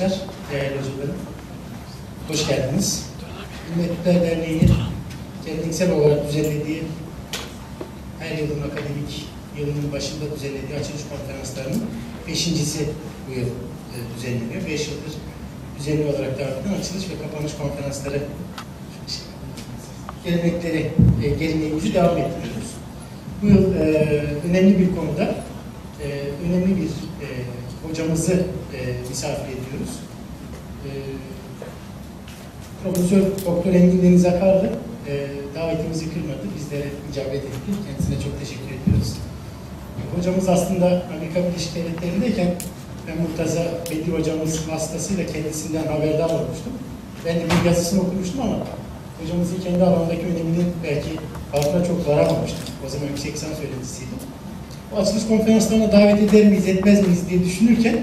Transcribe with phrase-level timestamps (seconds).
[0.00, 1.16] arkadaşlar, değerli hocalarım.
[2.28, 3.06] Hoş geldiniz.
[3.72, 4.60] Ümmetler Derneği
[5.46, 6.82] geleneksel olarak düzenlediği
[8.18, 9.26] her yılın akademik
[9.58, 11.82] yılının başında düzenlediği açılış konferanslarının
[12.28, 12.88] beşincisi
[13.28, 14.66] bu yıl e, düzenleniyor.
[14.66, 15.12] Beş yıldır
[15.78, 18.22] düzenli olarak devam açılış ve kapanış konferansları
[20.24, 20.90] gelenekleri,
[21.24, 22.70] e, geleneğimizi devam ettiriyoruz.
[23.42, 25.34] Bu yıl e, önemli bir konuda
[26.44, 26.88] önemli bir
[27.88, 28.46] hocamızı
[29.08, 29.92] misafir ediyoruz.
[30.86, 30.90] E,
[32.82, 34.70] Profesör Doktor Engin Deniz Akarlı
[35.08, 35.12] e,
[35.54, 37.70] davetimizi kırmadı, bizlere icabet etti.
[37.86, 39.12] Kendisine çok teşekkür ediyoruz.
[39.98, 42.54] E, hocamız aslında Amerika Birleşik Devletleri'ndeyken
[43.06, 46.72] ben Murtaza Bedir hocamız vasıtasıyla kendisinden haberdar olmuştum.
[47.26, 48.56] Ben de bir yazısını okumuştum ama
[49.22, 51.10] hocamızın kendi alanındaki öneminin belki
[51.52, 52.60] farkına çok varamamıştım.
[52.86, 54.18] O zaman yüksek lisans öğrencisiydim.
[54.92, 58.00] O açılış konferanslarına davet eder miyiz, etmez miyiz diye düşünürken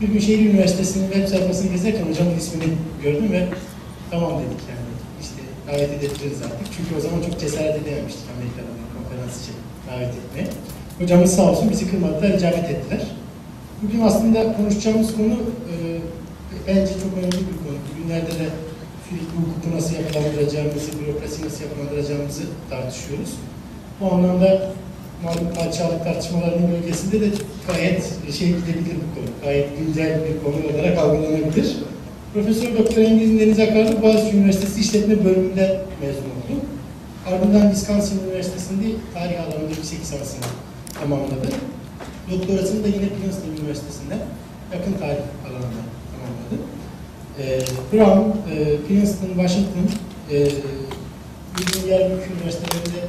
[0.00, 2.64] bir gün Şehir Üniversitesi'nin web sayfasını gezerken hocamın ismini
[3.02, 3.46] gördüm ve
[4.10, 4.88] tamam dedik yani
[5.20, 6.66] işte davet edebiliriz artık.
[6.76, 9.54] Çünkü o zaman çok cesaret edememiştik Amerika'dan konferans için
[9.90, 10.48] davet etmeye.
[10.98, 13.06] Hocamız sağ olsun bizi kırmadılar, icabet ettiler.
[13.82, 15.32] Bugün aslında konuşacağımız konu
[15.72, 15.74] e,
[16.66, 17.76] bence çok önemli bir konu.
[17.88, 18.48] Bugünlerde de
[19.08, 23.30] sürekli hukuku nasıl yapılandıracağımızı, bürokrasi nasıl yapılandıracağımızı tartışıyoruz.
[24.00, 24.72] Bu anlamda
[25.22, 27.26] malum padişahlık tartışmalarının bölgesinde de
[27.68, 28.02] gayet
[28.38, 29.26] şey gidebilir bu konu.
[29.44, 31.76] Gayet güncel bir konu olarak algılanabilir.
[32.34, 36.60] Profesör Doktor Engin Deniz Akarlı Boğaziçi Üniversitesi İşletme Bölümünden mezun oldu.
[37.26, 40.40] Ardından Wisconsin Üniversitesi'nde tarih alanında yüksek lisansını
[41.00, 41.48] tamamladı.
[42.30, 44.18] Doktorasını da yine Princeton Üniversitesi'nden
[44.72, 46.56] yakın tarih alanında tamamladı.
[47.38, 47.60] Ee,
[47.92, 49.86] Brown, e, Princeton, Washington,
[50.30, 50.36] e,
[51.58, 53.00] Virginia Büyük Üniversitelerinde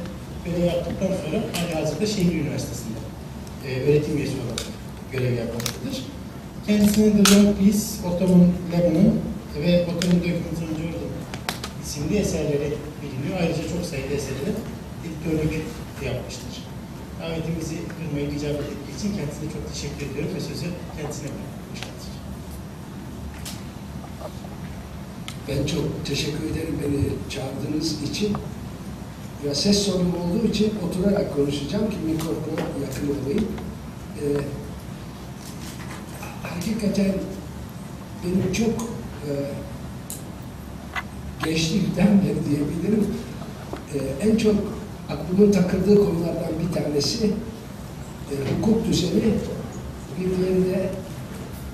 [0.50, 2.98] görev yaptıktan sonra hali hazırda Şehir Üniversitesi'nde
[3.66, 4.66] e, öğretim üyesi olarak
[5.12, 6.04] görev yapmaktadır.
[6.66, 9.14] Kendisinin de Long Peace, Ottoman Lebanon
[9.62, 11.10] ve Ottoman on Jordan
[11.84, 13.40] isimli eserleri biliniyor.
[13.40, 14.52] Ayrıca çok sayıda eserleri
[15.04, 15.64] editörlük
[16.04, 16.54] yapmıştır.
[17.20, 20.66] Davetimizi kırmayı icabet ettiği için kendisine çok teşekkür ediyorum ve sözü
[20.96, 21.92] kendisine bırakmışlar.
[25.48, 27.00] Ben çok teşekkür ederim beni
[27.32, 28.36] çağırdığınız için.
[29.46, 33.46] Ya ses sorunu olduğu için oturarak konuşacağım ki mikrofona yakın olayım.
[34.20, 34.24] Ee,
[36.42, 37.14] hakikaten
[38.24, 38.88] benim çok
[39.28, 39.30] e,
[41.44, 43.06] gençlikten beri diyebilirim
[43.94, 44.54] e, en çok
[45.08, 49.34] aklımın takıldığı konulardan bir tanesi e, hukuk düzeni
[50.20, 50.30] bir
[50.72, 50.90] de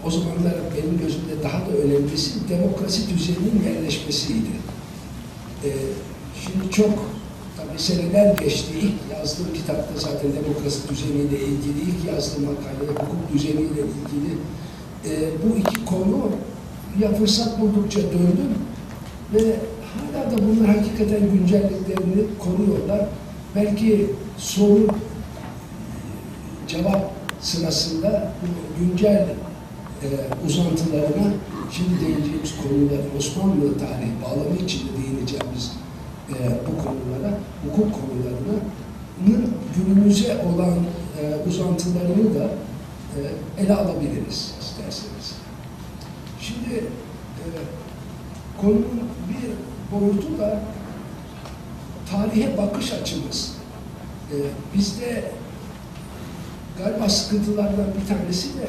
[0.05, 4.51] o zamanlar benim gözümde daha da önemlisi demokrasi düzeninin yerleşmesiydi.
[5.65, 5.69] Ee,
[6.43, 7.14] şimdi çok
[7.75, 8.73] tabii seneler geçti.
[8.83, 14.33] İlk yazdığım kitapta zaten demokrasi düzeniyle ilgili, ilk yazdığım makalede hukuk düzeniyle ilgili
[15.05, 16.31] e, bu iki konu
[17.01, 18.55] ya fırsat buldukça döndüm
[19.35, 19.57] ve
[19.95, 23.09] hala da bunlar hakikaten güncelliklerini koruyorlar.
[23.57, 24.87] Belki soru
[26.69, 29.29] cevap sırasında bu güncel
[30.03, 30.07] e,
[30.47, 31.33] uzantılarına
[31.73, 35.84] şimdi değineceğimiz konular Osmanlı tarihi bağlamı içinde değineceğimiz
[36.29, 36.35] e,
[36.67, 38.61] bu konulara, hukuk konularının
[39.77, 40.79] günümüze olan
[41.21, 42.45] e, uzantılarını da
[43.17, 45.35] e, ele alabiliriz isterseniz.
[46.41, 47.45] Şimdi e,
[48.61, 49.51] konunun bir
[49.97, 50.61] boyutu da
[52.11, 53.55] tarihe bakış açımız.
[54.31, 54.37] E,
[54.75, 55.25] bizde
[56.79, 58.69] galiba sıkıntılardan bir tanesi de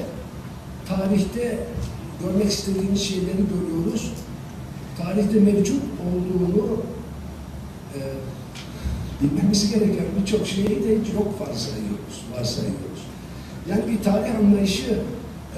[0.88, 1.60] tarihte
[2.22, 4.12] görmek istediğimiz şeyleri görüyoruz.
[4.98, 6.82] Tarihte mevcut olduğunu
[7.96, 8.00] e,
[9.22, 13.02] bilmemiz gereken birçok şeyi de çok varsayıyoruz, varsayıyoruz.
[13.70, 15.00] Yani bir tarih anlayışı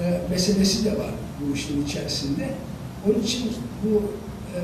[0.00, 1.10] e, meselesi de var
[1.40, 2.50] bu işin içerisinde.
[3.06, 3.52] Onun için
[3.84, 4.02] bu
[4.54, 4.58] e,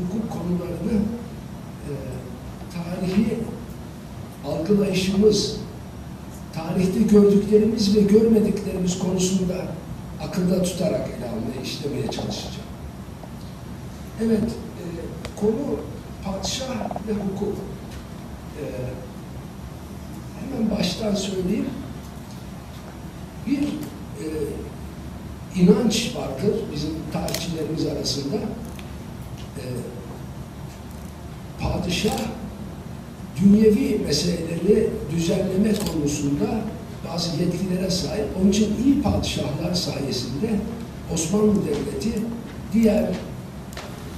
[0.00, 1.02] hukuk konularını
[1.88, 1.92] e,
[2.74, 3.38] tarihi
[4.46, 5.56] algılayışımız,
[6.54, 9.54] tarihte gördüklerimiz ve görmediklerimiz konusunda
[10.22, 12.68] akılda tutarak ele almaya, işlemeye çalışacağım.
[14.20, 14.84] Evet, e,
[15.40, 15.78] konu
[16.24, 16.66] padişah
[17.08, 17.56] ve hukuk.
[18.60, 18.64] E,
[20.40, 21.66] hemen baştan söyleyeyim.
[23.46, 24.26] Bir e,
[25.56, 28.36] inanç vardır bizim tarihçilerimiz arasında.
[29.56, 29.64] E,
[31.60, 32.18] padişah
[33.40, 36.60] dünyevi meseleleri düzenleme konusunda
[37.08, 38.26] bazı yetkilere sahip.
[38.40, 40.60] Onun için iyi padişahlar sayesinde
[41.14, 42.22] Osmanlı Devleti
[42.72, 43.10] diğer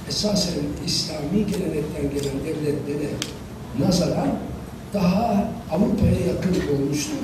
[0.09, 0.53] esasen
[0.85, 3.09] İslami gelenekten gelen devletlere
[3.79, 4.29] nazaran
[4.93, 7.17] daha Avrupa'ya yakın olmuştur.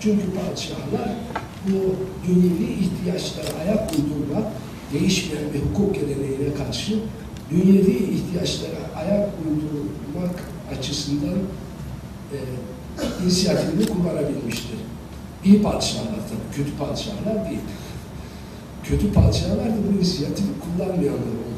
[0.00, 1.10] Çünkü padişahlar
[1.66, 1.96] bu
[2.28, 4.52] dünyevi ihtiyaçlara ayak uydurmak,
[4.92, 6.98] değişmeyen bir hukuk geleneğine karşı
[7.50, 10.44] dünyevi ihtiyaçlara ayak uydurmak
[10.78, 11.38] açısından
[12.32, 12.36] e,
[13.22, 14.78] inisiyatifini kullanabilmiştir.
[15.44, 17.60] İyi padişahlar tabii, kötü padişahlar değil.
[18.84, 21.48] Kötü padişahlar da bu inisiyatifi kullanmayanlar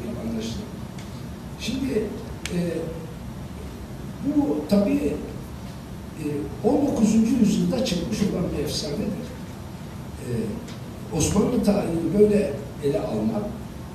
[1.61, 2.03] Şimdi
[2.53, 2.59] e,
[4.25, 5.13] bu tabii
[6.19, 7.13] e, 19.
[7.13, 9.01] yüzyılda çıkmış olan bir efsanedir.
[10.21, 10.27] E,
[11.17, 12.53] Osmanlı tarihini böyle
[12.83, 13.43] ele almak,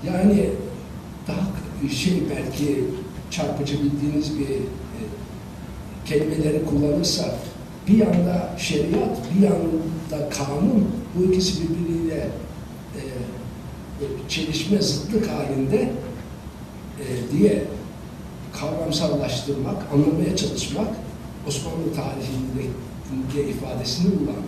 [0.07, 0.51] yani
[1.29, 1.49] daha
[1.91, 2.85] şey belki
[3.31, 5.01] çarpıcı bildiğiniz bir e,
[6.05, 7.35] kelimeleri kullanırsa
[7.89, 12.31] bir yanda şeriat, bir yanda kanun, bu ikisi birbiriyle
[12.97, 13.03] e,
[14.29, 15.91] çelişme, zıtlık halinde
[17.01, 17.65] e, diye
[18.53, 20.89] kavramsallaştırmak, anlamaya çalışmak
[21.49, 24.43] Osmanlı tarihinde ifadesini bulan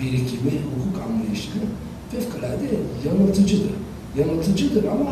[0.00, 1.62] birikimi, hukuk anlayışını
[2.10, 2.68] fevkalade
[3.06, 3.70] yanıltıcıdır.
[4.18, 5.10] Yanıltıcıdır ama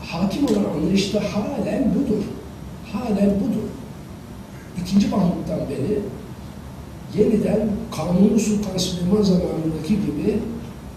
[0.00, 2.22] hakim olan anlayışta halen budur.
[2.92, 3.68] Halen budur.
[4.82, 6.00] İkinci Mahmut'tan beri
[7.18, 10.38] yeniden Kanuni Sultan Süleyman zamanındaki gibi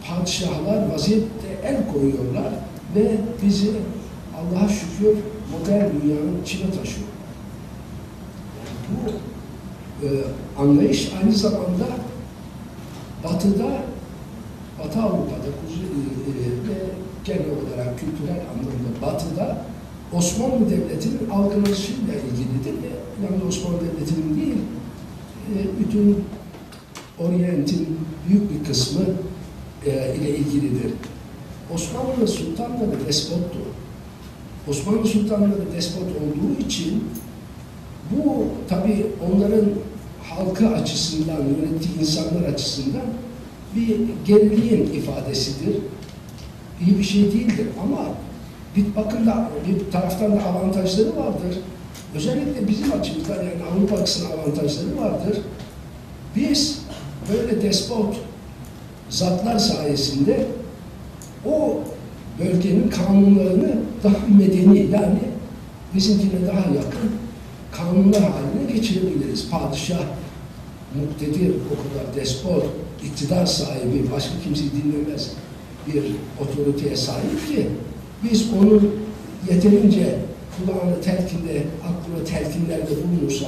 [0.07, 2.53] padişahlar vaziyette el koyuyorlar
[2.95, 3.71] ve bizi
[4.41, 5.17] Allah'a şükür
[5.51, 7.07] modern dünyanın içine taşıyor.
[8.89, 9.11] Bu
[10.05, 10.09] e,
[10.57, 11.88] anlayış aynı zamanda
[13.23, 13.69] Batı'da,
[14.79, 16.77] Batı Avrupa'da Kuzey, e, ve
[17.25, 19.65] genel olarak kültürel anlamda Batı'da
[20.13, 22.83] Osmanlı Devleti'nin algılayışıyla ilgilidir.
[22.83, 22.91] ve
[23.23, 24.57] Yalnız Osmanlı Devleti'nin değil,
[25.55, 26.23] e, bütün
[27.19, 27.99] Orient'in
[28.29, 29.01] büyük bir kısmı
[29.85, 30.91] e, ile ilgilidir.
[31.73, 33.59] Osmanlı sultanları despottu.
[34.67, 37.03] Osmanlı sultanları despot olduğu için
[38.11, 39.65] bu tabi onların
[40.23, 43.05] halkı açısından, yönettiği insanlar açısından
[43.75, 45.75] bir geriliğin ifadesidir.
[46.85, 48.05] İyi bir şey değildir ama
[48.75, 51.57] bir bakımda bir taraftan da avantajları vardır.
[52.15, 55.37] Özellikle bizim açımızdan yani Avrupa açısından avantajları vardır.
[56.35, 56.79] Biz
[57.33, 58.15] böyle despot
[59.09, 60.47] zatlar sayesinde
[61.45, 61.79] o
[62.45, 65.19] bölgenin kanunlarını daha medeni yani
[65.95, 67.11] bizimkine daha yakın
[67.71, 69.49] kanunlar haline geçirebiliriz.
[69.49, 70.03] Padişah,
[70.95, 72.65] muktedir, o kadar despot,
[73.05, 75.31] iktidar sahibi, başka kimseyi dinlemez
[75.88, 76.03] bir
[76.41, 77.67] otoriteye sahip ki
[78.23, 78.91] biz onun
[79.51, 80.19] yeterince
[80.57, 83.45] kulağına telkinde, aklına telkinlerde bulunursa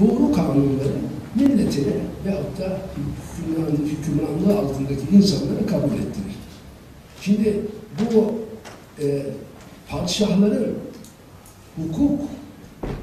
[0.00, 0.92] doğru kanunları
[1.34, 1.92] milletine
[2.24, 2.78] veyahut da
[3.84, 6.36] hükümranlığı altındaki insanlara kabul ettirir.
[7.20, 7.60] Şimdi
[8.00, 8.34] bu
[9.02, 9.22] e,
[9.88, 10.74] padişahların
[11.76, 12.20] hukuk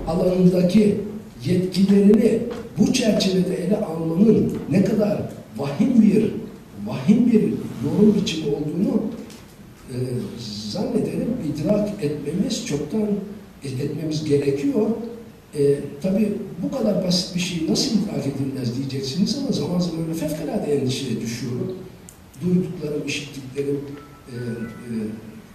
[0.07, 0.97] alanındaki
[1.45, 2.39] yetkilerini
[2.77, 5.21] bu çerçevede ele almanın ne kadar
[5.57, 6.31] vahim bir
[6.85, 7.41] vahim bir
[7.83, 9.01] yorum biçimi olduğunu
[9.89, 9.95] e,
[10.71, 13.07] zannederim idrak etmemiz çoktan
[13.63, 14.89] etmemiz gerekiyor.
[15.57, 16.33] E, Tabi
[16.63, 21.21] bu kadar basit bir şey nasıl idrak edilmez diyeceksiniz ama zaman zaman öyle fevkalade endişeye
[21.21, 21.75] düşüyorum.
[22.41, 23.79] Duyduklarım, işittiklerim
[24.31, 24.93] e, e,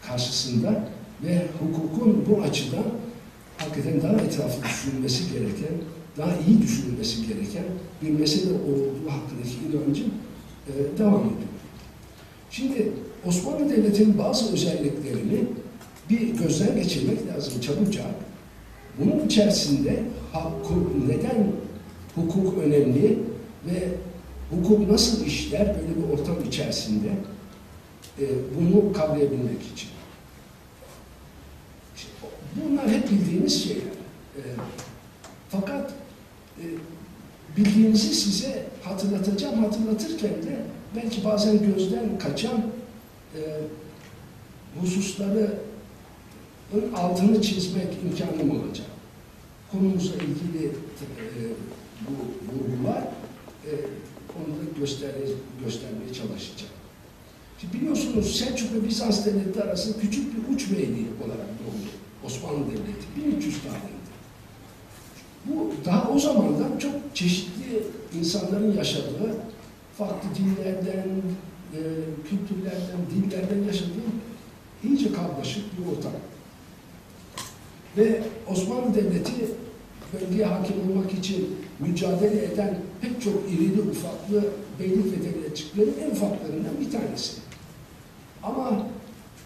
[0.07, 0.89] karşısında
[1.25, 2.85] ve hukukun bu açıdan
[3.59, 5.75] hakikaten daha etraflı düşünülmesi gereken,
[6.19, 7.65] daha iyi düşünülmesi gereken
[8.03, 10.11] bir mesele olduğu hakkındaki inancım
[10.69, 11.55] e, devam ediyor.
[12.51, 12.93] Şimdi
[13.27, 15.45] Osmanlı Devleti'nin bazı özelliklerini
[16.11, 18.07] bir gözden geçirmek lazım çabucak.
[18.99, 20.03] Bunun içerisinde
[21.09, 21.53] neden
[22.15, 23.19] hukuk önemli
[23.67, 23.89] ve
[24.51, 27.09] hukuk nasıl işler böyle bir ortam içerisinde
[28.21, 28.25] e,
[28.59, 29.89] bunu kavrayabilmek için.
[32.57, 33.83] Bunlar hep bildiğiniz şeyler.
[34.37, 34.43] E,
[35.49, 35.93] fakat
[36.59, 36.65] e,
[37.57, 39.65] bildiğinizi size hatırlatacağım.
[39.65, 40.63] Hatırlatırken de
[40.97, 42.63] belki bazen gözden kaçan
[43.37, 43.41] e,
[44.81, 45.59] hususları
[46.97, 48.87] altını çizmek imkanım olacak.
[49.73, 50.73] Konumuzla ilgili e,
[52.01, 52.13] bu
[52.53, 53.03] vurgular
[53.67, 53.71] e,
[54.37, 55.11] onu da göster
[55.65, 56.74] göstermeye çalışacağım.
[57.65, 61.91] Şimdi biliyorsunuz Selçuk ve Bizans devletleri arasında küçük bir uç beyliği olarak doğdu
[62.25, 64.15] Osmanlı Devleti 1300 tarihinde.
[65.47, 67.83] Bu daha o zamandan çok çeşitli
[68.19, 69.35] insanların yaşadığı,
[69.99, 71.09] farklı dinlerden,
[71.73, 71.81] e,
[72.31, 74.11] kültürlerden, dillerden yaşadığı
[74.85, 76.13] iyice karmaşık bir ortam.
[77.97, 79.33] Ve Osmanlı Devleti
[80.13, 84.45] bölgeye hakim olmak için mücadele eden pek çok irili ufaklı
[84.81, 87.44] beylik ve devletçiklerin en ufaklarından bir tanesi.
[88.45, 88.87] Ama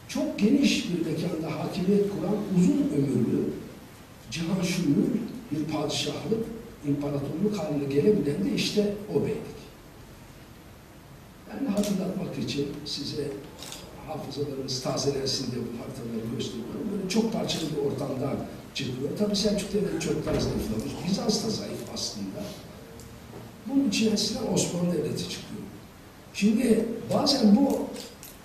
[0.09, 3.51] çok geniş bir mekanda hakimiyet kuran uzun ömürlü,
[4.31, 4.57] cihan
[5.51, 6.47] bir padişahlık,
[6.89, 9.59] imparatorluk haline gelebilen de işte o beylik.
[11.51, 13.31] Yani hatırlatmak için size
[14.07, 16.89] hafızalarımız tazelensin diye bu haritaları gösteriyorum.
[16.93, 18.37] Böyle çok parçalı bir ortamdan
[18.75, 19.11] çıkıyor.
[19.19, 20.93] Tabii Selçuk Devleti çoktan zayıflamış.
[21.09, 22.41] Bizans da zayıf aslında.
[23.67, 25.63] Bunun içerisinden Osmanlı Devleti çıkıyor.
[26.35, 27.87] Şimdi bazen bu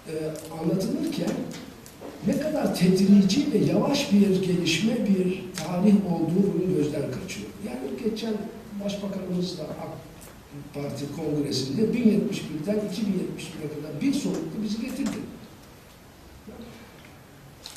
[0.07, 0.13] e,
[0.59, 1.35] anlatılırken
[2.27, 7.49] ne kadar tedrici ve yavaş bir gelişme, bir tarih olduğu bunun gözden kaçıyor.
[7.65, 8.33] Yani geçen
[8.83, 9.97] Başbakanımız da AK
[10.73, 15.17] Parti Kongresi'nde 1071'den 2071'e kadar bir soluklu bizi getirdi.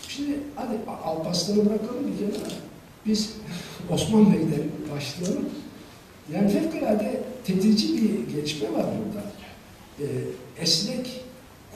[0.08, 2.50] Şimdi hadi Alparslan'ı bırakalım bir kenara.
[3.06, 3.32] Biz
[3.90, 5.48] Osman Bey'den başlayalım.
[6.32, 9.24] Yani fevkalade tedrici bir gelişme var burada.
[10.00, 10.06] Ee,
[10.62, 11.20] esnek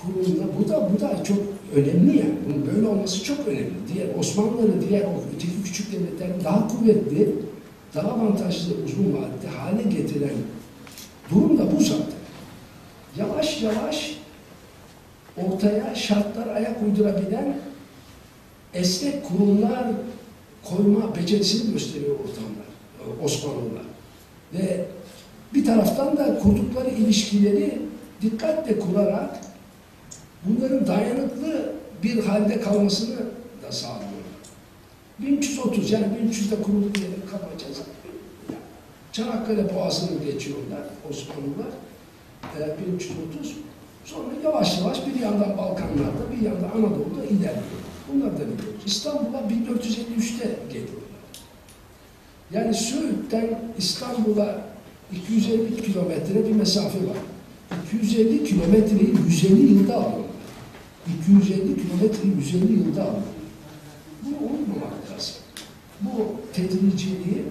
[0.03, 1.39] kurumda, bu da bu da çok
[1.75, 2.35] önemli yani.
[2.47, 3.73] Bunun böyle olması çok önemli.
[3.95, 7.35] Diğer Osmanlıları, diğer o öteki küçük devletlerin daha kuvvetli,
[7.95, 10.37] daha avantajlı uzun vadede hale getiren
[11.31, 12.21] durum da bu zaten.
[13.19, 14.17] Yavaş yavaş
[15.37, 17.57] ortaya şartlar ayak uydurabilen
[18.75, 19.85] esnek kurumlar
[20.65, 23.83] koyma becerisini gösteriyor ortamlar, Osmanlılar.
[24.55, 24.85] Ve
[25.55, 27.83] bir taraftan da kurdukları ilişkileri
[28.23, 29.41] dikkatle kurarak
[30.45, 33.17] bunların dayanıklı bir halde kalmasını
[33.63, 34.11] da sağlıyor.
[35.19, 37.79] 1330 yani 1300'de kurulu bir yeri kapacağız.
[39.13, 40.81] Çanakkale Boğazı'nı geçiyorlar
[41.11, 41.73] Osmanlılar.
[42.59, 43.57] E, 1330.
[44.05, 47.81] Sonra yavaş yavaş bir yandan Balkanlarda bir yandan Anadolu'da ilerliyor.
[48.13, 48.83] Bunlar da biliyoruz.
[48.87, 51.11] İstanbul'a 1453'te geliyorlar.
[52.53, 54.61] Yani Söğüt'ten İstanbul'a
[55.13, 57.17] 250 kilometre bir mesafe var.
[57.95, 60.30] 250 kilometreyi 150 yılda alıyorlar.
[61.19, 63.41] 250 kilometreyi 150 yılda alıyorlar.
[64.23, 65.35] Bunu unutmamak lazım.
[66.01, 66.11] Bu
[66.53, 67.43] tedriciliği,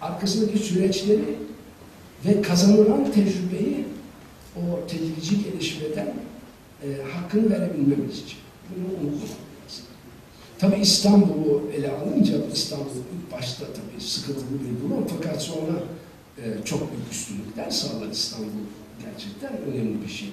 [0.00, 1.38] arkasındaki süreçleri
[2.26, 3.84] ve kazanılan tecrübeyi
[4.56, 6.14] o tedrici gelişmeden
[6.82, 8.38] e, hakkını verebilmemiz için.
[8.70, 9.22] Bunu unutmamak
[9.64, 9.84] lazım.
[10.58, 15.82] Tabi İstanbul'u ele alınca, İstanbul ilk başta tabii sıkıntılı bir durum fakat sonra
[16.38, 18.48] e, çok büyük üstünlükler sağlar İstanbul
[19.04, 20.28] gerçekten önemli bir şey.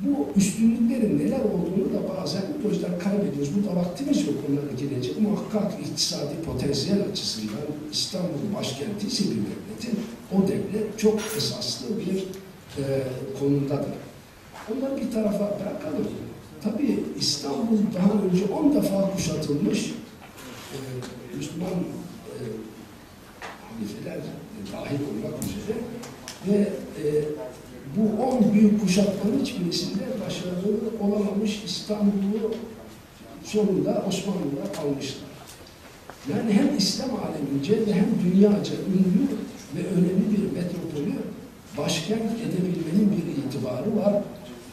[0.00, 3.50] Bu üstünlüklerin neler olduğunu da bazen gözden kaybediyoruz.
[3.56, 5.20] Burada vaktimiz yok onlara gelecek.
[5.20, 7.60] Muhakkak iktisadi potansiyel açısından
[7.92, 10.00] İstanbul başkenti ise bir devletin,
[10.32, 12.24] o devlet çok esaslı bir
[12.82, 13.02] e,
[13.40, 13.94] konumdadır.
[14.72, 16.08] Onları bir tarafa bırakalım.
[16.62, 19.94] Tabii İstanbul daha önce 10 defa kuşatılmış
[20.72, 20.76] e,
[21.36, 22.36] Müslüman e,
[23.68, 24.18] halifeler
[24.72, 25.78] dahil olmak üzere
[26.46, 27.24] ve e,
[27.96, 32.54] bu 10 büyük kuşatmanın hiçbirisinde başarılı olamamış İstanbul'u
[33.44, 35.28] sonunda Osmanlılar almışlar.
[36.30, 39.28] Yani hem İslam alemince ve hem dünyaca ünlü
[39.76, 41.14] ve önemli bir metropolü
[41.78, 44.22] başkent edebilmenin bir itibarı var.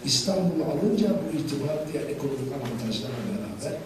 [0.05, 3.77] İstanbul'u alınca bu itibar diğer ekonomik avantajlarla beraber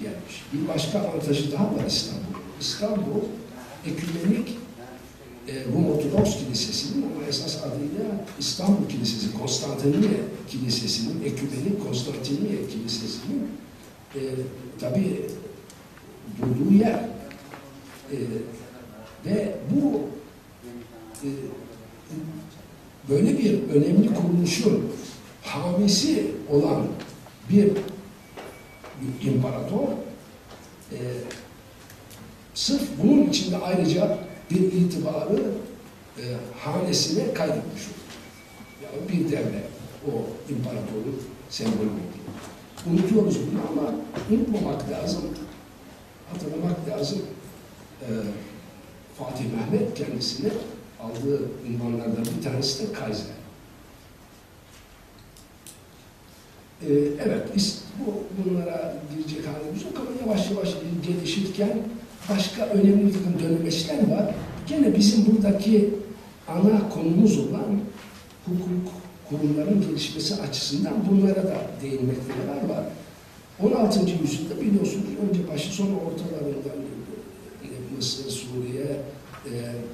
[0.00, 0.44] gelmiş.
[0.52, 2.36] Bir başka avantajı daha var İstanbul.
[2.60, 3.22] İstanbul
[3.86, 4.55] ekümenik
[5.48, 13.48] Rum Ortodoks Kilisesi'nin ama esas adıyla İstanbul Kilisesi, Konstantiniye Kilisesi'nin, ekümenik Konstantiniye Kilisesi'nin
[14.14, 14.20] e,
[14.80, 15.26] tabi
[16.38, 17.00] durduğu yer.
[18.12, 18.16] E,
[19.26, 20.00] ve bu
[21.22, 21.28] e,
[23.08, 24.84] böyle bir önemli kuruluşun
[25.42, 26.86] hamisi olan
[27.50, 27.70] bir,
[29.00, 29.88] bir imparator
[30.92, 30.98] e,
[32.54, 34.18] sırf bunun içinde ayrıca
[34.50, 35.52] bir itibarı
[36.18, 36.24] e,
[36.58, 38.06] hanesine kaydetmiş olur.
[38.82, 39.66] Yani bir devlet
[40.06, 40.10] o
[40.52, 42.16] imparatorun sembolü olur.
[42.90, 43.94] Unutuyoruz bunu ama
[44.30, 45.22] unutmamak lazım,
[46.32, 47.22] hatırlamak lazım.
[48.00, 48.08] E,
[49.18, 50.50] Fatih Mehmet kendisine
[51.00, 53.36] aldığı ünvanlardan bir tanesi de Kaiser.
[56.82, 56.92] Ee,
[57.24, 57.48] evet,
[57.98, 60.74] bu, bunlara girecek halimiz yok ama yavaş yavaş
[61.06, 61.78] gelişirken
[62.30, 64.34] başka önemli bir dönemeçler var.
[64.68, 65.94] Gene bizim buradaki
[66.48, 67.80] ana konumuz olan
[68.46, 68.92] hukuk
[69.28, 72.84] kurumların gelişmesi açısından bunlara da değinmekte yarar var.
[73.62, 74.00] 16.
[74.00, 76.86] yüzyılda biliyorsunuz önce başı sonra ortalarından
[77.96, 78.84] Mısır, Suriye,
[79.46, 79.52] e,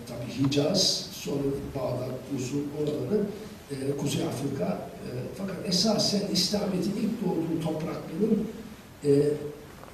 [0.09, 1.43] tabi Hicaz, sonra
[1.75, 3.25] Bağdat, Musul, oraları,
[3.71, 4.65] e, Kuzey Afrika.
[4.65, 5.09] E,
[5.39, 8.47] fakat esasen İslamiyet'in ilk doğduğu toprakların
[9.05, 9.11] e,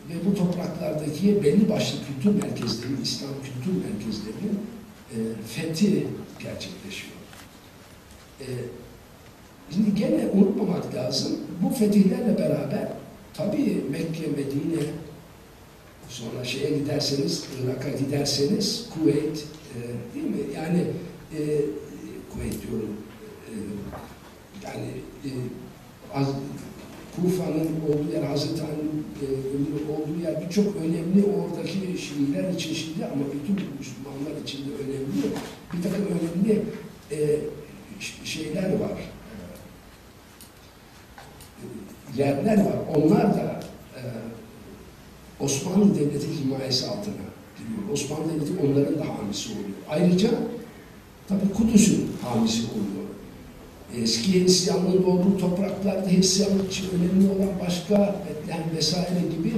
[0.09, 4.61] ve bu topraklardaki belli başlı kültür merkezlerinin, İslam kültür merkezlerinin
[5.11, 6.07] e, fethi
[6.43, 7.13] gerçekleşiyor.
[8.41, 8.47] E,
[9.75, 12.89] şimdi gene unutmamak lazım, bu fetihlerle beraber
[13.35, 14.83] tabii Mekke, Medine,
[16.09, 19.79] sonra şeye giderseniz, Irak'a giderseniz, Kuveyt, e,
[20.15, 20.55] değil mi?
[20.55, 20.85] Yani
[21.33, 21.41] e,
[22.33, 22.97] Kuveyt diyorum,
[23.47, 23.53] e,
[24.65, 24.89] yani
[25.25, 25.31] e,
[26.15, 26.27] az,
[27.23, 29.27] Kufa'nın olduğu yer, Hazreti Ali'nin e,
[29.93, 35.27] olduğu yer birçok önemli oradaki Şiiler için şimdi ama bütün Müslümanlar için de önemli.
[35.73, 36.63] Bir takım önemli
[37.11, 37.41] e,
[38.25, 38.99] şeyler var.
[42.17, 42.77] E, yerler var.
[42.97, 43.61] Onlar da
[43.97, 44.03] e,
[45.41, 47.15] Osmanlı Devleti himayesi altına
[47.59, 47.93] giriyor.
[47.93, 49.69] Osmanlı Devleti onların da hamisi oluyor.
[49.89, 50.31] Ayrıca
[51.29, 53.08] tabii Kudüs'ün hamisi oluyor.
[53.97, 59.53] Eski Hristiyanlığın olduğu topraklarda Hristiyanlık için önemli olan başka Betlehem vesaire gibi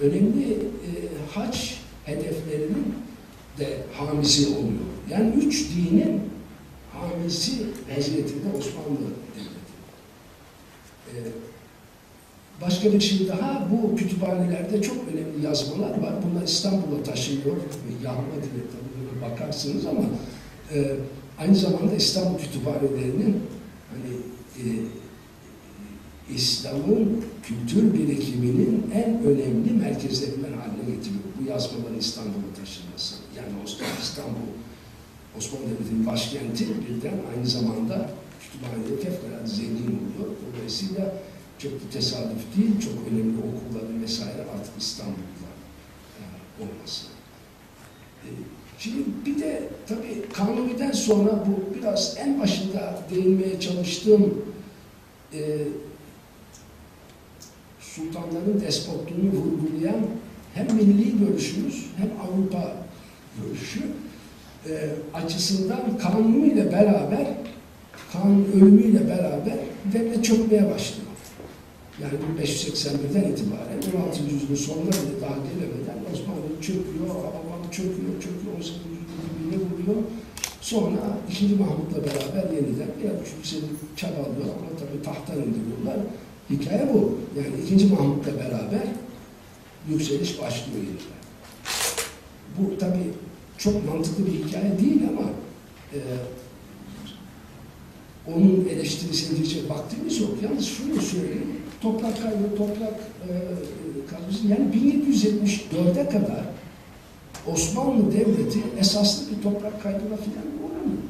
[0.00, 0.90] önemli e,
[1.34, 2.94] haç hedeflerinin
[3.58, 4.84] de hamisi oluyor.
[5.10, 6.20] Yani üç dinin
[6.92, 7.52] hamisi
[7.96, 8.98] vaziyetinde Osmanlı
[9.34, 9.74] Devleti.
[11.08, 11.16] E,
[12.60, 16.14] başka bir şey daha, bu kütüphanelerde çok önemli yazmalar var.
[16.30, 17.56] Bunlar İstanbul'a taşınıyor.
[18.04, 20.00] Yağma buna bakarsınız ama
[20.74, 20.96] e,
[21.38, 23.42] aynı zamanda İstanbul kütüphanelerinin
[23.94, 24.16] hani
[24.58, 24.64] e,
[26.34, 31.24] İslam'ın kültür birikiminin en önemli merkezlerinden haline getiriyor.
[31.40, 33.14] Bu yazmaların İstanbul'a taşınması.
[33.36, 34.50] Yani Osmanlı, İstanbul,
[35.38, 38.10] Osmanlı Devleti'nin başkenti birden aynı zamanda
[38.40, 40.36] kütüphaneleri fevkalade zengin oluyor.
[40.46, 41.14] Dolayısıyla
[41.58, 45.50] çok bir tesadüf değil, çok önemli okulların vesaire artık İstanbul'da
[46.18, 46.22] e,
[46.62, 47.06] olması.
[48.24, 48.28] E,
[48.78, 54.44] Şimdi bir de tabii Kanuni'den sonra bu biraz en başında değinmeye çalıştığım
[55.32, 55.58] e,
[57.80, 60.00] sultanların despotluğunu vurgulayan
[60.54, 62.72] hem milli görüşümüz hem Avrupa
[63.42, 63.80] görüşü
[64.68, 67.26] e, açısından Kanuni ile beraber
[68.12, 69.58] Kanun ölümüyle beraber
[69.92, 71.04] devlet çökmeye başlıyor.
[72.02, 74.22] Yani 1581'den itibaren 16.
[74.22, 77.14] yüzyılın sonuna bile daha gelemeden Osmanlı çöküyor,
[77.76, 78.76] çöküyor, çöküyor, 18.
[78.76, 80.02] yüzyılın dibine vuruyor.
[80.60, 81.44] Sonra 2.
[81.44, 85.96] Mahmut'la beraber yeniden bir yükselip çabalıyor ama tabii tahttan indiriyorlar.
[86.50, 87.18] Hikaye bu.
[87.38, 87.86] Yani 2.
[87.86, 88.86] Mahmut'la beraber
[89.88, 91.20] yükseliş başlıyor yeniden.
[92.58, 93.10] Bu tabii
[93.58, 95.30] çok mantıklı bir hikaye değil ama
[95.94, 95.98] e,
[98.34, 100.30] onun eleştirisine girecek vaktimiz yok.
[100.42, 102.94] Yalnız şunu söyleyeyim, toprak kaybı, toprak
[103.28, 103.32] e,
[104.10, 106.53] kaybı, yani 1774'e kadar
[107.46, 111.02] Osmanlı Devleti esaslı bir toprak kaybına filan uğramıyor.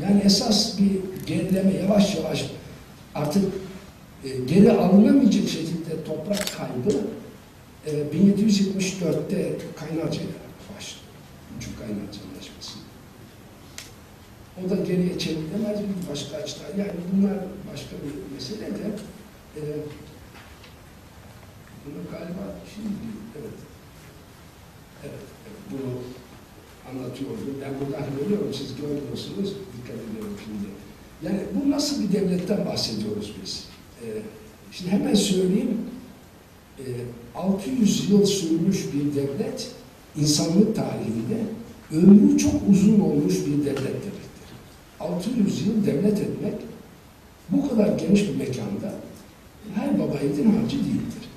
[0.00, 2.50] Yani esas bir gerileme yavaş yavaş
[3.14, 3.44] artık
[4.24, 7.00] e, geri alınamayacak şekilde toprak kaybı
[7.86, 10.28] e, 1774'te Kaynarca'ya
[10.76, 11.02] başlıyor.
[11.58, 12.78] Üçüncü Kaynarca Anlaşması.
[14.66, 16.78] O da geriye çevrilemez bir başka açıdan.
[16.78, 17.38] Yani bunlar
[17.72, 18.90] başka bir mesele de
[19.56, 19.60] e,
[21.84, 22.88] bunu galiba şimdi
[23.40, 23.71] evet
[25.70, 25.90] bunu
[26.90, 27.40] anlatıyordu.
[27.62, 29.48] Ben buradan görüyorum, siz görmüyorsunuz.
[29.76, 30.68] Dikkat ediyorum şimdi.
[31.22, 33.64] Yani bu nasıl bir devletten bahsediyoruz biz?
[34.02, 34.06] E,
[34.72, 35.78] şimdi hemen söyleyeyim.
[36.78, 36.84] E,
[37.34, 39.70] 600 yıl sürmüş bir devlet
[40.16, 41.38] insanlık tarihinde
[41.92, 44.12] ömrü çok uzun olmuş bir devlet demektir.
[45.00, 46.54] 600 yıl devlet etmek
[47.48, 48.94] bu kadar geniş bir mekanda
[49.74, 51.28] her baba yiğidin harcı değildir.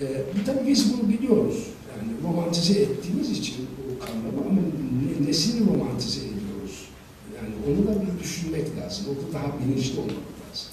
[0.00, 0.06] Ee,
[0.46, 1.66] tabii biz bunu biliyoruz.
[2.02, 3.54] Yani romantize ettiğimiz için
[3.90, 6.88] bu kavramı ama ne, nesini romantize ediyoruz?
[7.36, 9.06] Yani onu da bir düşünmek lazım.
[9.10, 10.70] Orada daha bilinçli olmak lazım.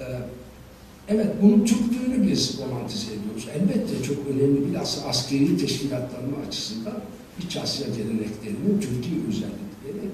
[0.00, 0.04] Ee,
[1.08, 3.48] evet, bunun Türklüğünü biz romantize ediyoruz.
[3.54, 7.00] Elbette çok önemli bilhassa askeri teşkilatlanma açısından
[7.46, 10.10] İç Asya geleneklerinin Türkiye özellikleri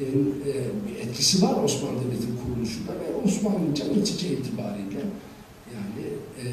[0.00, 0.54] e, e,
[0.86, 5.00] bir etkisi var Osmanlı Devleti'nin kuruluşunda ve Osmanlıca netice itibariyle
[5.74, 6.06] yani
[6.42, 6.44] e,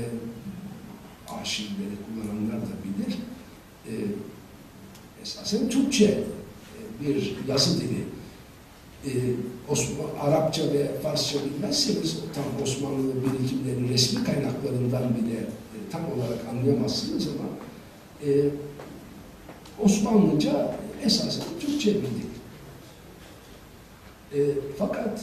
[1.41, 3.17] arşivleri kullananlar da bilir.
[3.88, 3.91] E,
[5.21, 8.04] esasen Türkçe e, bir yazı dili.
[9.06, 9.12] E,
[9.69, 17.27] Osman, Arapça ve Farsça bilmezseniz tam Osmanlı birikimlerin resmi kaynaklarından bile e, tam olarak anlayamazsınız
[17.27, 17.49] ama
[18.32, 18.49] e,
[19.80, 20.75] Osmanlıca
[21.06, 22.32] esasen Türkçe bildik.
[24.34, 24.39] E,
[24.77, 25.21] fakat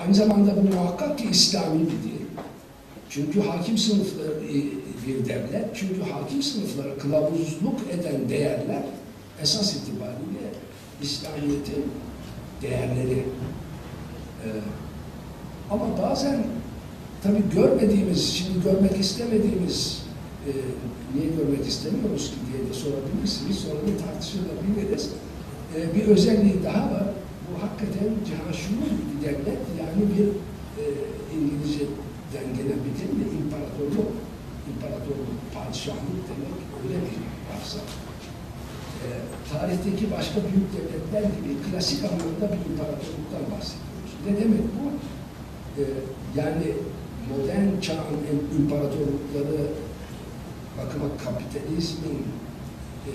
[0.00, 2.24] aynı zamanda bu muhakkak ki İslami bir dil.
[3.10, 8.82] Çünkü hakim sınıfları e, bir devlet, çünkü hakim sınıflara kılavuzluk eden değerler
[9.42, 10.44] esas itibariyle
[11.02, 11.84] İslamiyet'in
[12.62, 13.18] değerleri.
[14.44, 14.48] E,
[15.70, 16.44] ama bazen
[17.22, 20.02] tabii görmediğimiz, şimdi görmek istemediğimiz,
[20.46, 20.50] e,
[21.14, 25.10] niye görmek istemiyoruz ki diye de sorabilirsiniz, sonra bir tartışılabiliriz.
[25.76, 27.04] E, bir özelliği daha var.
[27.48, 30.26] Bu hakikaten cihaşumul bir devlet, yani bir
[30.80, 30.84] e,
[31.36, 34.12] İngilizce'den gelen bir terimle imparatorluk,
[34.70, 37.78] imparatorluk, padişahlık demek öyle bir lafza.
[39.04, 39.06] E,
[39.52, 44.12] tarihteki başka büyük devletler gibi klasik anlamda bir imparatorluktan bahsediyoruz.
[44.26, 44.84] Ne demek bu?
[45.80, 45.82] E,
[46.40, 46.66] yani
[47.30, 48.20] modern çağın
[48.58, 49.60] imparatorlukları
[50.78, 52.22] bakıma kapitalizmin
[53.06, 53.12] e,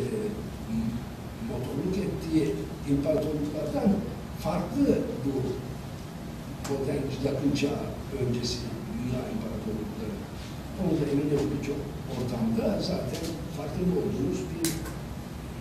[1.49, 2.55] motorluk ettiği
[2.91, 3.91] imparatorluklardan
[4.39, 5.33] farklı bu
[6.73, 7.79] modern yakın çağ
[8.21, 8.57] öncesi
[8.93, 9.98] dünya imparatorlukları.
[10.79, 11.79] Onu da eminim birçok
[12.15, 13.23] ortamda zaten
[13.57, 14.67] farkında olduğumuz bir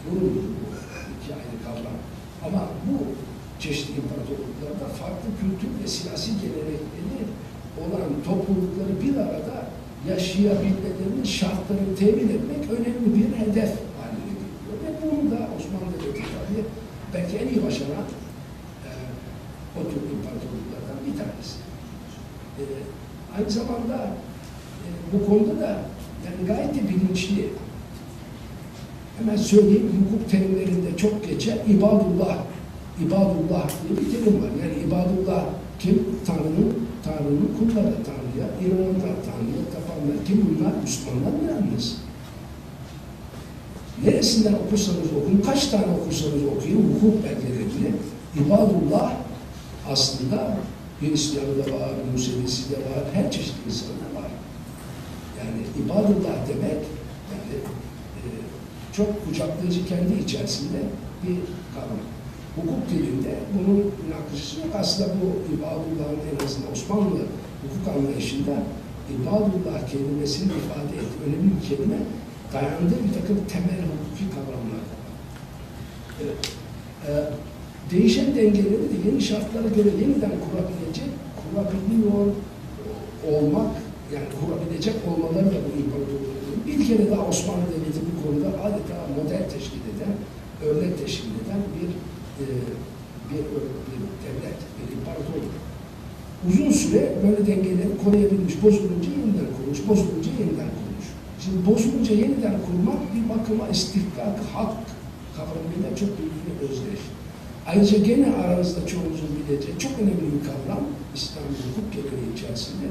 [0.05, 0.67] durumdur bu
[1.15, 1.99] iki ayrı kavram.
[2.47, 2.97] Ama bu
[3.63, 7.21] çeşitli imparatorluklarda farklı kültür ve siyasi gelenekleri
[7.83, 9.57] olan toplulukları bir arada
[10.11, 14.75] yaşayabilmelerinin şartlarını temin etmek önemli bir hedef haline geliyor.
[14.83, 16.65] Ve bunu da Osmanlı Devleti tabii
[17.15, 18.07] belki en iyi başaran
[18.89, 18.91] e,
[19.79, 21.57] o tür imparatorluklardan bir tanesi.
[22.61, 22.63] E,
[23.37, 23.97] aynı zamanda
[25.13, 25.79] bu konuda da
[26.25, 27.49] yani gayet de bilinçli.
[29.19, 31.59] Hemen söyleyeyim, hukuk terimlerinde çok geçer.
[31.69, 32.39] İbadullah,
[33.07, 34.51] ibadullah diye bir terim var.
[34.63, 35.45] Yani ibadullah
[35.79, 36.05] kim?
[36.27, 40.25] Tanrı'nın, Tanrı'nın kulları, Tanrı'ya inananlar, Tanrı'ya tapanlar.
[40.27, 40.73] Kim bunlar?
[40.83, 41.97] Müslümanlar mı yalnız?
[44.05, 47.95] Neresinden okursanız okuyun, kaç tane okursanız okuyun, hukuk belgelerini,
[48.37, 49.13] ibadullah
[49.91, 50.57] aslında
[51.01, 54.08] Hristiyanı da var, Musevisi de var, her çeşit var.
[55.39, 56.81] Yani ibadullah demek,
[57.33, 57.55] yani
[58.19, 58.27] e,
[58.93, 60.79] çok kucaklayıcı kendi içerisinde
[61.23, 61.37] bir
[61.75, 62.05] kavram.
[62.57, 64.69] Hukuk dilinde bunun münakaşası yok.
[64.75, 67.23] Aslında bu ibadullahın en azından Osmanlı
[67.63, 68.55] hukuk anlayışında
[69.17, 71.99] ibadullah kelimesini ifade ettiği önemli bir kelime
[72.53, 74.85] dayandığı bir takım temel hukuki kavramlar.
[76.23, 76.39] Evet.
[77.09, 77.11] Ee,
[77.91, 82.27] değişen dengeleri de yeni şartlara göre yeniden kurabilecek, kurabiliyor
[83.33, 83.71] olmak,
[84.15, 89.45] yani kurabilecek olmaları da bu imparatorluğun bir kere daha Osmanlı Devleti bu konuda adeta model
[89.55, 90.15] teşkil eden,
[90.69, 91.91] örnek teşkil eden bir
[92.43, 92.47] e,
[93.29, 93.43] bir,
[93.89, 95.55] bir devlet, bir imparatorluk.
[96.49, 101.07] Uzun süre böyle dengeleri koruyabilmiş, bozulunca yeniden kurmuş, bozulunca yeniden kurmuş.
[101.43, 104.75] Şimdi bozulunca yeniden kurmak bir bakıma istihkak, hak
[105.37, 107.01] kavramıyla çok birbirine özdeş.
[107.67, 112.87] Ayrıca gene aranızda çoğunuzun bileceği çok önemli bir kavram İslam hukuk geleneği içerisinde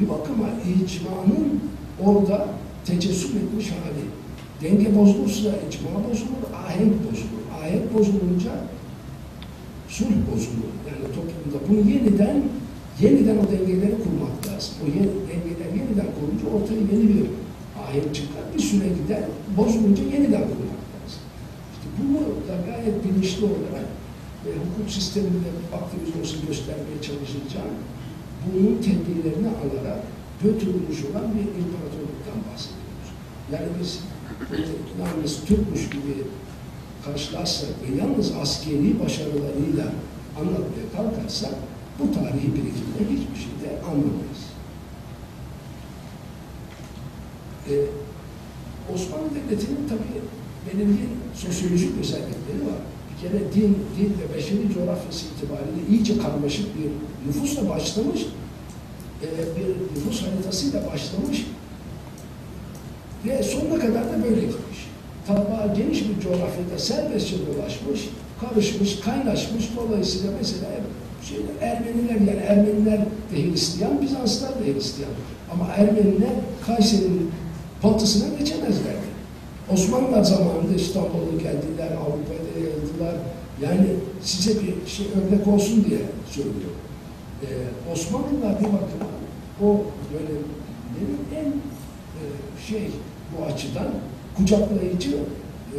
[0.00, 1.60] bir bakıma icmanın
[2.04, 2.48] orada
[2.84, 4.04] tecessüm etmiş hali.
[4.62, 7.42] Denge bozulursa icma bozulur, ahenk bozulur.
[7.60, 8.50] Ahenk bozulunca
[9.88, 10.72] sulh bozulur.
[10.88, 12.42] Yani toplumda bunu yeniden
[13.00, 14.74] yeniden o dengeleri kurmak lazım.
[14.82, 17.26] O yeni, dengeler yeniden kurunca ortaya yeni bir
[17.82, 18.44] ahenk çıkar.
[18.54, 19.22] Bir süre gider,
[19.56, 21.22] bozulunca yeniden kurmak lazım.
[21.72, 23.86] İşte bunu da gayet bilinçli olarak
[24.44, 27.74] ve hukuk sisteminde vaktimiz olsun göstermeye çalışacağım.
[28.46, 30.02] Bunun tedbirlerini alarak
[30.42, 33.08] götürülmüş olan bir imparatorluktan bahsediyoruz.
[33.52, 34.00] Yani biz
[34.52, 34.56] e,
[35.02, 36.14] yalnız Türkmüş gibi
[37.04, 39.86] karşılarsak ve yalnız askeri başarılarıyla
[40.38, 41.54] anlatmaya kalkarsak
[41.98, 44.42] bu tarihi birikimde hiçbir şey de anlamayız.
[47.68, 47.72] Ee,
[48.94, 50.20] Osmanlı Devleti'nin tabii
[50.66, 52.80] belirli sosyolojik özellikleri var.
[53.22, 56.90] Kere din, dil ve beşeri coğrafyası itibariyle iyice karmaşık bir
[57.28, 58.20] nüfusla başlamış,
[59.22, 61.46] e, bir nüfus haritasıyla başlamış
[63.26, 64.88] ve sonuna kadar da böyle gitmiş.
[65.26, 68.08] Tabağa geniş bir coğrafyada serbestçe dolaşmış,
[68.40, 69.64] karışmış, kaynaşmış.
[69.76, 70.68] Dolayısıyla mesela
[71.28, 75.10] şeyler, Ermeniler yani Ermeniler de Hristiyan, Bizanslar da Hristiyan.
[75.52, 76.32] Ama Ermeniler
[76.66, 77.30] Kayseri'nin
[77.82, 79.12] batısına geçemezlerdi.
[79.72, 82.41] Osmanlılar zamanında İstanbul'a geldiler, Avrupa'ya
[83.02, 83.14] yayıldılar.
[83.62, 83.86] Yani
[84.22, 86.82] size bir şey örnek olsun diye söylüyorum.
[87.42, 87.46] Ee,
[87.92, 89.08] Osmanlılar bir bakıma
[89.62, 92.22] o dönemlerin en e,
[92.68, 92.90] şey
[93.32, 93.88] bu açıdan
[94.36, 95.78] kucaklayıcı e,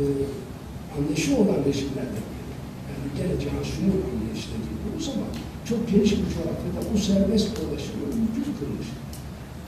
[0.98, 2.54] anlayışı olan rejimlerden biri.
[2.90, 5.26] Yani gene Cihan Sungur anlayışına geliyoruz ama
[5.70, 8.88] çok geniş bir coğrafyada bu serbest dolaşımı mümkün kılmış.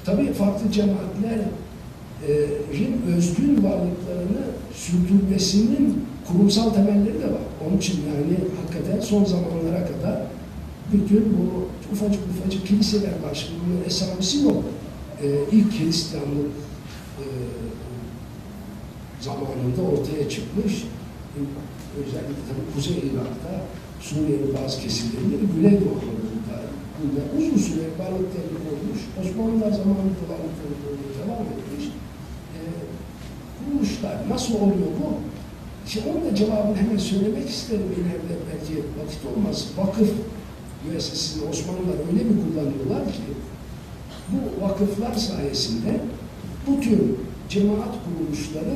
[0.05, 1.39] Tabii farklı cemaatler
[2.73, 7.45] rin özgün varlıklarını sürdürmesinin kurumsal temelleri de var.
[7.67, 10.21] Onun için yani hakikaten son zamanlara kadar
[10.93, 13.33] bütün bu ufacık ufacık kiliseler var.
[13.33, 14.63] Şimdi bunların esamesi yok.
[15.23, 16.51] E, ilk Hristiyanlık
[17.19, 17.25] e,
[19.21, 20.73] zamanında ortaya çıkmış.
[21.35, 21.39] E,
[21.99, 23.53] özellikle tabii Kuzey Irak'ta,
[24.01, 26.57] Suriye'nin bazı kesimlerinde ve Güneydoğu Anadolu'da
[26.97, 28.99] bunda uzun süre varlıkları olmuş.
[29.21, 31.85] Osmanlılar zamanında varlıkları olmaya devam etmiş.
[32.55, 32.59] E,
[33.57, 35.34] kuruluşlar nasıl oluyor bu?
[35.87, 39.67] İşte onun da cevabını hemen söylemek isterim ileride belki vakit olmaz.
[39.77, 40.09] Vakıf
[40.87, 43.21] müessesesini Osmanlılar öyle bir kullanıyorlar ki
[44.31, 45.99] bu vakıflar sayesinde
[46.67, 46.99] bu tür
[47.49, 48.75] cemaat kuruluşları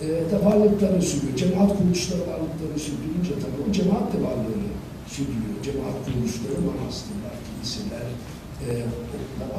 [0.00, 1.36] e, de varlıklarını sürdürüyor.
[1.36, 4.70] Cemaat kuruluşları varlıklarını sürdürünce tabii o cemaat de varlığını
[5.06, 5.56] sürdürüyor.
[5.64, 8.08] Cemaat kuruluşları, manastırlar, kiliseler,
[8.66, 8.68] e,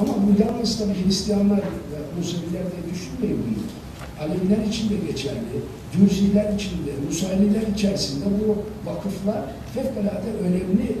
[0.00, 3.64] ama bu yalnız tabii Hristiyanlar ve Museviler de düşünmeyin bunu.
[4.20, 5.56] Aleviler için de geçerli,
[5.92, 8.56] Dürziler için de, Nusayriler içerisinde bu
[8.90, 9.42] vakıflar
[9.74, 10.96] fevkalade önemli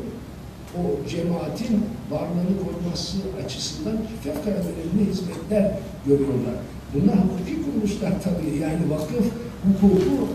[0.76, 5.72] o cemaatin varlığını koruması açısından fevkalade önemli hizmetler
[6.06, 6.54] görüyorlar.
[6.94, 9.26] Bunlar hukuki kuruluşlar tabii yani vakıf
[9.64, 10.28] hukuku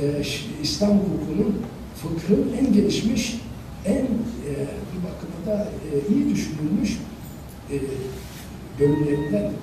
[0.00, 0.22] e,
[0.62, 1.54] İslam hukukunun
[1.96, 3.40] fıkhın en gelişmiş,
[3.86, 4.52] en e,
[4.90, 6.98] bir bakıma da e, iyi düşünülmüş
[7.70, 7.74] e,
[8.80, 9.61] bölümlerindendir.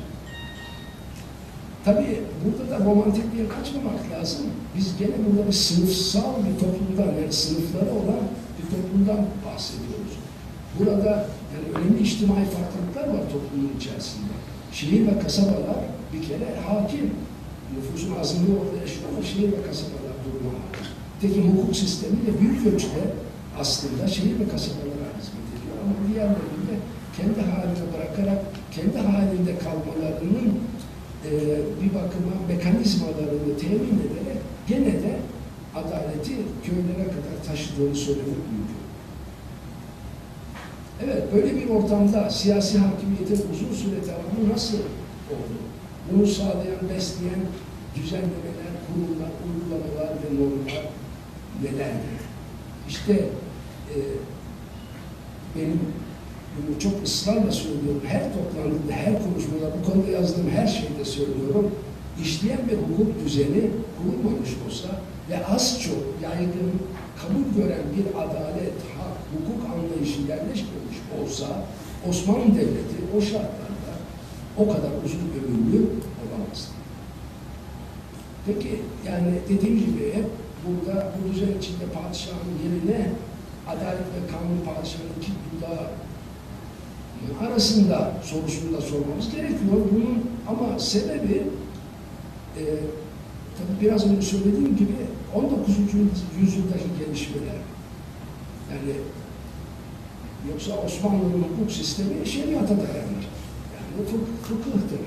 [1.85, 4.45] Tabii burada da romantikliğe kaçmamak lazım.
[4.77, 8.23] Biz gene burada bir sınıfsal bir toplumdan, yani sınıfları olan
[8.57, 10.13] bir toplumdan bahsediyoruz.
[10.79, 11.11] Burada
[11.53, 14.33] yani önemli içtimai farklılıklar var toplumun içerisinde.
[14.71, 15.79] Şehir ve kasabalar
[16.13, 17.11] bir kere hakim.
[17.75, 20.87] Nüfusun azınlığı orada yaşıyor ama şehir ve kasabalar duruma hakim.
[21.21, 23.03] Tekin hukuk sistemi de büyük ölçüde
[23.59, 25.75] aslında şehir ve kasabalara hizmet ediyor.
[25.83, 26.75] Ama diğerlerinde
[27.17, 28.41] kendi haline bırakarak
[28.75, 30.49] kendi halinde kalmalarının
[31.25, 31.31] e,
[31.81, 35.19] bir bakıma mekanizmalarını temin ederek gene de
[35.75, 38.79] adaleti köylere kadar taşıdığını söylemek mümkün.
[41.03, 44.77] Evet, böyle bir ortamda siyasi hakimiyetin uzun süre devamı nasıl
[45.29, 45.59] oldu?
[46.11, 47.41] Bunu sağlayan, besleyen
[47.95, 50.89] düzenlemeler, kurumlar, uygulamalar ve normlar
[51.63, 52.19] nelerdir?
[52.89, 53.13] İşte
[53.95, 53.97] e,
[55.55, 55.79] benim
[56.67, 58.01] bunu çok ısrarla söylüyorum.
[58.07, 61.71] Her toplantıda, her konuşmada, bu konuda yazdığım her şeyde söylüyorum.
[62.23, 64.87] İşleyen bir hukuk düzeni kurulmamış olsa
[65.29, 66.71] ve az çok yaygın,
[67.21, 71.45] kabul gören bir adalet, hak, hukuk anlayışı yerleşmemiş olsa
[72.09, 73.93] Osmanlı Devleti o şartlarda
[74.57, 75.81] o kadar uzun ömürlü
[76.21, 76.71] olamazdı.
[78.45, 80.25] Peki yani dediğim gibi hep
[80.65, 83.09] burada bu düzen içinde padişahın yerine
[83.67, 85.87] adalet ve kanun padişahın iki dudağı
[87.41, 89.77] arasında sorusunu da sormamız gerekiyor.
[89.91, 91.43] Bunun ama sebebi
[92.57, 92.61] e,
[93.57, 94.95] tabii biraz önce söylediğim gibi
[95.35, 95.75] 19.
[96.41, 97.59] yüzyıldaki gelişmeler.
[98.71, 98.93] Yani
[100.51, 103.25] yoksa Osmanlı'nın hukuk sistemi şeriata dayanır.
[103.75, 104.99] Yani fık, fıkıhtır.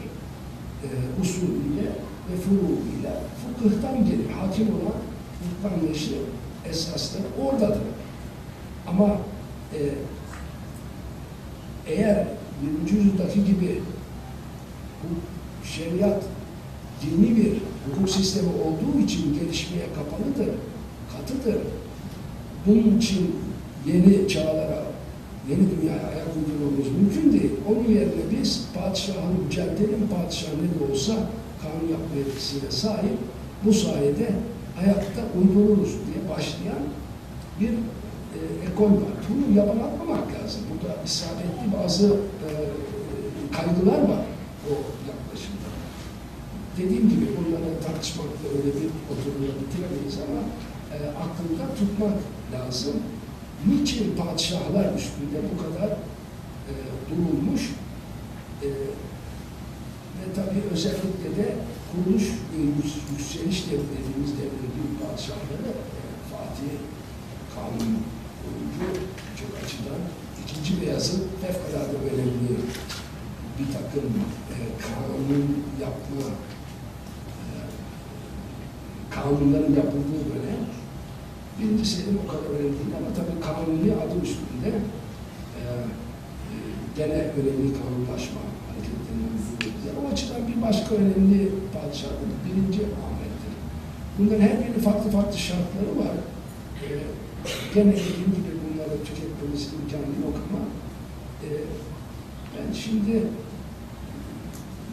[0.83, 0.89] E,
[1.23, 1.87] usulüyle
[2.31, 4.31] ve furuğuyla fıkıhtan gelir.
[4.31, 4.99] Hakim olan
[5.41, 6.15] hukuk anlayışı
[6.71, 7.83] esasları oradadır.
[8.87, 9.17] Ama
[9.75, 9.79] e,
[11.87, 12.27] eğer
[12.63, 13.01] 20.
[13.01, 13.81] yüzyıldaki gibi
[15.03, 15.09] bu
[15.67, 16.23] şeriat
[17.03, 17.53] dini bir
[17.87, 20.55] hukuk sistemi olduğu için gelişmeye kapalıdır,
[21.13, 21.63] katıdır.
[22.67, 23.37] Bunun için
[23.87, 24.83] yeni çağlara,
[25.51, 27.51] yeni dünyaya ayak uydurmamız mümkün değil.
[27.69, 31.13] Onun yerine biz padişahın, mücadelenin padişahı ne de olsa
[31.63, 33.19] kanun yapma yetkisine sahip,
[33.65, 34.31] bu sayede
[34.81, 36.83] ayakta uydururuz diye başlayan
[37.61, 37.71] bir
[38.69, 39.15] ekol var.
[39.29, 40.61] Bunu yabalatmamak lazım.
[40.71, 42.07] Burada isabetli bazı
[42.47, 42.49] e,
[43.57, 44.25] kaygılar var
[44.71, 44.73] o
[45.11, 45.69] yaklaşımda.
[46.79, 50.41] Dediğim gibi bunları tartışmakla öyle bir oturumda bitiremeyiz ama
[50.95, 52.17] e, aklında tutmak
[52.55, 52.95] lazım.
[53.69, 55.89] Niçin padişahlar üstünde bu kadar
[56.71, 56.73] e,
[57.11, 57.63] durulmuş
[58.63, 58.69] e,
[60.19, 61.55] ve tabii özellikle de
[61.93, 62.23] kuruluş
[62.57, 64.33] e, yük- yükseliş devri dediğimiz
[64.75, 66.01] büyük padişahları e,
[66.31, 66.73] Fatih,
[67.55, 67.97] Kanun,
[68.47, 69.01] oyuncu
[69.41, 70.01] çok açıdan
[70.43, 72.55] ikinci Beyazıt fevkalade önemli
[73.59, 74.09] bir takım
[74.55, 75.45] e, kanun
[75.81, 76.27] yapma
[77.41, 77.47] e,
[79.11, 80.63] kanunların yapıldığı dönem
[81.59, 84.71] birinci Selim o kadar önemli değil ama tabii kanuni adı üstünde
[85.59, 86.55] e, e,
[86.97, 89.91] gene önemli kanunlaşma hareketlerinden biri.
[90.01, 92.29] O açıdan bir başka önemli padişahdır.
[92.45, 93.55] Birinci Ahmet'tir.
[94.19, 96.17] Bunların her birinin farklı farklı şartları var.
[96.83, 96.89] E,
[97.75, 100.63] gene dediğim gibi bunları tüketmemiz imkanı yok ama
[101.45, 101.49] e,
[102.53, 103.23] ben şimdi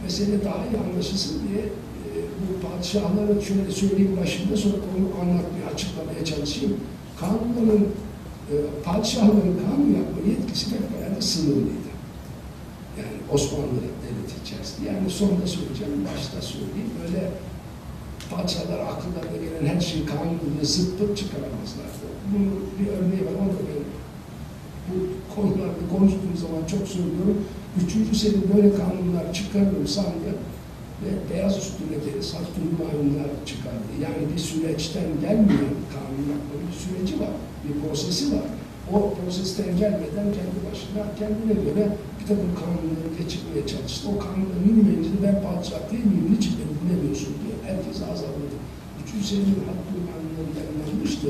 [0.03, 2.09] mesele daha iyi anlaşılsın diye e,
[2.39, 6.77] bu padişahları şöyle söyleyeyim başında sonra onu anlatmaya, açıklamaya çalışayım.
[7.19, 7.85] Kanunların,
[8.51, 11.89] e, padişahların kanun yapma yetkisi fevkalade sınırlıydı.
[12.97, 14.89] Yani Osmanlı Devleti içerisinde.
[14.89, 16.91] Yani sonunda söyleyeceğim, başta söyleyeyim.
[17.01, 17.31] Böyle
[18.31, 22.08] padişahlar akıllarına gelen her şeyi kanun zıt pırt çıkaramazlardı.
[22.31, 23.83] Bunun bir örneği var, onu da ben
[24.87, 24.95] bu
[25.35, 27.37] konularda konuştuğum zaman çok söylüyorum.
[27.83, 30.31] Üçüncü sene böyle kanunlar çıkarılır sandı
[31.01, 33.91] ve beyaz üstüne geri saktun kanunlar çıkardı.
[34.05, 38.47] Yani bir süreçten gelmeyen kanun yapmanın bir süreci var, bir prosesi var.
[38.93, 41.83] O prosesten gelmeden kendi başına kendine göre
[42.17, 44.03] bir takım kanunları geçirmeye çalıştı.
[44.13, 48.57] O kanunları bilmeyince de ben padişah değil miyim, niçin beni dinlemiyorsun diye herkese azarladı.
[49.01, 51.27] Üçüncü senenin hakkı kanunları yayınlanmıştı.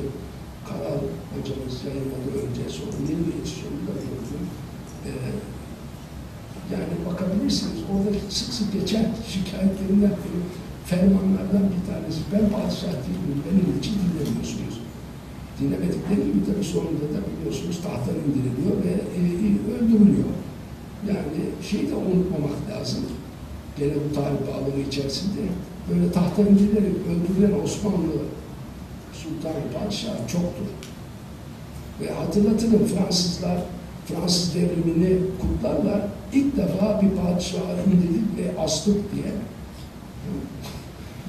[0.70, 1.02] Karal
[1.34, 4.44] hocamız yayınladı önce, sonra yeni bir edisyonu da gördüm.
[5.08, 5.12] Ee,
[6.74, 10.40] Yani bakabilirsiniz orada sık sık geçen şikayetlerinden biri
[10.90, 12.20] fermanlardan bir tanesi.
[12.34, 14.76] Ben padişah değilim, benim için dinlemiyorsunuz.
[15.60, 20.34] Dinlemedikleri gibi tabii sonunda da biliyorsunuz tahttan indiriliyor ve e, e, öldürülüyor.
[21.10, 23.04] Yani şeyi de unutmamak lazım.
[23.78, 25.42] Gene bu tarih bağlamı içerisinde
[25.90, 28.20] böyle tahttan indirilerek öldürülen Osmanlı
[29.24, 30.70] Sultan Padişah çoktur.
[32.02, 33.58] Ve hatırlatırım Fransızlar
[34.06, 36.02] Fransız devrimini kutlarlar.
[36.34, 39.32] İlk defa bir padişahı indirdik ve astık diye.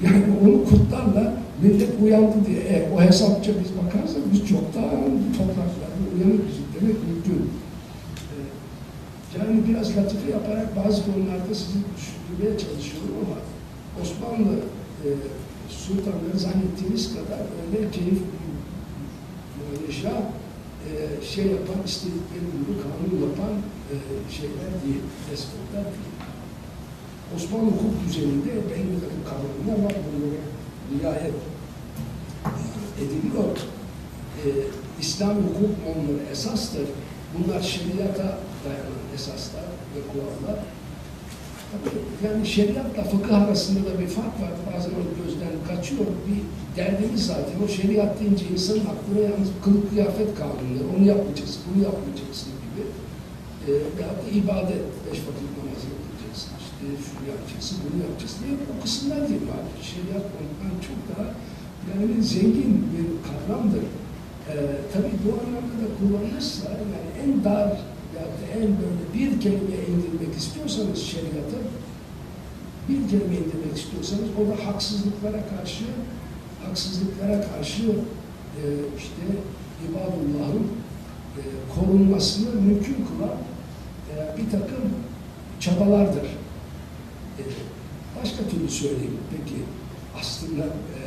[0.04, 1.32] Yani onu kutlarlar.
[1.62, 2.60] Millet uyandı diye.
[2.60, 4.90] E, o hesapça biz bakarsak biz çoktan
[5.38, 6.64] topraklarda uyanık bizim.
[6.74, 7.50] Demek mümkün.
[8.32, 8.36] E,
[9.38, 13.36] yani biraz latife yaparak bazı konularda sizi düşündürmeye çalışıyorum ama
[14.02, 14.54] Osmanlı
[15.04, 15.08] e,
[15.70, 18.18] sultanları zannettiğiniz kadar öyle keyif
[19.86, 20.22] yaşa
[20.88, 23.52] e, şey yapan, istedikleri gibi kanun yapan
[23.92, 23.94] e,
[24.32, 26.10] şeyler değil, despotlar değil.
[27.36, 30.42] Osmanlı hukuk düzeninde belli bir takım kanunlar var, bunlara
[30.92, 31.34] riayet
[32.98, 33.56] ediliyor.
[34.44, 34.46] E,
[35.00, 36.88] İslam hukuk onları esastır.
[37.34, 40.60] Bunlar şeriata dayanan esaslar ve kurallar.
[42.24, 44.52] Yani şeriatla fıkıh arasında da bir fark var.
[44.68, 46.06] Bazen o gözden kaçıyor.
[46.26, 46.40] Bir
[46.76, 47.56] derdimiz zaten.
[47.64, 50.86] O şeriat deyince insanın aklına yalnız kılık kıyafet kanunları.
[50.94, 52.82] Onu yapmayacaksın, bunu yapmayacaksın gibi.
[53.66, 58.74] Ee, ya da ibadet, beş vakit namaz yapacaksın, işte şunu yapacaksın, bunu yapacaksın diye o
[58.82, 59.64] kısımlar değil var.
[59.90, 61.26] Şeriat ondan çok daha
[61.88, 63.84] yani zengin bir kavramdır.
[64.48, 64.52] Ee,
[64.92, 67.70] tabii bu anlamda da kullanılırsa yani en dar
[68.22, 71.58] da en böyle bir kelime indirmek istiyorsanız şeriatı,
[72.88, 75.84] bir kelime indirmek istiyorsanız o da haksızlıklara karşı,
[76.64, 78.64] haksızlıklara karşı e,
[78.98, 79.22] işte
[79.88, 80.66] ibadullah'ın
[81.36, 81.42] e,
[81.74, 83.36] korunmasını mümkün kılan
[84.10, 84.90] e, bir takım
[85.60, 86.26] çabalardır.
[87.38, 87.42] E,
[88.22, 89.18] başka türlü söyleyeyim.
[89.30, 89.62] Peki
[90.20, 90.98] aslında e,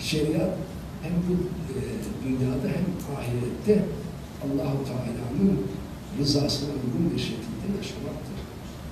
[0.00, 0.56] şeriat
[1.02, 1.32] hem bu
[1.72, 1.78] e,
[2.24, 3.84] dünyada hem ahirette
[4.44, 5.58] Allahu Teala'nın
[6.20, 8.38] rızasına uygun bir şekilde yaşamaktır.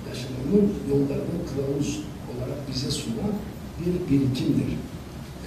[0.09, 1.99] Yaşamanın yollarını kılavuz
[2.31, 3.33] olarak bize sunan
[3.79, 4.71] bir birikimdir.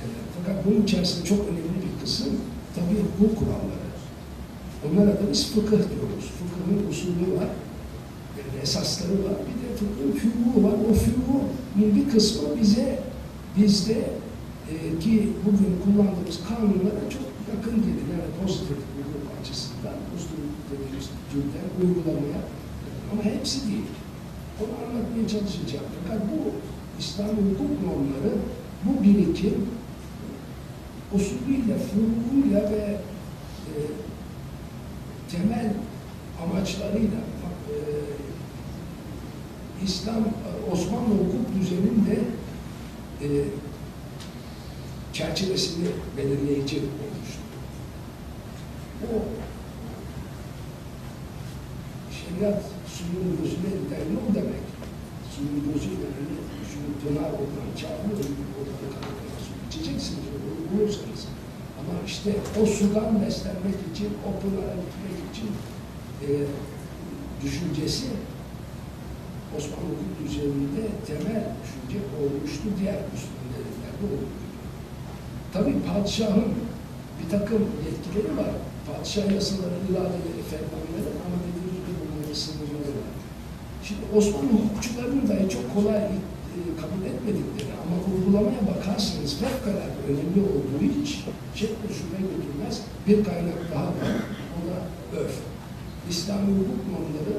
[0.01, 0.03] E,
[0.37, 2.33] fakat bunun içerisinde çok önemli bir kısım
[2.75, 3.85] tabii bu kuralları.
[4.87, 6.25] Onlara da biz fıkıh diyoruz.
[6.39, 7.49] Fıkhın usulü var,
[8.39, 10.75] yani esasları var, bir de fıkhın füruğu var.
[10.91, 11.45] O füruğun
[11.97, 13.03] bir kısmı bize,
[13.57, 14.11] bizde
[14.71, 18.05] e, ki bugün kullandığımız kanunlara çok yakın gelir.
[18.13, 18.77] Yani hukuk pozitif
[21.35, 22.41] türden uygulamaya.
[23.13, 23.89] Ama hepsi değil.
[24.61, 25.85] Onu anlatmaya çalışacağım.
[26.03, 26.51] Fakat bu
[26.99, 28.33] İslam hukuk normları,
[28.85, 29.69] bu birikim
[31.15, 33.01] usulüyle, furukuyla ve
[33.71, 33.75] e,
[35.31, 35.73] temel
[36.43, 37.19] amaçlarıyla
[37.71, 37.75] e,
[39.85, 40.25] İslam,
[40.73, 42.19] Osmanlı hukuk düzeninde
[43.23, 43.27] e,
[45.13, 47.45] çerçevesini belirleyici olmuştur.
[49.03, 49.15] O
[52.95, 54.65] suyun gözüne giden yol demek.
[55.67, 56.37] Gözüyle hani
[56.71, 58.19] şunu pınar oradan çağırıyor,
[58.57, 60.25] oradan kaynaklar su içeceksiniz,
[60.71, 61.23] bulursanız.
[61.79, 65.49] Ama işte o sudan beslenmek için, o pınara gitmek için
[66.25, 66.29] e,
[67.43, 68.07] düşüncesi
[69.57, 74.45] Osmanlı hukuk düzeninde temel düşünce olmuştu diğer Müslümanların de olduğu
[75.55, 76.53] Tabii padişahın
[77.19, 78.53] bir takım yetkileri var.
[78.87, 83.15] Padişah yasaları, iradeleri, fermanları ama dediğimiz gibi bunların sınırları var.
[83.89, 90.85] Şimdi Osmanlı hukukçularının dahi çok kolay e, kabul etmedikleri ama uygulamaya bakarsanız fevkalade önemli olduğu
[91.03, 91.21] için
[91.55, 91.69] şey
[91.99, 92.75] şüphe götürmez
[93.07, 94.11] bir kaynak daha var.
[94.57, 94.77] O da
[95.21, 95.37] örf.
[96.11, 97.37] İslami hukuk normları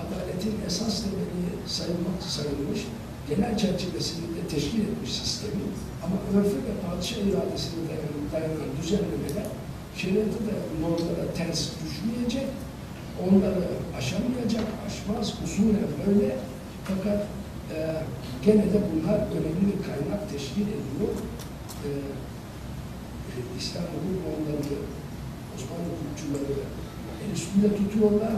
[0.00, 2.80] adaletin esas temeli sayılmak sayılmış
[3.28, 5.64] genel çerçevesini de teşkil etmiş sistemi
[6.04, 9.48] ama örfe ve padişah iradesine dayanan, dayanan düzenlemeler
[9.96, 12.46] şeriatı da normlara ters düşmeyecek,
[13.22, 13.64] onları
[13.98, 16.36] aşamayacak, aşmaz, usulen böyle
[16.84, 17.20] fakat
[17.74, 17.76] e,
[18.44, 21.14] gene de bunlar önemli bir kaynak teşkil ediyor.
[21.86, 21.88] E,
[23.34, 24.76] e, İslam hukuk normları,
[25.54, 26.54] Osmanlı hukukçuları
[27.22, 28.36] el üstünde tutuyorlar.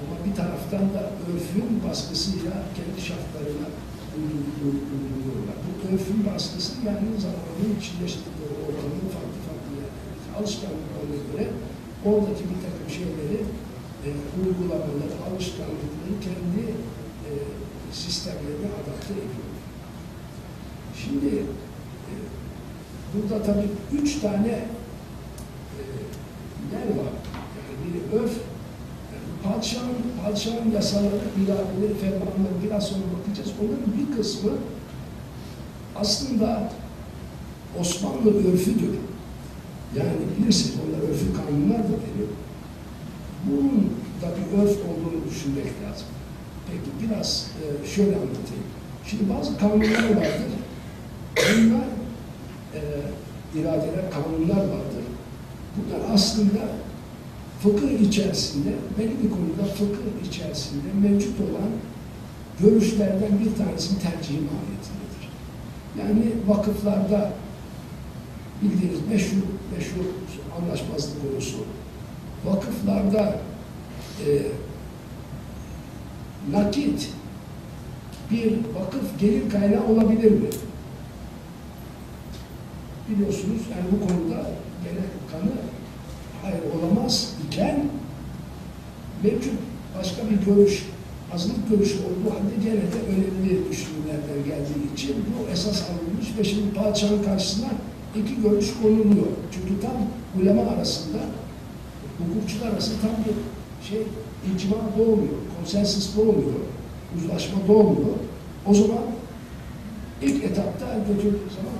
[0.00, 3.68] Ama bir taraftan da örfün baskısıyla kendi şartlarına
[4.16, 5.56] uyduruyorlar.
[5.64, 11.44] Bu örfün baskısı yani zamanın içinde yaşadıkları ortamın farklı farklı yerlerinde alışkanlıklarına göre
[12.04, 13.38] oradaki bir takım şeyleri
[14.06, 14.08] e,
[14.40, 16.64] uygulamaları, alışkanlıkları kendi
[17.28, 17.30] e,
[17.92, 19.54] sistemlerine adapte ediyor.
[20.96, 21.36] Şimdi
[22.10, 22.14] e,
[23.14, 23.68] burada tabii
[24.02, 25.82] üç tane e,
[26.72, 27.12] yer var.
[27.56, 28.32] Yani biri örf,
[29.44, 33.50] Padişahın padişahın yasaları, iradeleri, fermanları biraz sonra bakacağız.
[33.60, 34.50] Onların bir kısmı
[35.96, 36.72] aslında
[37.80, 38.98] Osmanlı örfüdür.
[39.98, 42.32] Yani bilirsiniz onlar örfü kanunlar da deniyor.
[43.46, 43.90] Bunun
[44.22, 46.06] da bir örf olduğunu düşünmek lazım.
[46.66, 48.64] Peki biraz e, şöyle anlatayım.
[49.06, 50.52] Şimdi bazı kanunlar vardır.
[51.36, 51.86] Bunlar
[52.74, 52.80] e,
[53.58, 55.04] iradeler, kanunlar vardır.
[55.76, 56.60] Bunlar aslında
[57.62, 58.68] fıkıh içerisinde,
[58.98, 61.70] belli bir konuda fıkıh içerisinde mevcut olan
[62.60, 65.24] görüşlerden bir tanesinin tercihi mahiyetindedir.
[65.98, 67.32] Yani vakıflarda
[68.64, 69.42] bildiğiniz meşhur,
[69.76, 70.04] meşhur
[70.58, 71.56] anlaşmazlık konusu.
[72.44, 73.38] Vakıflarda
[74.26, 74.28] e,
[76.50, 77.08] nakit
[78.30, 80.48] bir vakıf gelir kaynağı olabilir mi?
[83.08, 84.50] Biliyorsunuz yani bu konuda
[84.84, 85.52] gene kanı
[86.42, 87.84] hayır olamaz iken
[89.22, 89.52] mevcut
[89.98, 90.86] başka bir görüş,
[91.34, 96.74] azınlık görüşü olduğu halde gene de önemli düşünürlerden geldiği için bu esas alınmış ve şimdi
[96.74, 97.68] padişahın karşısına
[98.16, 99.26] iki görüş konuluyor.
[99.52, 99.96] Çünkü tam
[100.42, 101.18] ulema arasında,
[102.18, 103.34] hukukçular arasında tam bir
[103.88, 104.02] şey,
[104.54, 106.60] icma doğmuyor, konsensus doğmuyor,
[107.16, 108.16] uzlaşma doğmuyor.
[108.66, 109.02] O zaman
[110.22, 111.78] ilk etapta götürdüğü zaman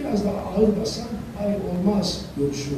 [0.00, 1.08] biraz daha ağır basan,
[1.38, 2.70] hayır olmaz görüşü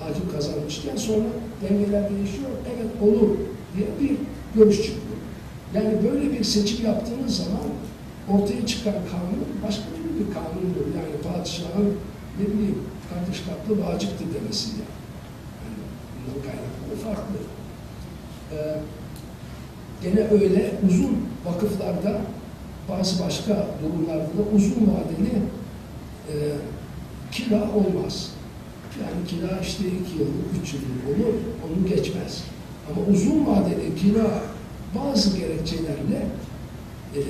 [0.00, 1.24] hakim kazanmışken sonra
[1.62, 3.36] dengeler değişiyor, evet olur
[3.76, 4.16] diye bir
[4.54, 5.02] görüş çıkıyor.
[5.74, 7.68] Yani böyle bir seçim yaptığınız zaman
[8.30, 10.86] ortaya çıkan kanun başka türlü bir kanundur.
[10.96, 11.94] Yani padişahın
[12.40, 12.78] ne bileyim
[13.10, 14.82] kardeş katlı vaciptir demesiyle.
[15.62, 15.78] Yani
[16.16, 17.36] bundan kaynaklı farklı.
[18.52, 18.78] Ee,
[20.02, 22.20] gene öyle uzun vakıflarda
[22.88, 25.32] bazı başka durumlarda da uzun vadeli
[26.28, 26.34] e,
[27.32, 28.30] kira olmaz.
[29.02, 32.44] Yani kira işte iki yıllık, üç yıllık olur, onu geçmez.
[32.90, 34.26] Ama uzun vadeli kira
[34.98, 36.26] bazı gerekçelerle
[37.16, 37.20] e,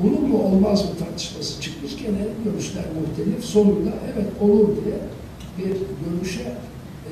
[0.00, 1.96] olur mu olmaz mı tartışması çıkmış.
[1.96, 3.44] Gene görüşler muhtelif.
[3.44, 4.98] Sonunda evet olur diye
[5.58, 7.10] bir görüşe e,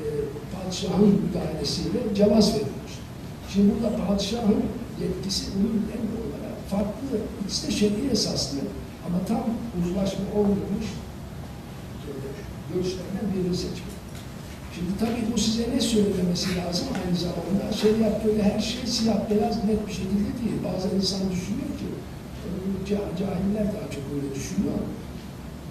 [0.53, 2.93] padişahın müdahalesiyle cevaz verilmiş.
[3.53, 4.63] Şimdi burada padişahın
[5.01, 8.57] yetkisi bunun en olarak farklı, ikisi de şer'i esaslı
[9.07, 9.43] ama tam
[9.81, 10.85] uzlaşma olmamış
[12.73, 13.97] görüşlerden birini seçmek.
[14.75, 17.73] Şimdi tabii bu size ne söylemesi lazım aynı zamanda?
[17.81, 20.57] Şeriat böyle her şey siyah beyaz net bir şekilde değil.
[20.67, 21.87] Bazen insan düşünüyor ki,
[22.89, 24.79] cahiller daha çok öyle düşünüyor.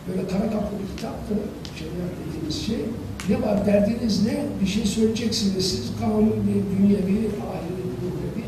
[0.08, 1.34] Böyle kara kaplı bir kitaptı
[1.78, 2.80] şeriat dediğimiz şey.
[3.28, 4.44] Ne var derdiniz ne?
[4.62, 5.92] Bir şey söyleyeceksiniz siz.
[6.00, 8.46] Kanun bir dünyevi, ahiret bir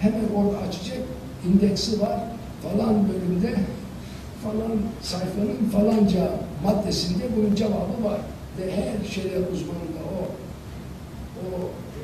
[0.00, 0.98] Hemen orada açacak
[1.48, 2.20] indeksi var.
[2.62, 3.54] Falan bölümde
[4.44, 6.30] falan sayfanın falanca
[6.64, 8.20] maddesinde bunun cevabı var
[8.58, 10.22] ve her şeriat uzmanında o
[11.40, 11.48] o
[11.96, 12.02] e,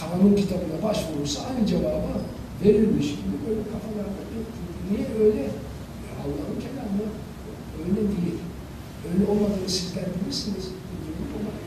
[0.00, 2.14] kanun kitabına başvurursa aynı cevabı
[2.64, 5.50] verilmiş gibi böyle kafalarda bir niye öyle?
[6.22, 7.06] Allah'ın kelamı
[7.80, 8.38] öyle değil.
[9.08, 10.64] Öyle olmadığını sizler bilirsiniz.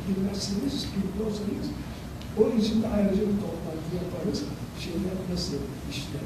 [0.07, 1.67] Bilmezsiniz, bilmiyorsanız
[2.39, 4.43] onun için de ayrıca bir toplantı yaparız.
[4.79, 5.57] Şeyler nasıl
[5.91, 6.25] işler.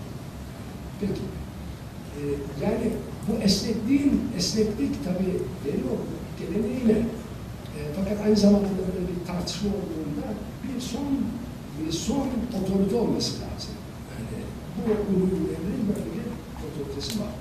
[1.01, 1.25] Peki.
[2.17, 2.21] E,
[2.65, 2.87] yani
[3.27, 5.33] bu esnekliğin, esneklik tabii
[5.65, 5.97] veriyor
[6.39, 6.99] geleneğiyle
[7.77, 10.25] e, fakat aynı zamanda da böyle bir tartışma olduğunda
[10.63, 11.07] bir son
[11.79, 12.27] bir son
[12.61, 13.75] otorite olması lazım.
[14.11, 14.43] Yani
[14.77, 16.20] bu ürünlerin böyle
[16.81, 17.33] otoritesi var.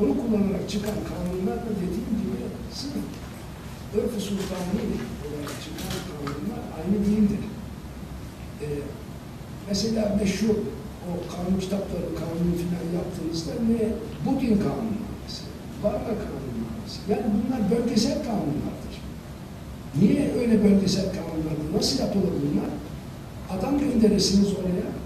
[0.00, 2.36] Onu kullanarak çıkan kanunlar da dediğim gibi
[2.74, 2.92] sırf
[3.96, 4.82] örf-ü sultani
[5.24, 7.42] olarak çıkan kanunlar aynı değildir.
[8.62, 8.66] E,
[9.68, 10.56] mesela meşhur
[11.08, 13.88] o kanun kitapları, kanunu filan yaptığınızda ne?
[14.24, 15.42] Bu din kanunnaması,
[15.82, 16.98] varla kanunnaması.
[17.08, 18.94] Yani bunlar bölgesel kanunlardır.
[20.00, 21.76] Niye öyle bölgesel kanunlardır?
[21.76, 22.70] Nasıl yapılır bunlar?
[23.58, 25.01] Adam gönderirsiniz oraya.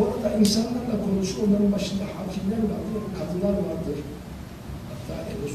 [0.00, 3.98] Orada insanlarla konuşur, onların başında hakimler vardır, kadınlar vardır.
[4.90, 5.48] Hatta Ebu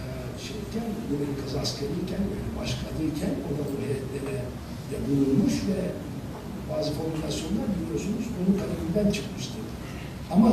[0.00, 0.02] e,
[0.46, 0.88] şeyken,
[1.28, 4.36] enkaz askeriyken, yani başkadıyken o da bu heyetlere
[4.90, 5.80] de bulunmuş ve
[6.70, 9.62] bazı formülasyonlar biliyorsunuz onun kaleminden çıkmıştır.
[10.34, 10.50] Ama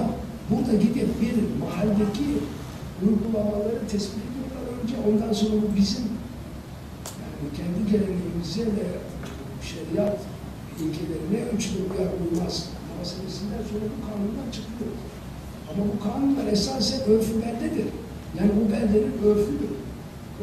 [0.50, 2.28] burada gidip bir mahalledeki
[3.06, 4.96] uygulamaları tespit ediyorlar önce.
[5.10, 6.06] Ondan sonra bu bizim
[7.22, 8.88] yani kendi geleneğimize ve
[9.70, 10.20] şeriat
[10.82, 11.40] ilkelerine
[11.90, 12.70] uyar uymaz
[13.02, 14.94] meselesinden sonra bu kanunlar çıkıyor.
[15.70, 17.88] Ama bu kanunlar esasen örfü beldedir.
[18.38, 19.74] Yani bu beldenin örfüdür.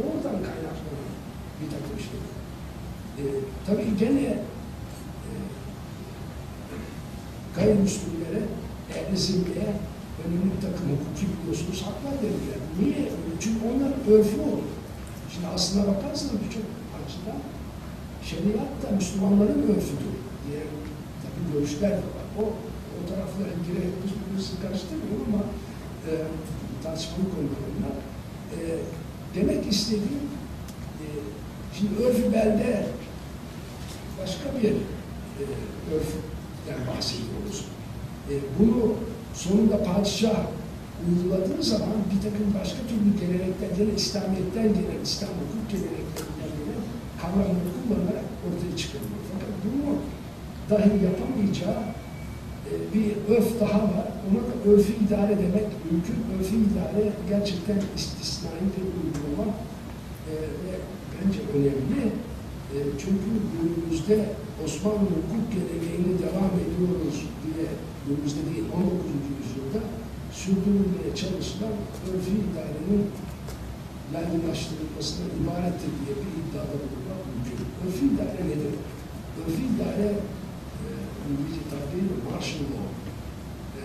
[0.02, 1.10] Oradan kaynaklanan
[1.60, 2.34] bir takım şeyler.
[3.18, 3.22] Ee,
[3.66, 5.32] tabii gene e,
[7.56, 8.42] gayrimüslimlere,
[8.96, 9.68] ehli zimmiye
[10.22, 12.60] önemli bir takım hukuki biliyorsunuz haklar verirler.
[12.80, 13.12] Niye?
[13.40, 14.68] Çünkü onların örfü olur.
[15.32, 17.40] Şimdi aslına bakarsanız birçok açıdan
[18.28, 20.14] şeriat da Müslümanların örfüdür.
[20.44, 20.66] Diğer
[21.22, 22.27] tabi farklı görüşler de var.
[22.38, 22.42] O,
[22.96, 25.42] o taraflara girerek biz birbirimizi karıştırmıyorum ama
[26.08, 26.12] e,
[26.82, 27.96] tartışmalı konular bunlar.
[28.56, 28.58] E,
[29.34, 30.26] demek istediğim
[31.02, 31.06] e,
[31.76, 32.86] şimdi örf belde
[34.22, 34.72] başka bir
[35.40, 35.44] e,
[35.94, 37.64] örften bahsediyoruz.
[38.30, 38.94] E, bunu
[39.34, 40.40] sonunda padişah
[41.08, 46.82] uyguladığı zaman bir takım başka türlü gelenekten, gene İslamiyet'ten gelen, İslam hukuk geleneklerinden gelen
[47.20, 49.22] kavramları kullanarak ortaya çıkarılıyor.
[49.32, 49.90] Fakat bunu
[50.70, 51.82] dahi yapamayacağı
[52.94, 54.08] bir örf daha var.
[54.34, 56.18] Da örfü idare demek mümkün.
[56.34, 59.46] Örfü idare gerçekten istisnai bir uygulama
[60.30, 60.72] e, ve
[61.12, 62.00] bence önemli.
[62.74, 64.16] E, çünkü günümüzde
[64.64, 67.66] Osmanlı hukuk geleneğini devam ediyoruz diye
[68.06, 69.04] günümüzde değil 19.
[69.38, 69.80] yüzyılda
[70.40, 71.74] sürdürülmeye çalışılan
[72.08, 73.02] örfü idarenin
[74.14, 77.58] yaygınlaştırılmasına ibarettir diye bir iddiada bulunmak mümkün.
[77.82, 78.74] Örfü idare nedir?
[79.40, 80.08] Örfü idare
[81.28, 82.88] İngilizce tabiriyle martial law.
[83.80, 83.82] E,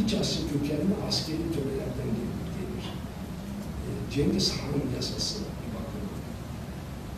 [0.00, 2.10] İç Asya kökenli askeri törelerden
[2.56, 2.86] gelir.
[3.86, 6.10] E, Cengiz Han yasası bir bakıma.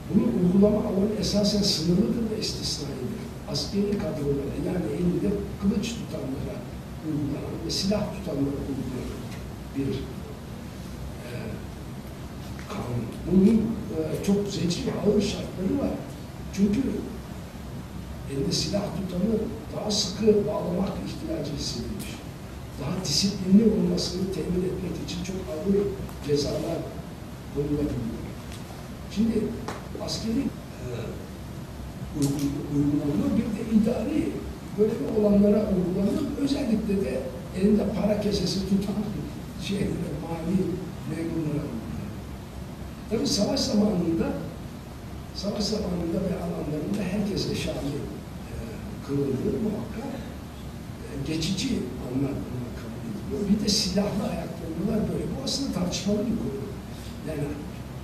[0.08, 3.22] Bunun uygulama alanı esasen sınırlıdır ve istisnaidir.
[3.50, 5.30] Askeri kadrolara yani elinde
[5.62, 6.56] kılıç tutanlara
[7.06, 9.22] uygulanan ve silah tutanlara uygulanan
[9.76, 9.92] bir
[11.26, 11.30] e,
[12.68, 13.04] kanun.
[13.26, 13.56] Bunun
[13.96, 14.36] e, çok
[14.86, 15.94] ve ağır şartları var.
[16.52, 16.80] Çünkü
[18.33, 19.30] elinde silah tutanı
[19.76, 22.11] daha sıkı bağlamak ihtiyacı hissedilmiş.
[22.80, 25.76] Daha disiplinli olmasını temin etmek için çok ağır
[26.26, 26.78] cezalar
[27.55, 28.22] konulabiliyor.
[29.14, 29.33] Şimdi
[30.05, 30.87] askeri e,
[32.18, 34.28] uygul- uygulanıyor, bir de idari
[34.78, 36.22] görevi olanlara uygulanıyor.
[36.41, 37.20] Özellikle de
[37.61, 38.95] elinde para kesesi tutan
[39.62, 40.57] şeylere, mali
[41.11, 42.12] memurlara uygulanıyor.
[43.11, 44.26] Tabii savaş zamanında
[45.35, 47.93] savaş zamanında ve alanlarında herkese şamil
[49.07, 50.12] kılındığı muhakkak
[51.03, 51.68] e, geçici
[52.14, 52.32] bunlar
[52.78, 53.50] kabul ediliyor.
[53.50, 55.24] Bir de silahlı ayaklanmalar böyle.
[55.24, 56.62] Bu aslında tartışmalı bir konu.
[57.28, 57.48] Yani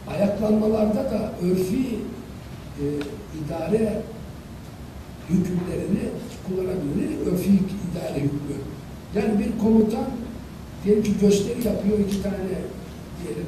[0.07, 1.99] ayaklanmalarda da örfi
[2.81, 2.85] e,
[3.39, 4.03] idare
[5.31, 6.09] hükümlerini
[6.47, 7.27] kullanabilir.
[7.27, 8.57] Örfi idare hükmü.
[9.17, 10.07] Yani bir komutan
[10.85, 12.37] diyelim ki gösteri yapıyor iki tane
[13.23, 13.47] diyelim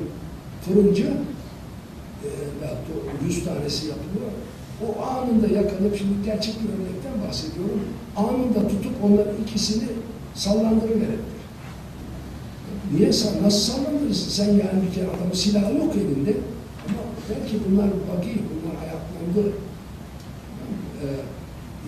[0.65, 1.07] fırıncı
[2.25, 2.29] e,
[2.61, 4.31] veyahut da 100 tanesi yapılıyor.
[4.87, 7.81] O anında yakalayıp, şimdi gerçek bir örnekten bahsediyorum,
[8.17, 9.85] anında tutup onların ikisini
[10.35, 11.21] sallandırıverebilir.
[12.95, 14.31] Niye sen, nasıl sallandırırsın?
[14.31, 16.37] Sen yani bir kere adamın silahı yok elinde.
[16.89, 16.99] Ama
[17.31, 19.53] belki bunlar bagi, bunlar ayaklandı.
[21.03, 21.07] Ee,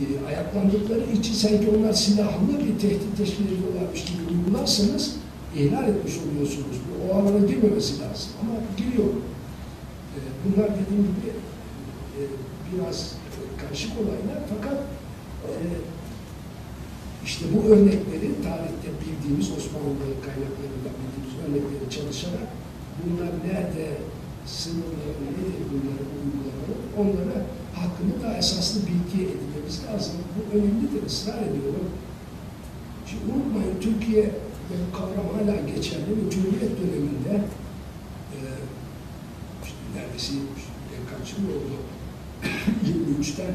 [0.00, 5.16] e, ayaklandıkları için sanki onlar silahlı bir tehdit teşkil ediyorlarmış gibi uygularsanız
[5.56, 6.76] ihlal etmiş oluyorsunuz.
[7.10, 8.30] O alana girmemesi lazım.
[8.42, 9.08] Ama giriyor.
[10.14, 11.28] Ee, bunlar dediğim gibi
[12.18, 12.20] e,
[12.72, 13.14] biraz
[13.60, 14.78] karışık olaylar fakat
[15.48, 15.52] e,
[17.24, 22.48] işte bu örnekleri tarihte bildiğimiz Osmanlı kaynaklarından bildiğimiz örnekleri çalışarak
[22.98, 23.86] bunlar nerede
[24.46, 27.38] sınırları nedir bunları uygulamalı onlara
[27.74, 30.14] hakkında daha esaslı bilgi edinmemiz lazım.
[30.34, 31.88] Bu önemlidir, ısrar ediyorum.
[33.06, 34.30] Şimdi unutmayın Türkiye
[34.68, 37.34] bu kavram hala geçerli ve Cumhuriyet döneminde
[38.34, 38.38] e,
[39.64, 40.32] işte neredeyse
[40.92, 41.76] e, kaç yıl oldu?
[42.86, 43.54] 23'ten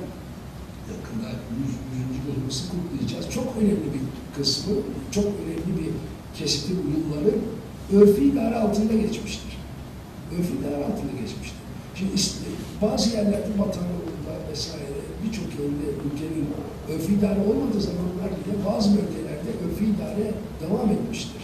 [0.93, 1.75] yakında 100.
[2.09, 2.27] 100.
[2.27, 3.29] yılımızı kutlayacağız.
[3.35, 4.03] Çok önemli bir
[4.37, 4.73] kısmı,
[5.11, 5.91] çok önemli bir
[6.39, 7.39] kesiti bu yılların
[7.93, 9.57] örfi idare altında geçmiştir.
[10.31, 11.57] Örfi idare altında geçmiştir.
[11.95, 12.11] Şimdi
[12.81, 13.79] bazı yerlerde Batı
[14.51, 16.47] vesaire birçok yerinde ülkenin
[16.93, 20.25] örfi idare olmadığı zamanlar bile bazı bölgelerde örfi idare
[20.61, 21.41] devam etmiştir.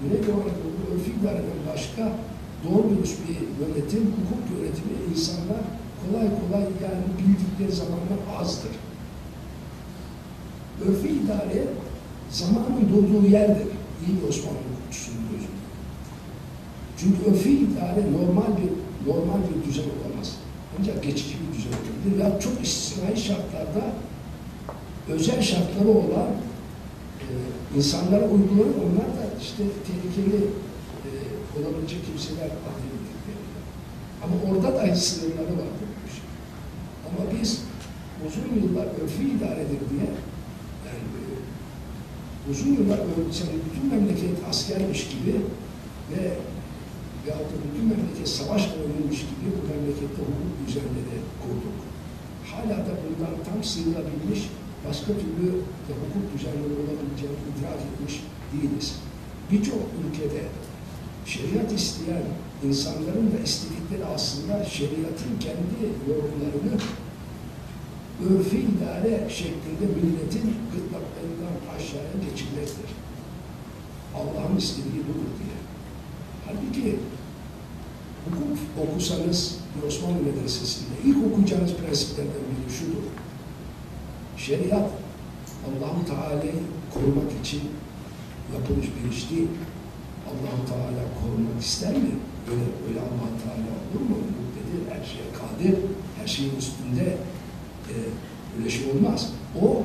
[0.00, 2.02] Güneydoğu Anadolu örfi idareden başka
[2.64, 5.62] doğru dürüst bir yönetim, hukuk yönetimi insanlar
[6.00, 8.70] kolay kolay yani bildikleri zamanlar azdır.
[10.88, 11.64] Örfi idare
[12.30, 13.66] zamanın doğduğu yerdir.
[14.06, 15.64] İyi bir Osmanlı hukukçusunun gözünde.
[16.98, 18.70] Çünkü örfi idare normal bir
[19.10, 20.36] normal bir düzen olamaz.
[20.78, 22.24] Ancak geçici bir düzen olabilir.
[22.24, 23.92] Ya çok istisnai şartlarda
[25.08, 26.28] özel şartları olan
[27.20, 27.32] e,
[27.76, 28.74] insanlara uygulanır.
[28.84, 30.44] Onlar da işte tehlikeli
[31.58, 33.42] olabilecek kimseler adedildikleri.
[34.22, 35.88] Ama orada da sınırları vardır.
[35.90, 36.28] bu işin.
[37.08, 37.62] Ama biz
[38.26, 40.08] uzun yıllar örfi idaredir diye
[40.86, 42.98] yani e, uzun yıllar
[43.32, 45.34] sanki bütün memleket askermiş gibi
[46.10, 46.22] ve
[47.24, 51.78] veyahut da bütün memleket savaş alanıymış gibi bu memlekette hukuk düzenleri kurduk.
[52.50, 54.40] Hala da bundan tam sıyrılabilmiş,
[54.88, 55.46] başka türlü
[55.86, 58.14] de hukuk düzenleri olabileceğini idrak etmiş
[58.52, 58.88] değiliz.
[59.50, 60.42] Birçok ülkede
[61.26, 62.22] şeriat isteyen
[62.64, 66.80] insanların da istedikleri aslında şeriatın kendi yorumlarını
[68.22, 72.90] örfü idare şeklinde milletin gırtlaklarından aşağıya geçilmektir.
[74.14, 75.58] Allah'ın istediği budur diye.
[76.46, 76.98] Halbuki
[78.24, 78.58] hukuk
[78.92, 83.04] okusanız Osmanlı Medresesi'nde ilk okuyacağınız prensiplerden biri şudur.
[84.36, 84.90] Şeriat
[85.66, 86.54] Allahu Teala'yı
[86.94, 87.60] korumak için
[88.54, 89.48] yapılmış bir iş değil.
[90.30, 92.14] Allahu Teala korumak ister mi?
[92.50, 94.16] Öyle, öyle Allah Teala olur mu?
[94.36, 95.78] Muktedir, her şeye kadir,
[96.18, 97.16] her şeyin üstünde
[97.90, 97.94] e,
[98.58, 99.32] öyle şey olmaz.
[99.62, 99.82] O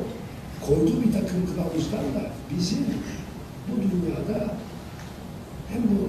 [0.68, 2.86] koyduğu bir takım kılavuzlarla bizim
[3.68, 4.54] bu dünyada
[5.70, 6.00] hem bu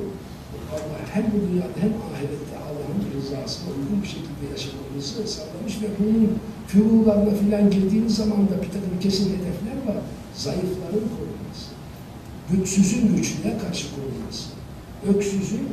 [0.72, 6.38] Allah hem bu dünyada hem ahirette Allah'ın rızasına uygun bir şekilde yaşamamızı sağlamış ve bunun
[6.66, 10.02] furularına filan girdiğiniz zaman da bir takım kesin hedefler var.
[10.34, 11.69] Zayıfların korunması.
[12.52, 14.48] Güçsüzün güçlüye karşı korunması.
[15.08, 15.68] Öksüzün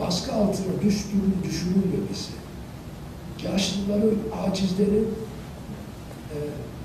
[0.00, 2.32] baskı altına düştüğünü düşünülmemesi.
[3.44, 5.08] Yaşlıların, acizlerin
[6.30, 6.36] e,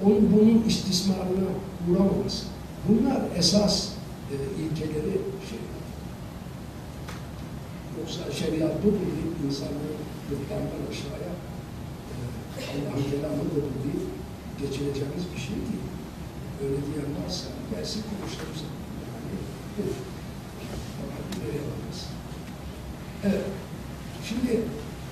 [0.05, 1.49] onun bunun istismarına
[1.89, 2.45] uğramaması.
[2.87, 3.89] Bunlar esas
[4.31, 5.17] e, ilkeleri
[5.49, 5.59] şey.
[7.99, 9.93] Yoksa şeriat budur deyip insanları
[10.29, 11.33] gırtlandan aşağıya
[12.13, 14.07] e, Allah'ın kelamı budur deyip
[14.59, 15.88] geçireceğimiz bir şey değil.
[16.63, 18.55] Öyle diyen varsa gelsin konuşalım.
[19.03, 19.35] Yani
[19.77, 19.81] bu.
[20.99, 21.59] Fakat böyle.
[23.23, 23.45] Evet.
[24.27, 24.51] Şimdi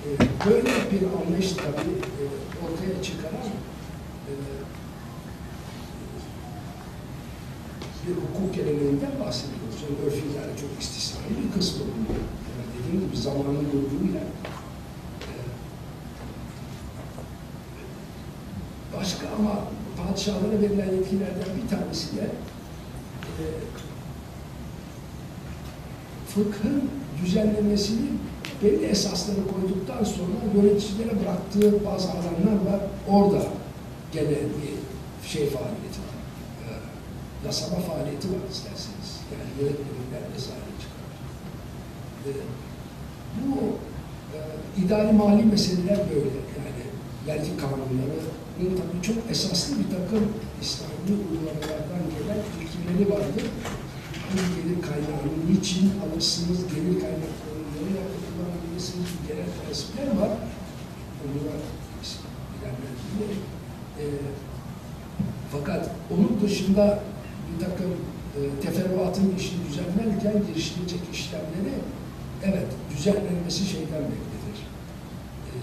[0.04, 0.08] e,
[0.50, 2.24] böyle bir anlayış tabii e,
[2.64, 3.48] ortaya çıkaran
[4.28, 4.32] e,
[8.06, 9.82] bir hukuk geleneğinden bahsediyoruz.
[9.82, 12.18] Yani örf idare çok istisnai bir kısmı bunun.
[12.48, 15.34] Yani dediğim gibi zamanın durduğuyla e,
[18.96, 19.64] başka ama
[19.98, 22.22] padişahlara verilen yetkilerden bir tanesi de
[23.40, 23.44] e,
[26.28, 26.90] fıkhın
[27.24, 28.08] düzenlemesini
[28.62, 32.80] belli esasları koyduktan sonra yöneticilere bıraktığı bazı alanlar var.
[33.08, 33.42] Orada
[34.12, 36.18] gene bir şey faaliyeti var.
[36.64, 36.68] E,
[37.46, 39.08] yasama faaliyeti var isterseniz.
[39.32, 41.08] Yani yönetmeliğinden vesaire çıkar.
[42.26, 42.30] E,
[43.46, 43.56] bu
[44.34, 44.38] e,
[44.84, 46.38] idari mali meseleler böyle.
[46.58, 46.82] Yani
[47.26, 48.20] vergi kanunları
[48.58, 50.24] bunun tabii çok esaslı bir takım
[50.62, 53.44] İslami uygulamalardan gelen ilkeleri vardır.
[54.28, 60.30] Hangi gelir kaynağını niçin alırsınız, gelir kaynaklarını nereye kullanabilirsiniz, genel prensipler var.
[61.22, 61.60] Bunlar
[62.52, 63.32] bilenler.
[63.98, 64.04] E,
[65.52, 67.02] fakat onun dışında
[67.48, 67.90] bir takım
[68.36, 71.74] e, teferruatın işini düzenlerken girişilecek işlemleri
[72.44, 74.58] evet düzenlenmesi şeyden beklenir.
[75.48, 75.54] E,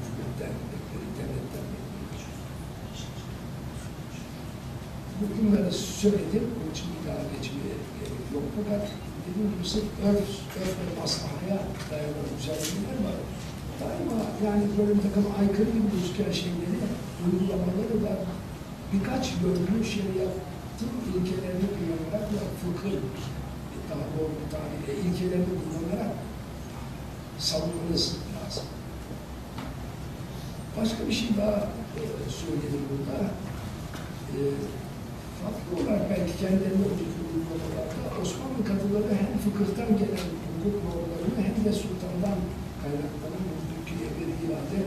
[0.00, 2.24] hükümetten beklenir, devletten beklenir.
[5.20, 5.24] Bu
[5.70, 8.44] bunları söyledim, onun için idare geçmeye gerek yok.
[8.56, 8.82] Fakat
[9.24, 11.58] dediğim gibi sırf örf, örf ve maslahaya
[11.90, 13.18] dayanan düzenlemeler var.
[13.80, 16.78] Daima yani böyle bir takım aykırı gibi gözüken şeyleri,
[17.24, 18.12] uygulamaları da
[18.92, 23.00] birkaç yönlü şeriatın ilkelerini kullanarak ve fıkhın
[23.90, 26.12] daha doğru bir tabirle ilkelerini kullanarak
[27.38, 28.04] savunmanız
[28.34, 28.66] lazım.
[30.80, 31.56] Başka bir şey daha
[31.98, 32.02] e,
[32.40, 33.18] söyleyelim burada.
[34.36, 34.40] E,
[35.42, 41.72] farklı olarak belki kendilerine önceki uygulamalarda Osmanlı kadıları hem fıkıhtan gelen hukuk normlarını hem de
[41.82, 42.38] sultandan
[42.82, 44.78] kaynaklanan Türkiye bir irade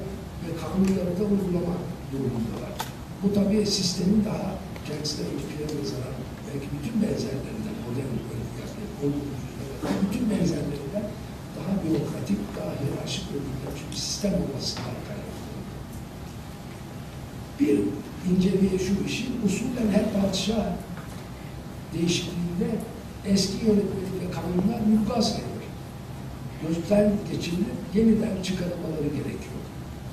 [0.44, 1.76] ve kanunları da uygulama
[2.12, 2.74] durumundalar.
[3.22, 4.50] Bu tabii sistemin daha
[4.88, 8.14] kendisine öncekilere nazaran belki bütün benzerlerinden modern
[9.04, 9.26] olduğu
[10.04, 11.06] bütün benzerlerinden
[11.58, 15.13] daha bürokratik, daha hiyerarşik örgütlenmiş bir sistem olmasından kaynaklanıyor.
[17.60, 17.80] Bir
[18.32, 20.66] inceliği şu işin usulen her padişah
[21.94, 22.70] değişikliğinde
[23.26, 25.68] eski yönetmelik ve kanunlar mülgaz edilir.
[26.62, 29.62] Gözden geçirilip yeniden çıkarılmaları gerekiyor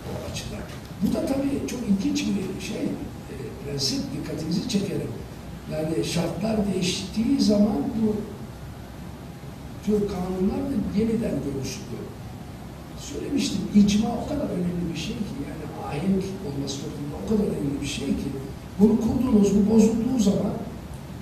[0.06, 0.62] o açıdan.
[1.02, 3.34] Bu da tabii çok ilginç bir şey, e,
[3.64, 5.12] prensip, dikkatinizi çekerim.
[5.72, 8.16] Yani şartlar değiştiği zaman bu
[9.84, 12.06] tür kanunlar da yeniden görüşülüyor.
[12.98, 17.80] Söylemiştim, icma o kadar önemli bir şey ki, yani ahenk olması toplumda o kadar önemli
[17.80, 18.28] bir şey ki,
[18.80, 20.52] bunu kurduğunuz, bu bozulduğu zaman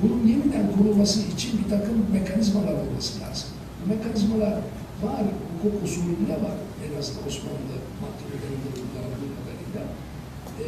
[0.03, 3.49] bunun yeniden kurulması için bir takım mekanizmalar olması lazım.
[3.78, 4.53] Bu mekanizmalar
[5.03, 6.57] var, hukuk usulünde var.
[6.84, 9.82] En azından Osmanlı mahkemelerinde uygulandığı kadarıyla.
[10.62, 10.64] E,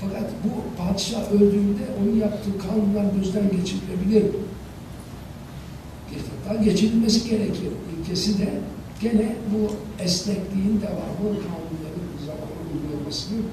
[0.00, 4.24] fakat bu padişah öldüğünde onun yaptığı kanunlar gözden geçirilebilir.
[6.46, 7.72] Hatta geçirilmesi gerekir.
[7.98, 8.48] İlkesi de
[9.00, 9.72] gene bu
[10.02, 13.44] esnekliğin devamı, kanunların zamanı uygulanmasının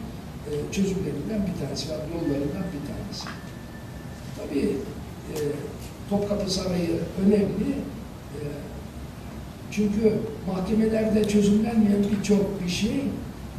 [0.52, 3.26] e, çözümlerinden bir tanesi, yollarından bir tanesi.
[4.38, 4.78] Tabii
[5.34, 5.38] e,
[6.10, 7.72] Topkapı Sarayı önemli.
[8.36, 8.42] E,
[9.72, 10.14] çünkü
[10.48, 13.04] mahkemelerde çözümlenmeyen birçok bir şey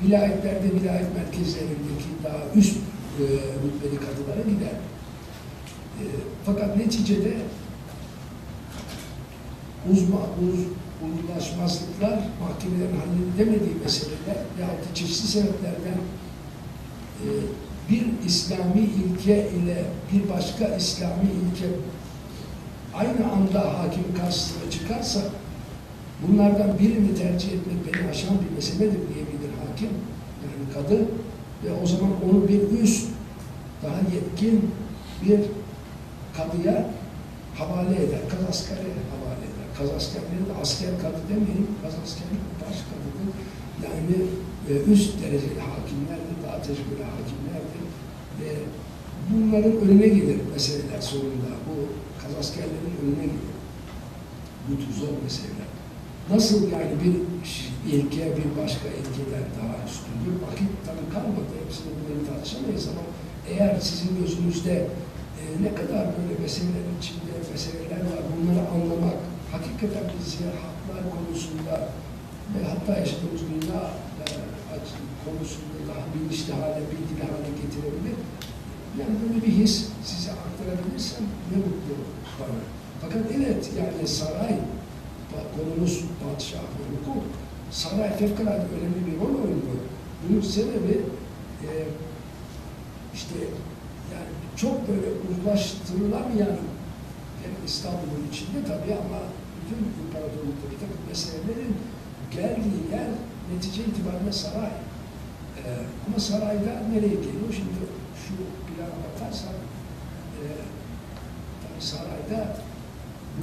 [0.05, 3.23] vilayetlerde vilayet merkezlerindeki daha üst e,
[3.65, 4.75] rütbeli kadılara gider.
[6.01, 6.05] E,
[6.47, 7.37] fakat neticede
[9.93, 10.61] uzma, uz,
[11.07, 16.01] uzlaşmazlıklar, mahkemelerin halledemediği meseleler veyahut da çeşitli sebeplerden
[17.91, 21.67] bir İslami ilke ile bir başka İslami ilke
[22.95, 25.21] aynı anda hakim karşısına çıkarsa
[26.23, 29.91] bunlardan birini tercih etmek beni aşan bir meseledir diyebilir hakim,
[30.43, 30.99] yani kadı
[31.65, 33.09] ve o zaman onu bir üst,
[33.83, 34.71] daha yetkin
[35.25, 35.41] bir
[36.37, 36.91] kadıya
[37.55, 38.79] havale eder, kazaskere
[39.13, 39.69] havale eder.
[39.79, 43.29] Kazaskerleri de asker kadı demeyin, kazaskerlik baş kadıdır.
[43.85, 44.17] Yani
[44.71, 47.85] e, üst dereceli hakimlerdir, tecrübeli hakimlerdir.
[48.41, 48.49] Ve
[49.31, 51.51] bunların önüne gelir meseleler sonunda.
[51.67, 51.75] Bu
[52.23, 53.57] kazaskerlerin önüne gelir.
[54.69, 55.71] Bu tür zor meseleler.
[56.31, 57.15] Nasıl yani bir
[57.93, 60.35] ilke bir başka ilkeden daha üstündür?
[60.47, 61.53] Vakit tabii kalmadı.
[61.65, 63.05] Hepsini bunları tartışamayız ama
[63.51, 64.75] eğer sizin gözünüzde
[65.41, 69.19] e, ne kadar böyle meselelerin içinde meseleler var, bunları anlamak,
[69.53, 71.75] hakikaten bizi haklar konusunda
[72.53, 73.81] ve hatta yaşadığımız dünya
[75.25, 78.17] konusunda daha bilinçli hale, bilgili hale getirebilir.
[78.99, 81.95] Yani böyle bir his size aktarabilirsem ne mutlu
[82.41, 82.61] bana.
[83.01, 84.55] Fakat evet yani saray,
[85.57, 87.23] konumuz padişah ve hukuk,
[87.71, 89.81] saray fevkalade önemli bir rol oynuyor.
[90.23, 90.97] Bunun sebebi
[91.63, 91.71] e,
[93.15, 93.39] işte
[94.15, 96.57] yani çok böyle uzlaştırılamayan
[97.43, 99.21] yani İstanbul'un içinde tabii ama
[99.61, 101.77] bütün imparatorluktaki takım meselelerin
[102.31, 103.11] geldiği yer
[103.53, 104.71] netice itibariyle saray.
[105.59, 105.63] Ee,
[106.07, 107.51] ama sarayda nereye geliyor?
[107.57, 107.81] Şimdi
[108.23, 108.35] şu
[108.67, 109.55] plana bakarsan
[110.39, 110.45] e,
[111.63, 112.57] tabii sarayda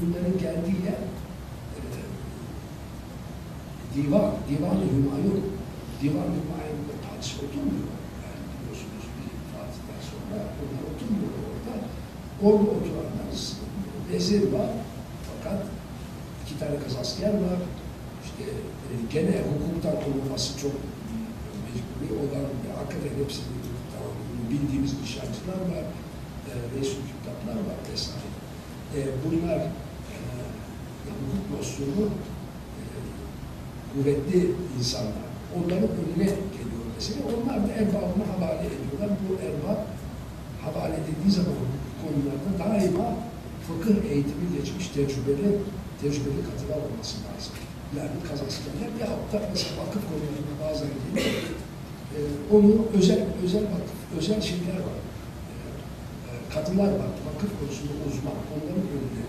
[0.01, 1.01] bunların geldiği yer
[1.77, 1.81] e,
[3.95, 5.43] divan, divan-ı hümayun.
[6.01, 7.93] Divan-ı hümayun'da padişah oturmuyor.
[8.23, 11.73] Yani biliyorsunuz bir Fatih'ten sonra onlar oturmuyor orada.
[12.45, 13.29] Orada oturanlar
[14.11, 14.69] vezir var.
[15.29, 15.65] Fakat
[16.45, 17.59] iki tane kazasker var.
[18.25, 20.71] İşte e, gene hukuktan olması çok
[21.77, 23.57] mecburi olan ve hakikaten hepsini
[23.93, 24.13] tamam,
[24.51, 25.85] bildiğimiz nişancılar var.
[26.49, 28.37] E, resul kitaplar var vesaire.
[28.95, 29.59] E, bunlar
[30.13, 30.17] e,
[31.19, 32.03] hukuk nosyonu
[32.79, 32.83] e,
[33.91, 35.27] kuvvetli insanlar.
[35.55, 37.19] Onların önüne geliyor mesela.
[37.35, 39.09] Onlar da erbabına havale ediyorlar.
[39.23, 39.79] Bu erbab
[40.63, 41.67] havale edildiği zaman
[42.01, 43.07] konularda daima
[43.67, 45.47] fıkıh eğitimi geçmiş tecrübeli,
[46.01, 47.53] tecrübeli katılar olması lazım.
[47.97, 51.66] Yani kazaskerler bir hafta mesela vakıf konularında bazen gelir, e,
[52.51, 54.97] onu özel, özel vakıf, özel şeyler var.
[55.51, 55.55] E,
[56.29, 59.25] e, katılar var, vakıf konusunda uzman, onların önüne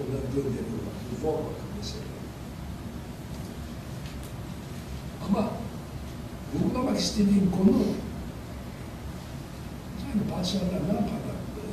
[0.00, 0.94] onları gönderiyorlar.
[1.22, 2.04] Zor vakıf mesela.
[5.28, 5.50] Ama
[6.54, 7.76] vurgulamak istediğim konu
[10.04, 11.38] yani padişahlar ne yaparlar?
[11.58, 11.64] Ee,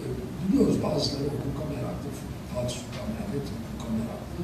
[0.41, 2.09] biliyoruz bazıları hukuka meraklı,
[2.53, 4.43] Fatih Sultan Mehmet hukuka meraklı,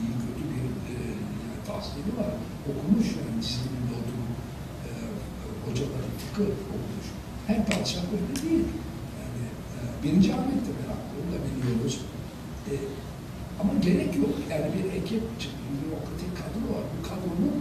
[0.00, 0.94] iyi kötü bir e,
[1.66, 2.32] tahsili var.
[2.70, 3.40] Okumuş yani
[3.98, 4.13] oturup e,
[5.66, 7.06] hocaları fıkıh okumuş.
[7.46, 8.68] Her padişah öyle değil.
[9.20, 9.44] Yani
[9.78, 12.00] e, birinci Ahmet de meraklı, onu da biliyoruz.
[12.70, 12.72] E,
[13.60, 14.34] ama gerek yok.
[14.50, 15.22] Yani bir ekip,
[15.70, 16.84] bürokratik kadro var.
[16.92, 17.60] Bu kadronun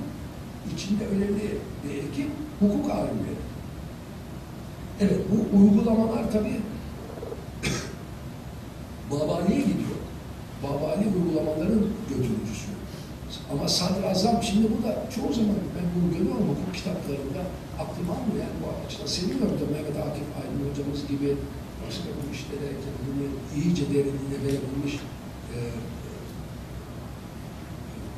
[0.74, 2.30] içinde önemli bir ekip
[2.60, 3.44] hukuk alimleri.
[5.00, 6.60] Evet, bu uygulamalar tabii
[9.12, 9.98] Babali'ye gidiyor.
[10.64, 12.68] Babali uygulamaların götürücüsü.
[13.52, 17.42] Ama Sadrazam şimdi burada çoğu zaman ben bunu görüyorum hukuk kitaplarında
[17.82, 21.30] aklım almıyor yani bu açıdan seviyorum da Mehmet Akif Aydın hocamız gibi
[21.84, 23.26] başka bu işlere kendini
[23.58, 24.94] iyice derinliğine verebilmiş
[25.56, 25.58] e,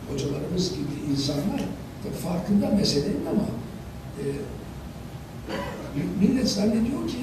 [0.09, 1.59] hocalarımız gibi insanlar
[2.03, 3.45] da farkında meselenin ama
[4.21, 4.23] e,
[6.21, 7.17] millet zannediyor ki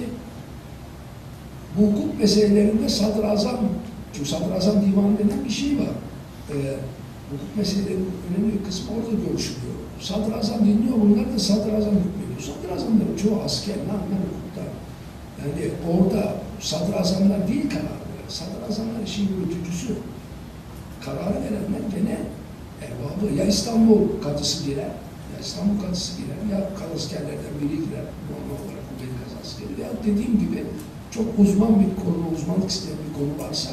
[1.78, 3.58] bu hukuk meselelerinde sadrazam,
[4.12, 5.92] çünkü sadrazam divanı denen bir şey var.
[6.50, 6.54] Ee,
[7.30, 9.74] hukuk meselelerinin önemli bir kısmı orada görüşülüyor.
[10.00, 11.94] Sadrazam dinliyor, bunlar da sadrazam.
[12.47, 14.64] Sadrazamların çoğu asker, ne anlar hukukta.
[15.40, 18.28] Yani orada sadrazamlar değil karar veren.
[18.28, 19.95] Sadrazamlar işin yürütücüsü.
[21.05, 22.18] Kararı verenler gene
[22.82, 23.34] erbabı.
[23.34, 24.93] Ya İstanbul kadısı girer,
[25.32, 28.07] ya İstanbul kadısı girer, ya kazaskerlerden biri girer.
[28.30, 29.80] Normal olarak bu beni kazaskeri.
[29.80, 30.64] Ya dediğim gibi
[31.11, 33.70] çok uzman bir konu, uzmanlık isteyen bir konu varsa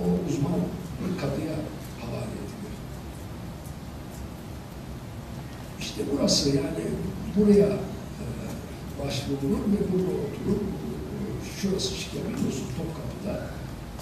[0.00, 0.60] o uzman
[1.20, 1.54] kadıya
[2.00, 2.74] havale edilir.
[5.80, 6.84] İşte burası yani
[7.36, 7.68] buraya
[9.04, 11.20] başvurulur ve burada oturup e,
[11.56, 13.34] şurası işte biliyorsun Topkapı'da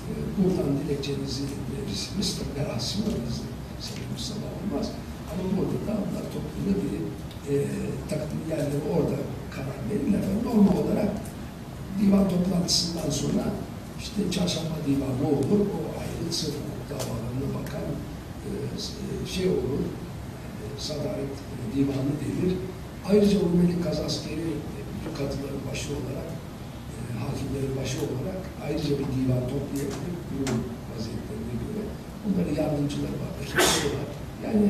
[0.09, 2.39] e, buradan dilekçenizi verirsiniz.
[2.39, 3.49] Tabii merasimi var bizde.
[3.87, 4.87] Senin Mustafa olmaz.
[5.31, 6.95] Ama burada da onlar toplumda bir
[7.51, 7.55] e,
[8.11, 9.19] takdim yerleri orada
[9.55, 10.23] karar verirler.
[10.45, 11.11] Normal olarak
[12.01, 13.45] divan toplantısından sonra
[14.01, 16.55] işte çarşamba divanı olur, o ayrı sırf
[16.91, 17.89] davalarına bakan
[18.49, 18.51] e,
[19.35, 19.83] şey olur,
[20.41, 21.35] e, sadaret
[21.75, 22.57] divanı denir.
[23.09, 26.29] Ayrıca Rumeli Kazaskeri e, bütün katıların başı olarak,
[26.97, 31.83] e, hakimlerin başı olarak ayrıca bir divan toplayabilir, durum vaziyetlerine göre.
[32.23, 34.09] Bunların yardımcıları var, ekipleri var.
[34.45, 34.67] Yani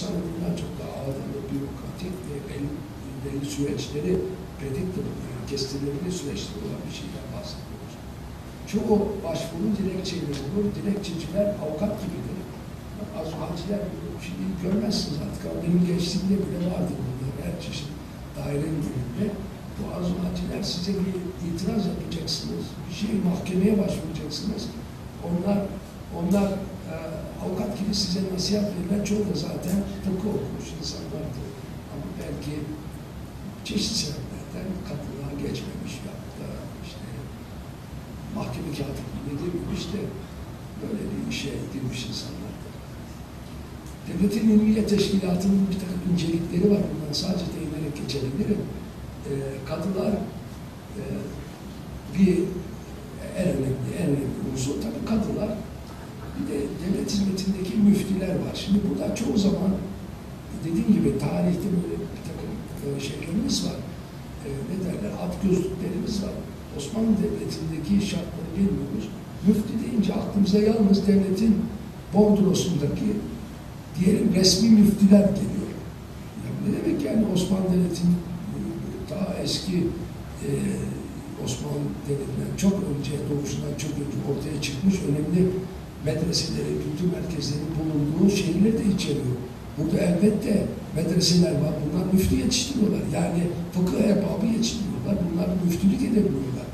[0.00, 2.70] sanatından çok daha ağırlı, bürokratik ve belli,
[3.24, 4.12] belli süreçleri
[4.58, 7.94] predictable, yani kestirilebilir süreçleri olan bir şeyden bahsediyoruz.
[8.72, 12.38] Çoğu başvuru dilekçeyle olur, dilekçeciler avukat gibidir.
[13.20, 13.82] Azmaciler
[14.24, 17.88] şimdi görmezsiniz artık ama benim gençliğimde bile vardı bunlar her çeşit
[18.36, 19.26] dairenin önünde.
[19.78, 21.14] Bu azmaciler size bir
[21.46, 24.62] itiraz yapacaksınız, bir şey mahkemeye başvuracaksınız.
[25.26, 25.58] Onlar
[26.18, 26.48] onlar
[26.92, 26.94] e,
[27.44, 29.06] avukat gibi size nasihat verirler.
[29.06, 31.46] Çoğu da zaten fıkıh okumuş insanlardır.
[31.92, 32.54] Ama belki
[33.64, 36.48] çeşitli sebeplerden katılığa geçmemiş ya da
[36.86, 37.08] işte
[38.34, 40.00] mahkeme katipliğine girmemiş de
[40.82, 42.72] böyle bir işe girmiş insanlardır.
[44.06, 46.82] Devletin İlmiye Teşkilatı'nın bir takım incelikleri var.
[46.90, 48.62] Bundan sadece değinerek geçebilirim.
[49.30, 49.34] E,
[49.68, 50.12] kadılar
[50.98, 51.02] e,
[52.18, 52.38] bir
[53.38, 55.48] en önemli, en önemli unsur tabii kadılar.
[56.36, 58.54] Bir de devlet hizmetindeki müftüler var.
[58.54, 59.72] Şimdi burada çoğu zaman
[60.64, 62.52] dediğim gibi tarihte böyle bir takım
[62.96, 63.78] e, şeylerimiz var.
[64.44, 65.12] E, ne derler?
[65.24, 66.30] At gözlüklerimiz var.
[66.76, 69.08] Osmanlı Devleti'ndeki şartları bilmiyoruz.
[69.46, 71.56] Müftü deyince aklımıza yalnız devletin
[72.14, 73.10] bordrosundaki
[73.98, 75.70] diyelim resmi müftüler geliyor.
[76.44, 78.16] Ya ne demek yani Osmanlı Devleti'nin
[79.44, 79.76] eski
[80.46, 80.48] e,
[81.44, 85.50] Osmanlı Devleti'nden çok önce, doğuşundan çok önce ortaya çıkmış önemli
[86.04, 89.36] medreseleri, kültür merkezleri bulunduğu şehirleri de içeriyor.
[89.78, 90.66] Burada elbette
[90.96, 91.74] medreseler var.
[91.84, 93.00] Bunlar müftü yetiştiriyorlar.
[93.14, 95.16] Yani fıkıh erbabı yetiştiriyorlar.
[95.26, 96.68] Bunlar müftülük edebiliyorlar.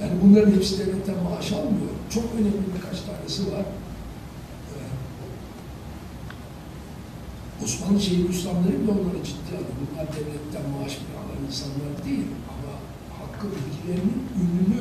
[0.00, 1.92] Yani bunların hepsi devletten maaş almıyor.
[2.10, 3.64] Çok önemli birkaç tanesi var.
[4.72, 4.78] Ee,
[7.64, 9.76] Osmanlı şehir Müslümanları bile onları ciddi alıyor.
[9.80, 12.28] Bunlar devletten maaş bile alan insanlar değil.
[12.52, 12.72] Ama
[13.18, 14.80] hakkı bilgilerinin ünlü,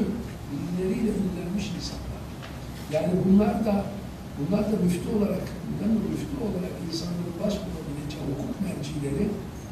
[0.51, 2.21] bilgileriyle ünlenmiş insanlar.
[2.95, 3.75] Yani bunlar da
[4.37, 9.25] bunlar da müftü olarak, bunların da müftü olarak insanların başvurabileceği hukuk mercileri,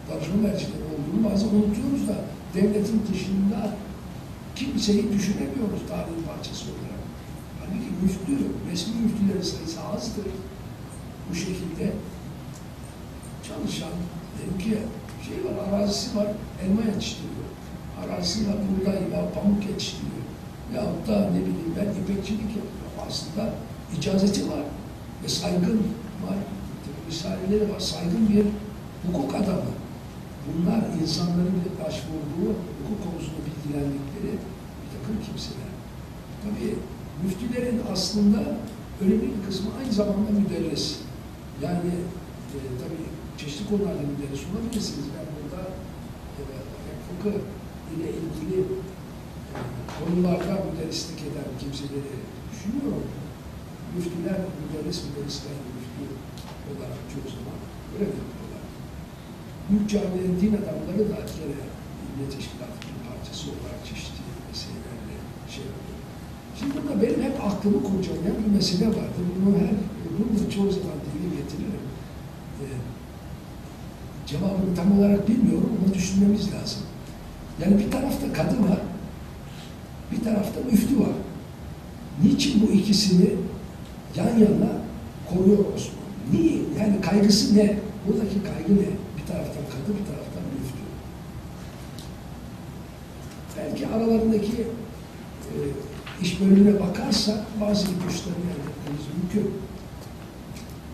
[0.08, 2.18] danışma mercileri olduğunu bazen unutuyoruz da
[2.56, 3.60] devletin dışında
[4.56, 7.02] kimseyi düşünemiyoruz tarihin parçası olarak.
[7.60, 8.36] Halbuki müftü,
[8.72, 10.28] resmi müftülerin sayısı azdır.
[11.30, 11.86] Bu şekilde
[13.48, 13.94] çalışan,
[14.38, 14.78] dedim ki
[15.28, 16.28] şey var, arazisi var,
[16.64, 17.48] elma yetiştiriyor.
[18.02, 20.24] Arazisi var, buğday var, pamuk yetiştiriyor.
[20.76, 22.90] Yahut da ne bileyim ben ipekçilik yapıyor.
[23.08, 23.54] Aslında
[23.98, 24.64] icazeti var
[25.24, 25.80] ve saygın
[26.26, 26.38] var.
[27.08, 27.80] Misaleleri var.
[27.80, 28.46] Saygın bir
[29.08, 29.74] hukuk adamı.
[30.48, 34.34] Bunlar insanların başvurduğu hukuk konusunda bilgilendikleri
[34.80, 35.72] bir takım kimseler.
[36.44, 36.76] Tabii
[37.24, 38.40] müftülerin aslında
[39.02, 41.00] önemli bir kısmı aynı zamanda müderris.
[41.62, 41.92] Yani
[42.54, 43.13] e, tabii
[43.44, 45.08] çeşitli konularda müderris olabilirsiniz.
[45.16, 45.62] Ben burada
[46.40, 46.42] e,
[47.06, 47.36] fıkıh
[47.94, 49.60] ile ilgili e,
[50.00, 52.14] konularda müderrislik eden kimseleri
[52.50, 53.08] düşünüyorum.
[53.96, 56.04] Müftüler, müderris, müderrisler, müftü
[56.70, 57.60] olarak çoğu zaman
[57.94, 58.64] öyle yapıyorlar.
[59.68, 61.60] Büyük camilerin din adamları da gene
[62.04, 65.16] İlmiye Teşkilatı'nın parçası olarak çeşitli meselelerle
[65.54, 66.00] şey yapıyor.
[66.58, 69.20] Şimdi burada benim hep aklımı kurcalayan bir mesele vardı.
[69.36, 69.76] Bunu her,
[70.16, 71.86] bunu da çoğu zaman dile getiririm.
[72.62, 72.66] Ee,
[74.34, 76.82] cevabını tam olarak bilmiyorum ama düşünmemiz lazım.
[77.62, 78.80] Yani bir tarafta kadı var,
[80.12, 81.16] bir tarafta müftü var.
[82.24, 83.30] Niçin bu ikisini
[84.16, 84.72] yan yana
[85.30, 86.04] koruyor Osmanlı?
[86.32, 86.54] Niye?
[86.80, 87.78] Yani kaygısı ne?
[88.08, 88.88] Buradaki kaygı ne?
[89.18, 90.84] Bir taraftan kadı, bir taraftan müftü.
[93.58, 94.62] Belki aralarındaki
[95.42, 95.58] e,
[96.22, 99.54] iş bölümüne bakarsak bazı ipuçları elde etmemiz mümkün.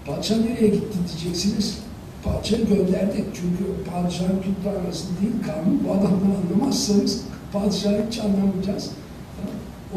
[0.05, 1.88] Padişah nereye gitti diyeceksiniz.
[2.23, 3.25] Padişahı gönderdik.
[3.33, 5.83] Çünkü padişahın tuttuğu değil kanun.
[5.87, 7.21] Bu adamdan anlamazsanız
[7.53, 8.91] padişahı hiç anlamayacağız.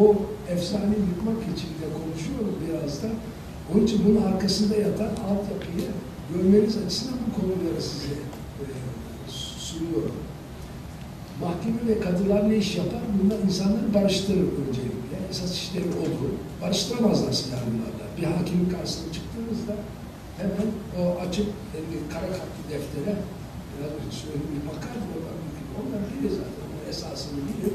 [0.00, 0.16] O
[0.48, 3.06] efsane yıkmak için de konuşuyoruz biraz da.
[3.74, 5.88] Onun için bunun arkasında yatan altyapıyı
[6.34, 8.14] görmeniz açısından bu konuları size
[8.60, 8.64] e,
[9.28, 10.14] sunuyorum.
[11.40, 13.00] Mahkeme ve kadılar ne iş yapar?
[13.22, 15.16] Bunlar insanları barıştırır öncelikle.
[15.30, 16.32] Esas işleri odur.
[16.62, 18.04] Barıştıramazlar silahlılarla.
[18.18, 19.74] Bir hakimin karşısına çıktığınızda
[20.40, 20.68] hemen
[21.00, 21.78] o açıp e,
[22.12, 23.14] kara kalpli deftere
[23.72, 25.66] biraz söyleyeyim bir bakar oradan mümkün.
[25.78, 26.66] Onlar bilir zaten.
[26.76, 27.74] O esasını bilir.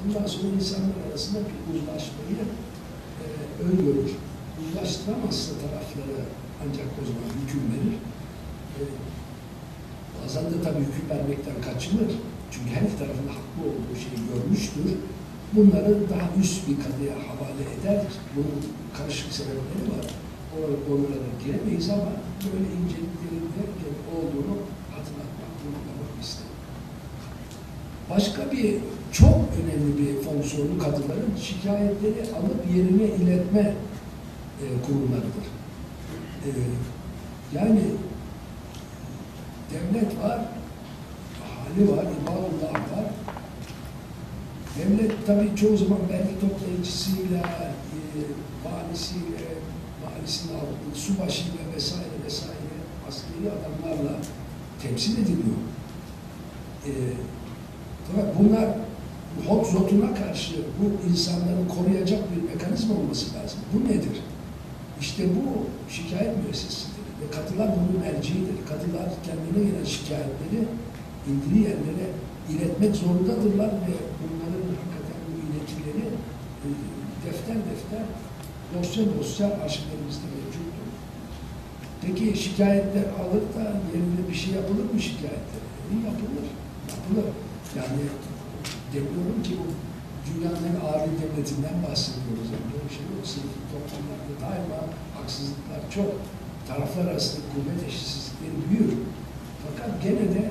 [0.00, 2.42] Ondan sonra insanlar arasında bir uzlaşmayı
[3.22, 3.26] e,
[3.66, 4.10] öngörür.
[4.62, 6.18] Uzlaştıramazsa tarafları
[6.62, 7.96] ancak o zaman hüküm verir.
[8.78, 8.82] E,
[10.16, 12.10] Bazen de tabii hüküm vermekten kaçınır.
[12.50, 14.88] Çünkü her iki tarafın haklı olduğu şeyi görmüştür.
[15.52, 18.06] Bunları daha üst bir kadıya havale eder.
[18.36, 18.60] Bunun
[18.98, 20.06] karışık sebepleri var.
[20.90, 22.10] Oralara giremeyiz ama
[22.44, 24.56] böyle inceliklerin de olduğunu
[24.90, 26.56] hatırlatmak, vurgulamak istedim.
[28.10, 28.74] Başka bir
[29.12, 33.74] çok önemli bir fonksiyonu kadınların şikayetleri alıp yerine iletme
[34.62, 35.46] e, kurumlarıdır.
[36.46, 36.48] E,
[37.54, 37.82] yani
[39.70, 40.40] devlet var,
[41.44, 43.06] ahali var, ibadullah var.
[44.78, 48.20] Devlet tabii çoğu zaman vergi toplayıcısıyla, e,
[48.64, 49.42] valisiyle,
[50.18, 52.76] valisinin aldığı subaşıyla vesaire vesaire
[53.08, 54.18] askeri adamlarla
[54.82, 55.60] temsil ediliyor.
[56.86, 56.90] E,
[58.38, 58.68] bunlar
[59.36, 63.58] bu hot zotuna karşı bu insanları koruyacak bir mekanizma olması lazım.
[63.74, 64.22] Bu nedir?
[65.00, 65.44] İşte bu
[65.92, 68.56] şikayet müessesesidir ve katılar bunun merciidir.
[68.68, 70.60] Katılar kendine gelen şikayetleri
[71.28, 72.06] ilgili yerlere
[72.50, 76.06] iletmek zorundadırlar ve bunların hakikaten bu iletileri
[76.64, 76.68] e,
[77.24, 78.04] defter defter,
[78.72, 80.86] dosya dosya arşivlerimizde mevcuttur.
[82.02, 85.62] Peki şikayetler alır da yerine bir şey yapılır mı şikayetler?
[86.08, 86.46] Yapılır,
[86.92, 87.28] yapılır.
[87.78, 88.02] Yani
[88.92, 89.66] demiyorum ki bu
[90.26, 92.48] dünyanın en ağır devletinden bahsediyoruz.
[92.54, 93.24] Yani böyle şey yok.
[93.32, 94.80] Sınıflı toplumlarda daima
[95.16, 96.10] haksızlıklar çok.
[96.68, 98.92] Taraflar arasında kuvvet eşitsizlikleri büyür.
[99.64, 100.44] Fakat gene de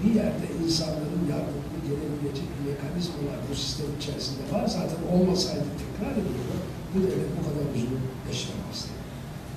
[0.00, 4.66] bir yerde insanların yardımına gelebilecek mekanizmalar bu sistem içerisinde var.
[4.78, 6.62] Zaten olmasaydı tekrar ediyorum.
[6.96, 7.94] Bu devlet bu kadar uzun
[8.28, 8.90] yaşayamazdı.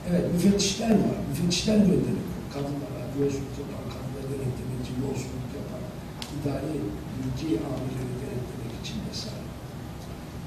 [0.09, 1.17] Evet, müfettişler var.
[1.29, 2.35] Müfettişler gönderiliyor.
[2.53, 5.83] Kadınlara yolsuzluk yapan, kadınlara denetlemeci yolsuzluk yapan,
[6.35, 6.75] idari
[7.15, 9.47] bilgi amirleri denetlemek için vesaire.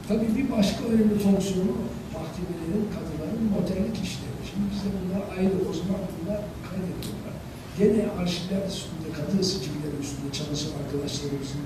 [0.08, 1.74] Tabii bir başka önemli fonksiyonu
[2.16, 4.40] mahkemelerin, kadınların motellik işleri.
[4.48, 7.34] Şimdi bizde bunlar ayrı, o zaman bunlar kaydediyorlar.
[7.78, 11.64] Gene arşivler üstünde, kadın sicilleri üstünde çalışan arkadaşlarımızın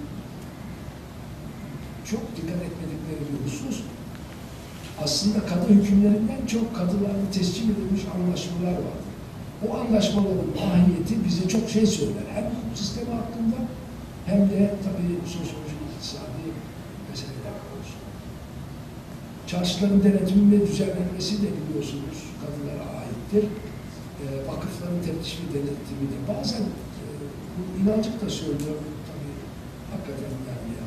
[2.11, 3.79] çok dikkat etmedikleri bir husus,
[5.05, 8.99] aslında kadın hükümlerinden çok kadınlarla tescil edilmiş anlaşmalar var.
[9.69, 12.27] O anlaşmaların mahiyeti bize çok şey söyler.
[12.35, 13.57] Hem hukuk sistemi hakkında
[14.27, 16.47] hem de tabii sosyolojik, iktisadi
[17.11, 18.11] meseleler konusunda.
[19.47, 23.45] Çarşıların denetimi ve düzenlenmesi de biliyorsunuz kadınlara aittir.
[24.23, 26.19] E, vakıfların teftiş ve denetimi de.
[26.33, 26.65] Bazen
[27.01, 27.05] e,
[27.55, 28.79] bu inancık da söylüyor
[29.09, 29.37] tabii
[29.93, 30.87] hakikaten yani ya.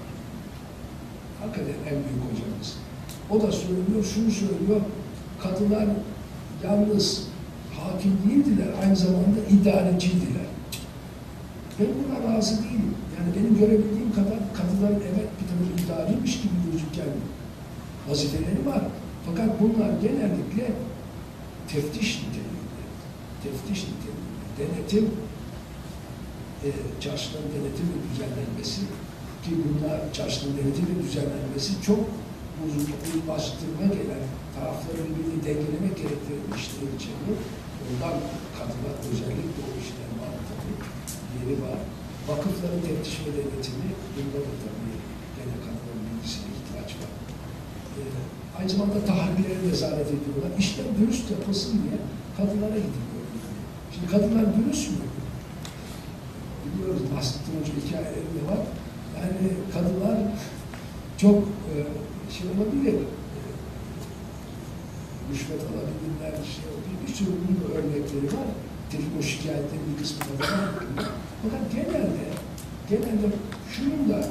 [1.41, 2.88] Hakikaten en büyük hocamız.
[3.29, 4.81] O da söylüyor, şunu söylüyor,
[5.39, 5.87] kadınlar
[6.63, 7.27] yalnız
[7.79, 10.49] hakim değildiler, aynı zamanda idareciydiler.
[11.79, 12.95] Ben buna razı değilim.
[13.17, 17.13] Yani benim görebildiğim kadar kadınların evet bir takım idareymiş gibi gözüken
[18.09, 18.81] vazifeleri var.
[19.25, 20.71] Fakat bunlar genellikle
[21.67, 22.83] teftiş niteliğinde.
[23.43, 24.29] Teftiş niteliğinde.
[24.59, 25.05] Denetim,
[26.65, 26.69] e,
[27.01, 28.81] çarşıların denetim ve düzenlenmesi
[29.43, 31.99] ki bunlar çarşının denetim ve düzenlenmesi çok
[32.65, 34.23] uzunlaştırma gelen
[34.55, 37.37] tarafları birbirini dengelemek gerektiren işler içeriyor.
[37.87, 38.15] Ondan
[38.57, 40.75] kadınlar özellikle o işler var tabii.
[41.37, 41.79] Yeri var.
[42.29, 44.95] Vakıfların teftiş ve denetimi, bunda da tabii
[45.37, 47.11] gene kadınların bilgisine ihtiyaç var.
[47.97, 48.01] Ee,
[48.57, 50.51] aynı zamanda tahallilere nezaret ediyorlar.
[50.63, 51.97] İşler dürüst yapılsın diye
[52.37, 53.25] kadınlara gidiliyor.
[53.93, 55.05] Şimdi kadınlar dürüst mü?
[56.65, 58.61] Biliyoruz Nasrettin Hoca hikayelerinde var.
[59.17, 60.17] Yani kadınlar
[61.17, 61.37] çok
[61.71, 61.73] e,
[62.35, 63.41] şey olabilir, e,
[65.31, 66.97] rüşvet alabilirler, şey olabilir.
[67.07, 68.49] Bir sürü bunun örnekleri var.
[68.91, 70.69] Tabii o şikayetlerin bir kısmında da var.
[71.41, 72.25] Fakat genelde,
[72.89, 73.27] genelde
[73.71, 74.27] şunun da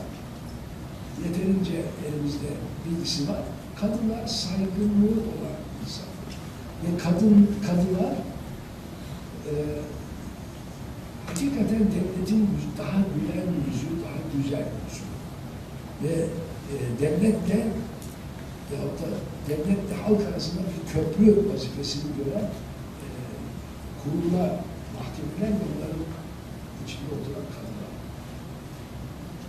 [1.24, 2.50] yeterince elimizde
[2.84, 3.42] bilgisi var.
[3.80, 6.32] Kadınlar saygınlığı olan insanlar.
[6.82, 8.12] Ve kadın, kadınlar
[9.48, 9.52] e,
[11.26, 15.04] hakikaten devletin daha gülen yüzü, daha güzel yüzü.
[16.02, 16.26] Ve
[16.72, 17.66] e, devletle
[18.72, 19.08] yahut da
[19.48, 22.46] devletle halk arasında bir köprü vazifesini gören
[23.04, 23.08] e,
[24.00, 24.50] kurumlar,
[24.96, 26.04] mahkemeler ve bunların
[26.84, 27.92] içinde oturan kadınlar.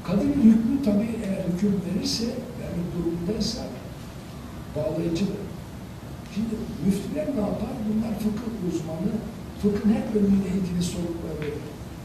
[0.07, 2.25] Kadının hükmü tabii eğer hüküm verirse,
[2.59, 3.61] vermek durumundaysa
[4.75, 5.41] bağlayıcıdır.
[6.33, 6.53] Şimdi
[6.85, 7.73] müftüler ne yapar?
[7.87, 9.13] Bunlar fıkıh uzmanı,
[9.61, 11.49] fıkhın her bölümüyle ilgili sorunları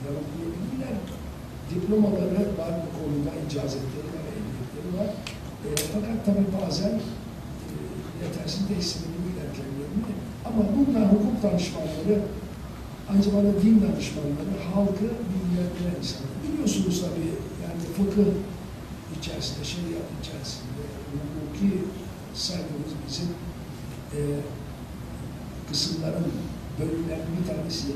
[0.04, 0.96] yanıtlayabilirler.
[1.70, 5.10] Diplomaları var bu konuda, icazetleri var, ehliyetleri var.
[5.64, 7.00] Fakat tabii bazen e,
[8.24, 10.02] yetersiz de hissedebilirler kendilerini.
[10.44, 12.16] Ama bunlar hukuk danışmanları,
[13.10, 16.36] aynı zamanda din danışmanları, halkı bilgilendiren insanlar.
[16.44, 17.32] Biliyorsunuz tabii
[17.64, 18.30] yani fıkıh
[19.18, 20.82] içerisinde, şeriat içerisinde,
[21.32, 21.70] hukuki
[22.34, 23.28] saygımız bizim
[24.16, 24.20] e,
[25.68, 26.26] kısımların
[26.80, 27.88] bölümlerinin bir tanesi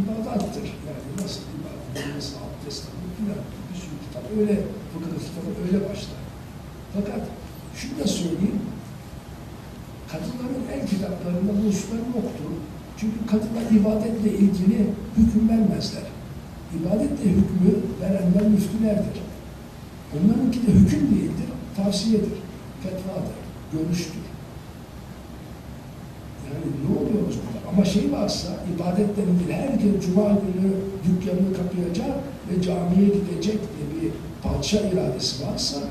[0.00, 0.66] ibadattır.
[0.88, 4.54] Yani nasıl ibadet, nasıl abdest alınır filan bir sürü kitap öyle
[4.92, 6.19] fıkıh kitabı öyle başlar.
[6.94, 7.20] Fakat
[7.76, 8.60] şunu da söyleyeyim,
[10.08, 12.50] kadınların el kitaplarında bu hususlar yoktur.
[12.96, 14.86] Çünkü kadınlar ibadetle ilgili
[15.16, 16.02] hüküm vermezler.
[16.80, 19.20] İbadetle hükmü verenler müftülerdir.
[20.14, 22.38] Onlarınki de hüküm değildir, tavsiyedir,
[22.82, 23.36] fetvadır,
[23.72, 24.22] görüştür.
[26.46, 27.68] Yani ne oluyoruz burada?
[27.68, 30.72] Ama şey varsa, ibadetle ilgili herkes cuma günü
[31.04, 32.16] dükkanını kapayacak
[32.50, 34.12] ve camiye gidecek diye bir
[34.42, 35.90] padişah iradesi varsa, yani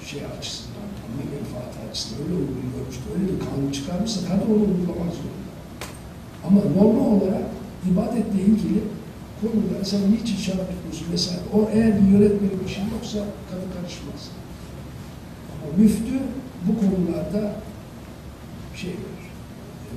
[0.00, 5.12] bu şey açısından, kendi menfaati açısından öyle uyguluyormuş, öyle bir kanun çıkarmışsa kadın onu uygulamak
[5.18, 5.50] zorunda.
[6.46, 7.46] Ama normal olarak
[7.90, 8.80] ibadetle ilgili
[9.42, 11.40] konuda sen niçin şarap tutuyorsun vesaire.
[11.54, 13.18] O eğer bir yönetmenin şey yoksa
[13.50, 14.22] kadın karışmaz.
[15.52, 16.18] Ama müftü
[16.66, 17.42] bu konularda
[18.76, 19.24] şey verir.
[19.90, 19.94] E,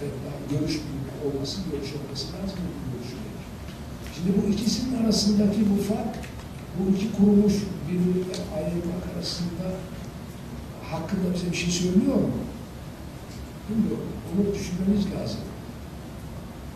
[0.00, 0.80] fetva, görüş
[1.24, 2.58] olması, görüş olması lazım.
[2.92, 3.44] Görüş verir.
[4.14, 6.14] Şimdi bu ikisinin arasındaki bu fark,
[6.86, 7.54] bu iki kuruluş
[7.88, 9.66] birbirinden ayrılmak arasında
[10.90, 12.30] hakkında bize bir şey söylüyor mu?
[13.68, 14.06] Bilmiyorum.
[14.30, 15.40] Onu düşünmemiz lazım.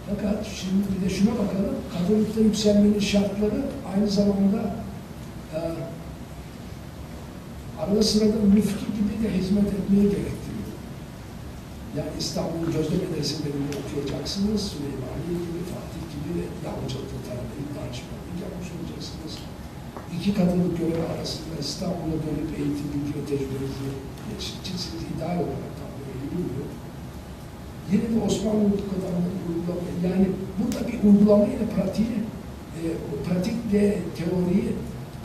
[0.09, 3.61] Fakat şimdi bir de şuna bakalım, kadınlıkta yükselmenin şartları
[3.95, 4.75] aynı zamanda
[5.55, 5.59] e,
[7.81, 10.71] arada sırada müftü gibi de hizmet etmeyi gerektiriyor.
[11.97, 19.33] Yani İstanbul Gözde Medreselerinde okuyacaksınız, Süleymaniye gibi, Fatih gibi ya hocalıkta talebeli danışmanlık yapmış olacaksınız.
[20.21, 23.89] İki kadınlık görevi arasında İstanbul'a dönüp eğitim, bilgi ve tecrübenizi
[24.31, 25.03] geçireceksiniz.
[25.17, 26.69] İdeal olarak böyle bilmiyor.
[27.93, 29.15] Yine de Osmanlı kadar
[29.49, 30.27] uygulama, yani
[30.59, 32.17] burada bir uygulama ile pratiği,
[32.79, 32.83] e,
[33.25, 34.67] pratikle teoriyi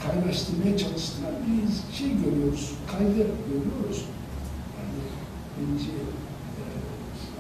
[0.04, 4.00] kaynaştırmaya çalıştıran bir şey görüyoruz, kaygı görüyoruz.
[4.78, 5.00] Yani
[5.56, 5.92] birinci
[6.60, 6.64] e,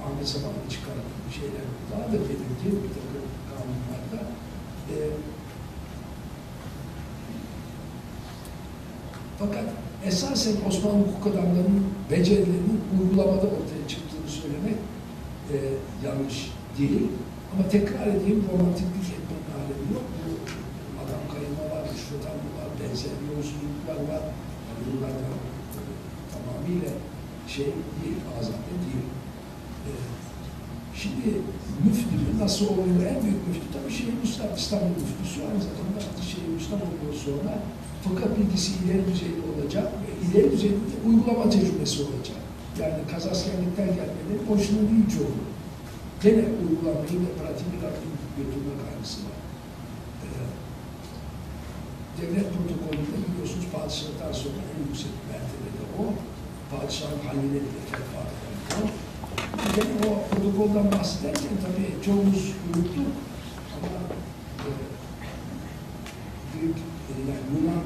[0.05, 4.19] Ahmet Sabah'ın çıkardığı şeyler daha da belirgin bir takım kanunlarda.
[4.91, 4.95] E,
[9.39, 9.65] fakat
[10.05, 14.77] esasen Osmanlı hukuk adamlarının becerilerinin uygulamada ortaya çıktığını söylemek
[15.53, 15.55] e,
[16.05, 16.37] yanlış
[16.77, 17.07] değil.
[17.51, 20.07] Ama tekrar edeyim romantiklik etmenin alemi yok.
[20.17, 20.29] Bu
[21.01, 24.23] adam kayma var, rüşvetan var, benzer yolsuzluklar var.
[24.67, 25.35] Yani bunlardan
[25.77, 25.81] e,
[26.33, 26.91] tamamıyla
[27.55, 27.69] şey
[27.99, 29.07] değil, azade değil.
[29.89, 29.91] E,
[31.01, 31.27] şimdi
[31.85, 33.01] müftünün nasıl oluyor?
[33.11, 35.37] En büyük müftü tabii Şeyhülislam, İstanbul müftüsü.
[35.47, 35.99] Aynı zamanda
[36.33, 37.53] Şeyhülislam oluyor sonra
[38.03, 42.41] fıkıh bilgisi ileri düzeyde olacak ve ileri düzeyde de uygulama tecrübesi olacak.
[42.79, 45.35] Yani kazaskerlikten gelmeleri boşuna değil çoğu.
[46.23, 49.37] Gene uygulamayı ve pratiği bir adım götürmek aynısı var.
[50.23, 50.27] Ee,
[52.19, 56.03] devlet protokolünde biliyorsunuz padişahtan sonra en yüksek mertebede o.
[56.71, 58.21] Padişahın haline bile fetva
[58.79, 58.83] o.
[59.75, 63.09] Gene o protokoldan bahsederken tabii çoğumuz unuttuk
[63.75, 63.99] ama
[64.65, 64.69] e,
[66.53, 67.83] büyük e, yani Yunan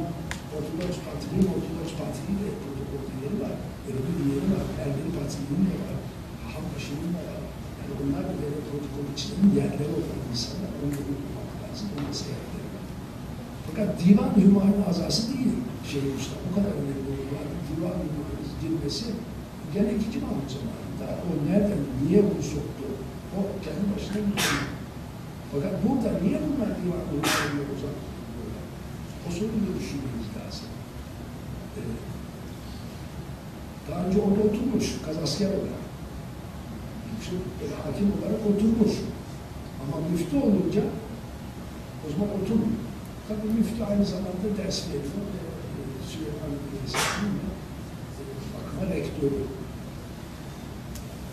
[0.55, 3.55] Ortodoks Partisi'nin Ortodoks Partisi'nin de protokolde yeri var.
[4.31, 4.65] Yeri var.
[4.81, 5.97] Ermeni Partisi'nin de var.
[6.51, 7.41] Hambaşı'nın da var.
[7.77, 10.71] Yani onlar da böyle protokol içlerinin yerleri olan insanlar.
[10.77, 11.87] Da unutmamak lazım.
[11.95, 12.85] Da seyahatleri var.
[13.67, 15.53] Fakat divan hümayun azası değil
[15.91, 16.35] şey usta.
[16.47, 19.05] O kadar önemli olan divan hümayun girmesi
[19.73, 21.05] gene ikinci Mahmut zamanında.
[21.27, 22.83] O nereden, niye bunu soktu?
[23.37, 24.59] O kendi başına bir şey.
[25.51, 27.95] Fakat burada niye bunlar divan hümayunla uzak?
[29.27, 30.67] O sorunu düşünmemiz lazım.
[31.77, 31.79] Ee,
[33.91, 35.83] daha önce orada oturmuş, kazasker olarak.
[37.11, 38.93] Yüksek böyle hakim olarak oturmuş.
[39.81, 40.83] Ama müftü olunca
[42.05, 42.83] o zaman oturmuyor.
[43.27, 45.03] Tabii müftü aynı zamanda ders veriyor.
[45.03, 45.41] E,
[46.09, 47.47] Süleyman Üniversitesi'nin de
[48.19, 48.23] e,
[48.53, 49.43] bakıma rektörü.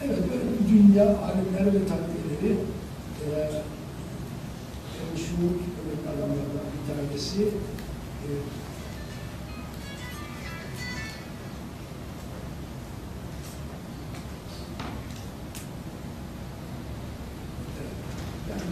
[0.04, 2.52] Evet, böyle bir dünya alimler ve talebeleri
[3.24, 3.28] e,
[5.22, 7.79] şuur önemli adamlardan bir tanesi e,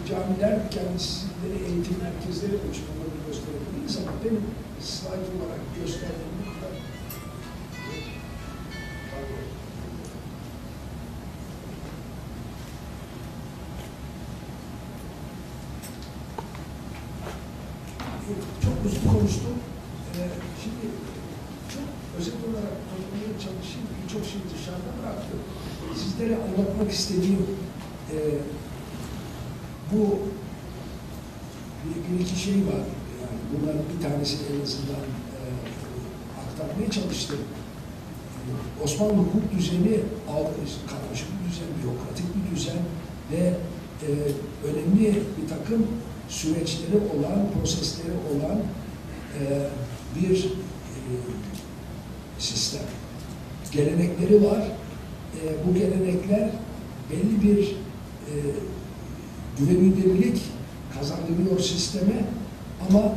[0.09, 4.43] camiler kendisileri eğitim merkezleri oluşturmaları gösterebiliriz ama benim
[4.81, 6.38] slide olarak gösterdiğim
[26.89, 27.45] anlatmak istediğim
[28.11, 28.17] e,
[29.91, 30.19] bu
[31.85, 32.83] bir, bir iki şey var.
[33.21, 35.03] Yani bunların bir tanesini en azından
[35.35, 35.41] e,
[36.41, 37.39] aktarmaya çalıştım.
[38.47, 39.99] E, Osmanlı hukuk düzeni
[40.89, 42.79] karmaşık bir düzen, bürokratik bir düzen
[43.31, 43.53] ve
[44.07, 44.09] e,
[44.67, 45.87] önemli bir takım
[46.29, 48.59] süreçleri olan, prosesleri olan
[49.39, 49.69] e,
[50.15, 51.11] bir e,
[52.39, 52.83] sistem.
[53.71, 54.78] Gelenekleri var.
[57.09, 58.33] Belli bir e,
[59.59, 60.41] güvenilirlik
[60.99, 62.25] kazandırıyor sisteme
[62.89, 63.13] ama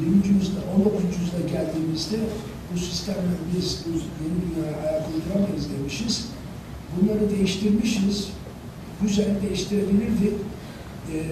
[0.00, 0.16] 20.
[0.16, 1.04] yüzyılda, 19.
[1.04, 2.16] yüzyılda geldiğimizde
[2.74, 6.28] bu sistemle biz bu yeni dünyaya ayak uyduramayız demişiz.
[6.96, 8.28] Bunları değiştirmişiz.
[9.02, 10.32] Güzel değiştirebilirdik.
[11.12, 11.22] Ee,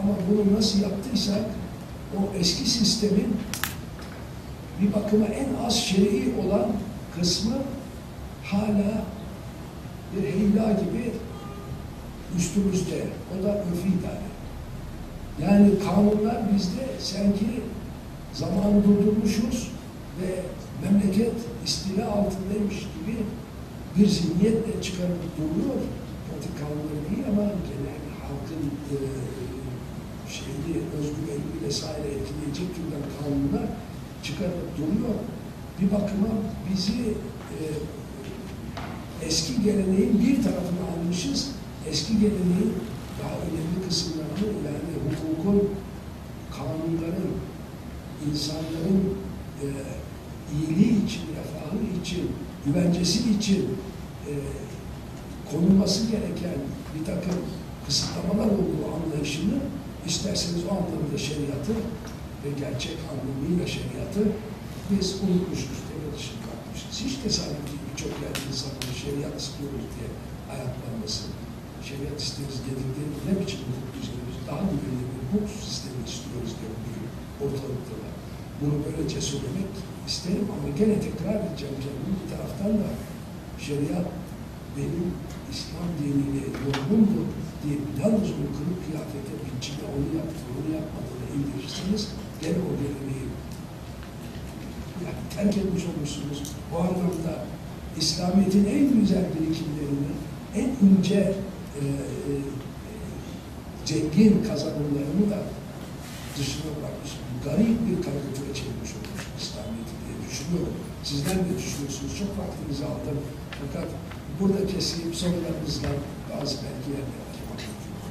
[0.00, 1.44] ama bunu nasıl yaptıysak
[2.16, 3.36] o eski sistemin
[4.80, 6.66] bir bakıma en az şer'i olan
[7.20, 7.54] kısmı
[8.44, 9.04] hala
[10.16, 11.12] bir heyla gibi
[12.36, 13.06] üstümüzde.
[13.32, 14.28] O da örfi idare.
[15.42, 17.46] Yani kanunlar bizde sanki
[18.32, 19.70] zamanı durdurmuşuz
[20.20, 20.42] ve
[20.82, 23.16] memleket istila altındaymış gibi
[23.96, 25.78] bir zihniyetle çıkarıp duruyor.
[26.26, 28.96] Pratik kanunları değil ama genel halkın e,
[30.34, 33.68] şeyini, özgüvenini vesaire etkileyecek türden kanunlar
[34.22, 35.14] çıkarıp duruyor.
[35.80, 36.32] Bir bakıma
[36.70, 37.02] bizi
[37.54, 37.58] e,
[39.22, 41.50] eski geleneğin bir tarafını almışız,
[41.90, 42.74] eski geleneğin
[43.22, 45.68] daha önemli kısımlarını yani hukukun,
[46.50, 47.32] kanunların,
[48.30, 49.14] insanların
[49.62, 49.66] e,
[50.54, 52.30] iyiliği için, refahı için,
[52.66, 53.68] güvencesi için
[54.26, 54.32] e,
[55.50, 56.58] konulması gereken
[56.94, 57.38] bir takım
[57.86, 59.58] kısıtlamalar olduğu anlayışını
[60.06, 61.72] isterseniz o anlamda şeriatı
[62.44, 64.20] ve gerçek anlamıyla şeriatı
[64.90, 67.04] biz unutmuşuz, devlet dışı kalkmışız.
[67.04, 70.08] Hiç tesadüf değil birçok yerde insanların şeriat istiyoruz diye
[70.52, 71.24] ayaklanması.
[71.88, 77.04] Şeriat isteriz dedikleri ne biçim hukuk düzenimiz, daha güvenli bir hukuk sistemi istiyoruz diye bugün
[77.44, 78.14] ortalıkta var.
[78.58, 79.72] Bunu böylece söylemek
[80.10, 82.04] isterim ama gene tekrar edeceğim canım.
[82.10, 82.88] Bir taraftan da
[83.66, 84.08] şeriat
[84.76, 85.06] benim
[85.54, 87.26] İslam diniyle yorumumdur
[87.60, 92.02] diye yalnız onu kırık kıyafete biçime onu yaptı, onu yapmadığını indirirseniz
[92.42, 93.28] gene o geleneği
[95.04, 96.38] yani terk etmiş olmuşsunuz.
[96.70, 97.32] Bu anlamda
[98.00, 100.10] İslamiyet'in en güzel birikimlerini,
[100.54, 102.32] en ince e, e,
[103.84, 105.38] zengin kazanımlarını da
[106.38, 107.12] dışına bırakmış.
[107.44, 110.74] Garip bir karikatüre çevirmiş olmuş İslamiyet'i diye düşünüyorum.
[111.04, 112.18] Sizler de düşünüyorsunuz.
[112.18, 113.18] Çok vaktinizi aldım.
[113.60, 113.88] Fakat
[114.40, 115.88] burada keseyim sorularınızla
[116.30, 117.60] bazı belki yerler var.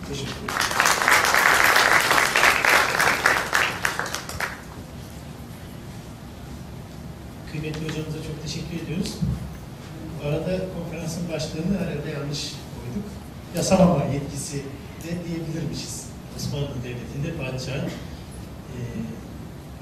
[0.09, 0.97] Teşekkür ederim.
[7.51, 9.13] Kıymetli hocamıza çok teşekkür ediyoruz.
[10.27, 12.41] Arada konferansın başlığını herhalde yanlış
[12.75, 13.07] koyduk.
[13.55, 14.57] Yasamama yetkisi
[15.03, 16.05] de diyebilirmişiz.
[16.37, 17.89] Osmanlı Devleti'nde padişahın
[18.75, 18.79] e,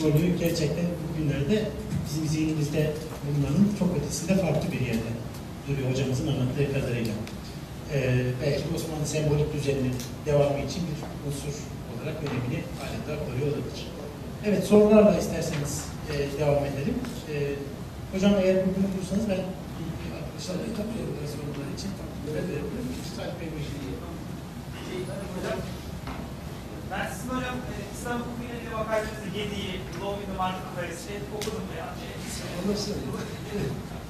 [0.01, 1.69] rolü gerçekten bugünlerde
[2.05, 2.93] bizim zihnimizde
[3.25, 5.11] bulunanın çok ötesinde farklı bir yerde
[5.67, 7.13] duruyor hocamızın anlattığı kadarıyla.
[7.93, 9.95] E, belki Osmanlı sembolik düzeninin
[10.25, 11.55] devamı için bir unsur
[11.93, 12.63] olarak önemini
[13.07, 13.81] daha koruyor olabilir.
[14.45, 16.95] Evet sorularla isterseniz e, devam edelim.
[17.33, 17.33] E,
[18.15, 19.39] hocam eğer bugün bulursanız ben
[20.35, 21.91] bir arkadaşlarla kapıyorum sorular için.
[22.35, 22.55] Ben de
[23.15, 23.95] Salih Bey buyurun.
[25.35, 25.59] Hocam,
[26.91, 31.17] ben sizin hocam e, İslam hukuku ile ilgili makalenizi Gedi'yi, Law in the Marketplace şey,
[31.35, 31.87] okudum ya.
[32.03, 32.07] E,
[32.71, 32.91] Nasıl?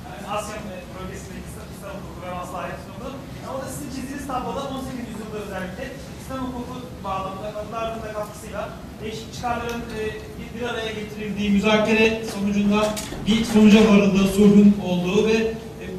[0.07, 3.09] yani Asya e, bölgesindeki İslam, İslam hukuku ve maslahat sunumdu.
[3.41, 5.09] Yani orada sizin çizdiğiniz tabloda 18.
[5.11, 5.83] yüzyılda özellikle
[6.21, 6.75] İslam hukuku
[7.05, 8.61] bağlamında kadınların da katkısıyla
[9.01, 10.01] değişik çıkarların e,
[10.37, 12.79] bir- bir araya getirildiği, müzakere sonucunda
[13.27, 15.37] bir sonuca varıldığı, sulhun olduğu ve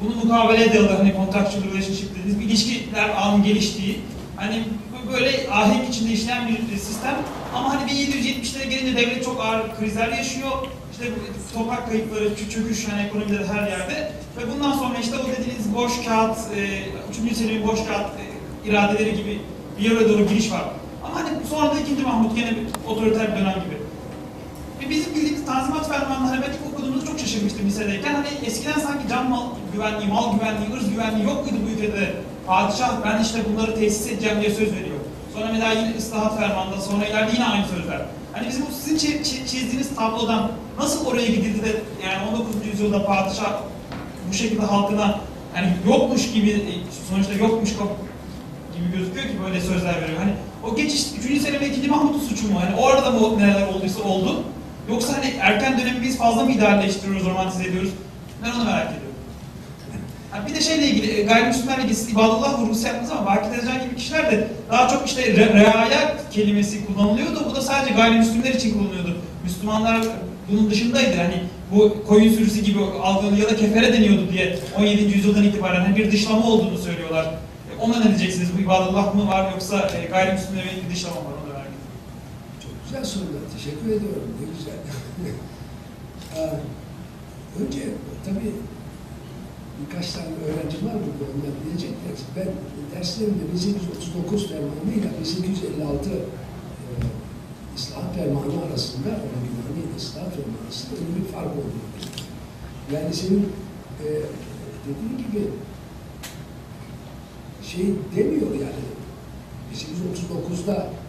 [0.05, 0.97] bunu mukabele ediyorlar.
[0.97, 4.01] Hani contractual relationship dediğimiz bir ilişkiler ağının geliştiği,
[4.37, 4.65] hani
[5.13, 7.17] böyle ahenk içinde işleyen bir sistem.
[7.55, 10.53] Ama hani 1770'lere gelince devlet çok ağır krizler yaşıyor.
[10.93, 11.05] İşte
[11.55, 14.13] toprak kayıpları, çö- çöküş hani ekonomide de her yerde.
[14.37, 16.61] Ve bundan sonra işte o dediğiniz boş kağıt, e,
[17.11, 17.31] 3.
[17.31, 18.25] yüzyılın boş kağıt e,
[18.71, 19.41] iradeleri gibi
[19.79, 20.63] bir yere doğru giriş var.
[21.05, 22.03] Ama hani sonra da 2.
[22.03, 23.77] Mahmut gene bir otoriter bir dönem gibi.
[24.91, 28.15] Bizim bildiğimiz Tanzimat Fermanı'nı hani ben ilk okuduğumda çok şaşırmıştım lisedeyken.
[28.15, 29.43] Hani eskiden sanki can mal
[29.73, 32.15] güvenliği, mal güvenliği, ırz güvenliği yok muydu bu ülkede?
[32.47, 34.97] Padişah ben işte bunları tesis edeceğim diye söz veriyor.
[35.35, 38.01] Sonra daha yine ıslahat fermanında, sonra ileride yine aynı sözler.
[38.33, 41.69] Hani bizim bu sizin çi- çi- çizdiğiniz tablodan nasıl oraya gidildi de
[42.07, 42.67] yani 19.
[42.73, 43.53] yüzyılda padişah
[44.31, 45.21] bu şekilde halkına
[45.57, 46.73] yani yokmuş gibi e,
[47.11, 47.71] sonuçta yokmuş
[48.77, 50.19] gibi gözüküyor ki böyle sözler veriyor.
[50.19, 50.33] Hani
[50.65, 51.43] o geçiş 3.
[51.43, 51.89] Selim ve 2.
[51.91, 52.61] Mahmut'un suçu mu?
[52.61, 54.43] Hani o arada mı neler olduysa oldu.
[54.91, 57.91] Yoksa hani erken dönemi biz fazla mı idealleştiriyoruz, romantize ediyoruz?
[58.45, 59.03] Ben onu merak ediyorum.
[60.31, 63.85] Ha bir de şeyle ilgili, e, gayrimüslimlerle ilgili siz ibadullah vurgusu yaptınız ama Baki Tezcan
[63.85, 67.47] gibi kişiler de daha çok işte re reaya kelimesi kullanılıyordu.
[67.51, 69.17] Bu da sadece gayrimüslimler için kullanılıyordu.
[69.45, 70.01] Müslümanlar
[70.51, 71.17] bunun dışındaydı.
[71.17, 71.43] Hani
[71.73, 75.03] bu koyun sürüsü gibi algılanıyor ya da kefere deniyordu diye 17.
[75.03, 77.25] yüzyıldan itibaren hani bir dışlama olduğunu söylüyorlar.
[77.25, 78.49] E, Ona ne diyeceksiniz?
[78.59, 81.33] Bu ibadullah mı var yoksa e, gayrimüslimlere yönelik bir dışlama mı var?
[81.45, 81.87] Onu merak ediyorum.
[82.63, 83.45] Çok güzel sorular.
[83.57, 84.29] Teşekkür ediyorum.
[84.41, 84.79] Ne güzel.
[86.37, 86.57] Aa,
[87.61, 87.83] Önce
[88.25, 88.53] tabii
[89.81, 91.25] birkaç tane öğrenci var burada.
[91.33, 92.49] Onlar diyecekler ki ben
[92.95, 96.17] derslerimde 1839 fermanıyla 1856 e,
[97.77, 101.87] İslahat fermanı arasında, o Yunani İslahat fermanı arasında öyle bir fark olduğunu.
[102.95, 103.53] Yani senin
[104.05, 104.07] e,
[104.87, 105.51] dediğin gibi
[107.63, 107.87] şey
[108.17, 108.85] demiyor yani
[109.75, 111.06] 1839'da e,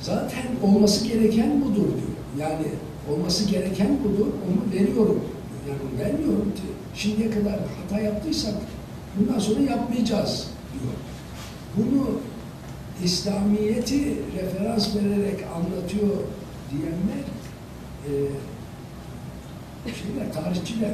[0.00, 2.20] zaten olması gereken budur diyor.
[2.38, 2.66] Yani
[3.12, 5.20] olması gereken budur, onu veriyorum.
[5.68, 6.62] Yani vermiyorum ki
[6.94, 8.54] şimdiye kadar hata yaptıysak
[9.18, 10.94] bundan sonra yapmayacağız diyor.
[11.76, 12.10] Bunu
[13.04, 16.16] İslamiyet'i referans vererek anlatıyor
[16.70, 17.24] diyenler
[18.06, 18.10] e,
[19.94, 20.88] şeyler, tarihçiler.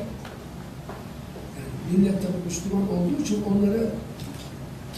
[1.57, 3.91] Yani millet tabii Müslüman olduğu için onları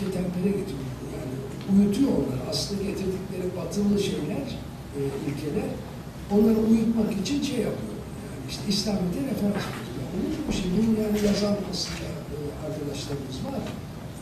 [0.00, 0.87] ketempere getiriyor.
[1.76, 2.42] Uyutuyor onları.
[2.50, 4.46] Aslında getirdikleri batılı şeyler,
[4.96, 5.70] e, ilkeler
[6.30, 7.96] onları uyutmak için şey yapıyor.
[8.24, 10.04] Yani işte İslamiyet'e referans veriyor.
[10.14, 10.66] Onun gibi bir şey.
[10.76, 12.36] Bunu yani yazan aslında e,
[12.66, 13.62] arkadaşlarımız var.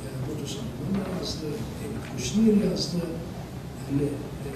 [0.04, 1.46] E, Bodo Sanım'ın yazdı,
[1.78, 2.96] David Kushner yazdı.
[3.86, 4.06] Yani
[4.46, 4.50] e,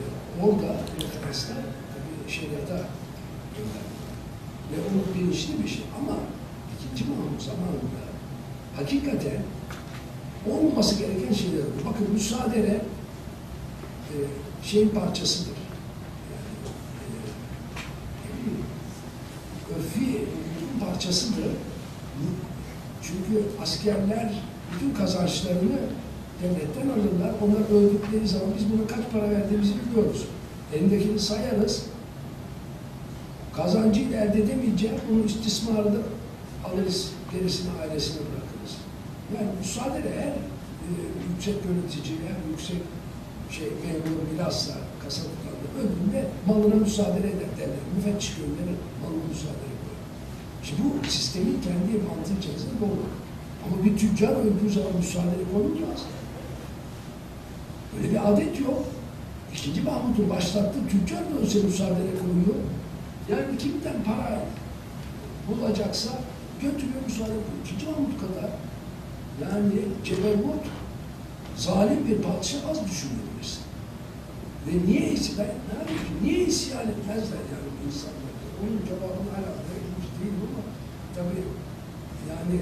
[0.45, 1.63] orada referanslar
[1.93, 2.79] tabii şeriata
[3.57, 3.95] gönderdi.
[4.71, 5.85] Ve o bilinçli bir şey.
[5.99, 6.17] Ama
[6.75, 8.03] ikinci Mahmut zamanında
[8.77, 9.43] hakikaten
[10.47, 11.85] olmaması gereken şeyler olur.
[11.87, 12.81] Bakın müsaadele
[14.11, 14.17] e,
[14.63, 15.57] şeyin parçasıdır.
[16.33, 16.51] Yani,
[18.25, 18.65] e, bileyim,
[19.77, 20.25] örfi
[20.85, 21.51] parçasıdır.
[23.03, 24.43] Çünkü askerler
[24.75, 25.79] bütün kazançlarını
[26.43, 27.35] devletten alırlar.
[27.43, 30.27] Onlar öldükleri zaman biz buna kaç para verdiğimizi biliyoruz.
[30.75, 31.83] Elindekini sayarız.
[33.57, 35.99] Kazancı elde edemeyeceği bunu istismarını
[36.65, 37.13] alırız.
[37.33, 38.30] Gerisini ailesine.
[39.35, 40.35] Yani müsaade eğer
[40.87, 40.89] e,
[41.31, 42.83] yüksek yönetici, eğer yüksek
[43.51, 47.83] şey memur bilhassa kasa tutanı öldüğünde malına müsaade eder derler.
[47.97, 49.97] Müfettiş gönderir, malına müsaade ediyor.
[50.63, 53.05] Şimdi bu sistemin kendi mantığı içerisinde doğru.
[53.65, 56.01] Ama bir tüccar öldüğü zaman müsaade konulmaz.
[57.93, 58.85] Böyle bir adet yok.
[59.55, 62.57] İkinci Mahmut'un başlattığı tüccar da ölse müsaade konuyor.
[63.31, 64.43] Yani kimden para
[65.49, 66.11] bulacaksa
[66.63, 67.61] götürüyor müsaade konuyor.
[67.65, 68.51] İkinci Mahmut kadar
[69.43, 70.65] yani Cebermut
[71.57, 73.51] zalim bir padişah az düşünülmüş.
[74.67, 78.33] Ve niye isyan, ki, niye isyan etmezler yani insanlar?
[78.61, 80.63] Onun cevabını hala verilmiş değil ama
[81.17, 81.43] tabii
[82.31, 82.57] yani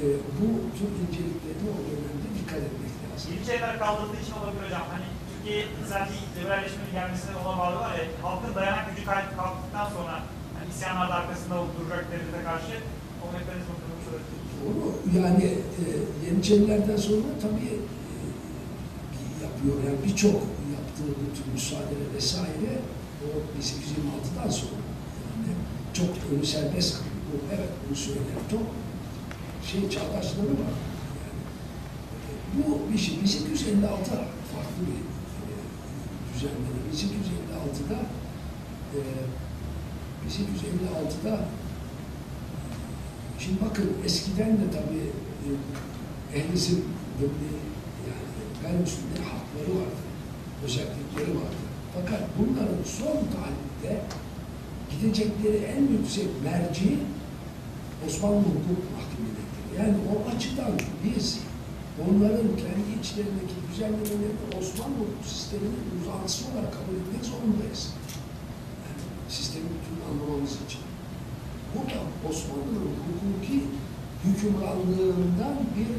[0.00, 0.04] e,
[0.36, 0.46] bu
[0.76, 3.32] tür inceliklerine o dönemde dikkat etmek lazım.
[3.34, 4.86] İlçeler kaldırıldığı için olabilir hocam.
[4.94, 5.60] Hani Türkiye
[6.08, 10.14] bir liberalleşmenin gelmesine ona bağlı var ya, halkın dayanak gücü kalktıktan sonra
[10.56, 12.74] hani isyanlar da arkasında duracak devlete karşı
[13.22, 14.45] o mekanizma kurulmuş olabilir.
[14.60, 14.94] Doğru.
[15.18, 15.84] Yani e,
[16.26, 18.16] Yeniçerilerden sonra tabii e,
[19.44, 19.74] yapıyor.
[19.86, 20.34] Yani birçok
[20.76, 22.72] yaptığı bu tür müsaade vesaire
[23.24, 23.26] o
[23.58, 24.80] 1826'dan sonra
[25.36, 25.54] yani
[25.92, 26.96] çok önü serbest.
[27.26, 28.62] Bu, evet bunu söyleyen çok
[29.70, 30.74] şey çağdaşları var.
[31.22, 31.42] Yani,
[32.28, 33.14] e, bu bir şey.
[33.22, 34.10] 1856
[34.52, 35.00] farklı bir
[35.42, 35.54] e,
[36.34, 36.78] düzenleme.
[36.92, 37.98] 1856'da
[38.94, 39.00] e,
[40.28, 41.40] 1856'da
[43.38, 45.10] Şimdi bakın eskiden de tabii
[45.46, 45.48] e,
[46.38, 46.76] ehlizm
[47.18, 47.48] gibi
[48.08, 50.02] yani gayrimüslimlerin hakları vardı,
[50.64, 51.66] özellikleri vardı.
[51.94, 54.02] Fakat bunların son tahlilde
[54.90, 56.98] gidecekleri en yüksek merci
[58.06, 59.64] Osmanlı Hukuk Mahkemeleri'dir.
[59.78, 60.72] Yani o açıdan
[61.04, 61.38] biz
[62.04, 67.82] onların kendi içlerindeki düzenlemelerini Osmanlı hukuk sisteminin uzantısı olarak kabul etmek zorundayız.
[68.82, 70.80] Yani sistemin bütün anlamamız için
[71.76, 73.64] bu da Osmanlı'nın hukuki
[74.24, 75.90] hükümranlığından bir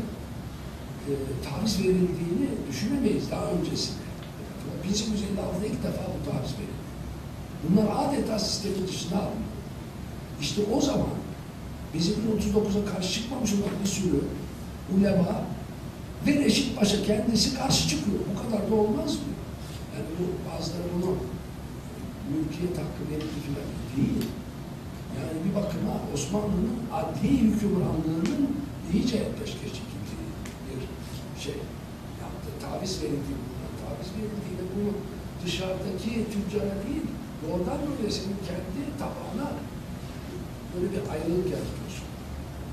[1.08, 1.14] e,
[1.50, 4.08] taviz verildiğini düşünemeyiz daha öncesinde.
[4.88, 6.88] 1856'da ilk defa bu taviz verildi.
[7.64, 9.48] Bunlar adeta sistemin dışına alındı.
[10.42, 11.10] İşte o zaman
[11.94, 14.22] bizim 39'a karşı çıkmamış olan bir sürü
[14.98, 15.42] ulema
[16.28, 18.20] ve Reşit Paşa kendisi karşı çıkıyor.
[18.34, 19.34] Bu kadar da olmaz mı?
[19.96, 21.16] Yani bu bazıları bunu
[22.32, 24.26] mülkiyet hakkı verildi filan değil.
[25.18, 28.44] Yani bir bakıma Osmanlı'nın adli hükümranlığının
[28.94, 30.28] iyice peşkeş çekildiği
[31.36, 31.58] bir şey
[32.24, 32.48] yaptı.
[32.64, 33.74] Taviz verildi bundan.
[33.84, 34.92] Taviz verildiğinde bunu
[35.46, 37.08] dışarıdaki tüccara değil,
[37.42, 38.10] doğrudan böyle
[38.48, 39.50] kendi tabağına
[40.74, 42.08] böyle bir ayrılık yaratıyorsun.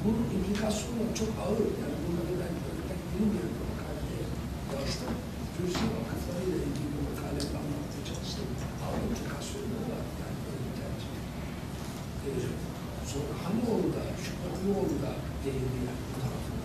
[0.05, 1.67] Bunun implikasyonları çok ağır.
[1.83, 2.53] Yani bunları ben
[2.89, 3.57] pek bilmiyorum.
[3.63, 4.17] Makalede
[4.75, 5.15] yazdım.
[5.57, 8.49] Türkiye vakıflarıyla ilgili bir makalede anlatmaya çalıştım.
[8.85, 10.05] Ağır implikasyonları var.
[10.21, 11.13] Yani böyle bir tercih.
[12.27, 12.31] E,
[13.13, 15.13] sonra Hanoğlu da, Şükranoğlu da
[15.45, 16.65] değindi yani bu tarafına.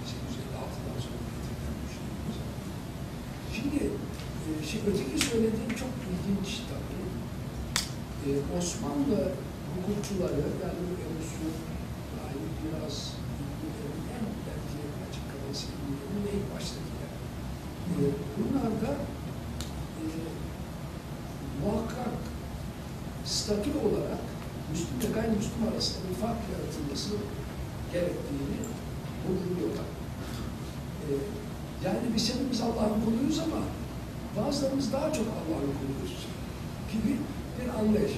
[0.00, 2.06] 1856'dan sonra getirilen bir şey.
[3.56, 3.80] Şimdi
[4.46, 7.06] e, şey, öteki söylediğim çok ilginç tabii.
[8.26, 8.28] E,
[8.58, 9.20] Osmanlı
[9.72, 11.46] hukukçuları yani bu Ebusu
[12.14, 12.96] dair biraz
[13.36, 17.12] bilgilerin en belki açık kalması bilgilerin en baştakiler.
[17.92, 18.02] E,
[18.36, 18.92] bunlar da
[20.00, 20.02] e,
[21.62, 22.18] muhakkak
[23.24, 24.22] statü olarak
[24.70, 27.10] Müslüm ve gayrimüslim arasında bir fark yaratılması
[27.92, 28.58] gerektiğini
[29.24, 29.88] vurguluyorlar.
[31.04, 31.08] E,
[31.84, 33.62] yani biz hepimiz Allah'ın kuluyuz ama
[34.38, 36.14] bazılarımız daha çok Allah'ın kuluyuz
[36.92, 37.16] gibi
[37.56, 38.12] bir anlayış.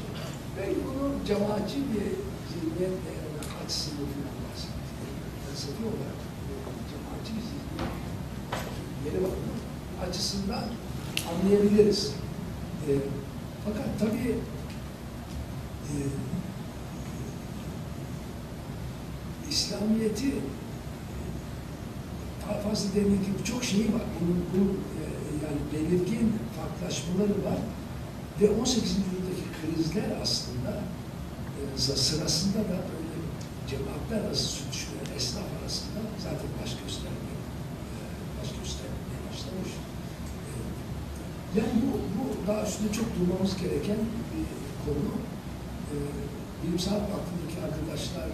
[0.56, 2.06] Belki bunu cemaatçi bir
[2.50, 4.82] zihniyetle yani açısını falan bahsediyor.
[5.46, 6.18] Felsefi olarak
[6.48, 6.54] e,
[6.90, 7.92] cemaatçi bir zihniyet
[9.04, 9.54] yeri bakımı
[10.08, 10.64] açısından
[11.30, 12.12] anlayabiliriz.
[12.88, 12.90] E,
[13.64, 14.38] fakat tabii
[15.88, 15.94] e,
[19.50, 20.34] İslamiyet'i
[22.42, 24.06] daha fazla demek gibi çok şeyi var.
[24.16, 24.70] Bunun, bunun
[25.00, 25.02] e,
[25.44, 26.26] yani belirgin
[26.56, 27.60] farklılaşmaları var.
[28.40, 28.82] Ve 18.
[28.82, 30.72] yüzyıldaki krizler aslında
[31.58, 33.16] e, sırasında da böyle
[33.70, 37.38] cemaatler arası sürtüşmeler, esnaf arasında zaten baş göstermeye,
[37.92, 38.00] e,
[38.38, 39.72] baş göstermeye başlamış.
[40.48, 40.52] E,
[41.58, 44.00] yani bu, bu daha üstünde çok durmamız gereken
[44.30, 44.46] bir
[44.84, 45.10] konu.
[45.92, 45.96] E,
[46.60, 48.28] bilimsel aklındaki arkadaşlar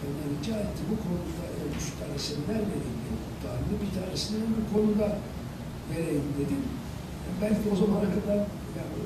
[0.00, 0.82] benden rica etti.
[0.90, 1.44] Bu konuda
[1.76, 2.98] üç tane seminer vereyim.
[3.42, 5.08] Tarihinde bir tanesini bu konuda
[5.90, 6.62] vereyim dedim.
[7.42, 8.40] Belki o zamana kadar
[8.78, 8.96] yani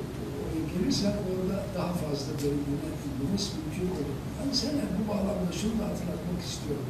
[0.41, 4.17] oraya gelirsen orada daha fazla derinliğine inmemiz mümkün olur.
[4.37, 6.89] Yani sen bu bağlamda şunu da hatırlatmak istiyorum.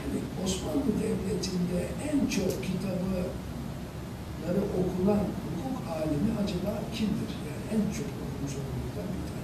[0.00, 7.32] Yani Osmanlı Devleti'nde en çok kitabıları okunan hukuk alimi acaba kimdir?
[7.48, 9.37] Yani en çok okumuş olanlardan bir tanesi.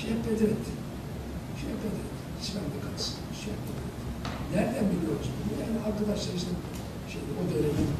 [0.00, 0.78] Şeyh Bedrettin.
[1.60, 2.24] Şeyh Bedrettin.
[2.42, 3.16] İslam'da kalsın.
[3.42, 4.04] Şeyh Bedrettin.
[4.54, 5.52] Nereden biliyoruz bunu?
[5.62, 6.52] Yani arkadaşlar işte
[7.10, 7.90] şey, o dönemin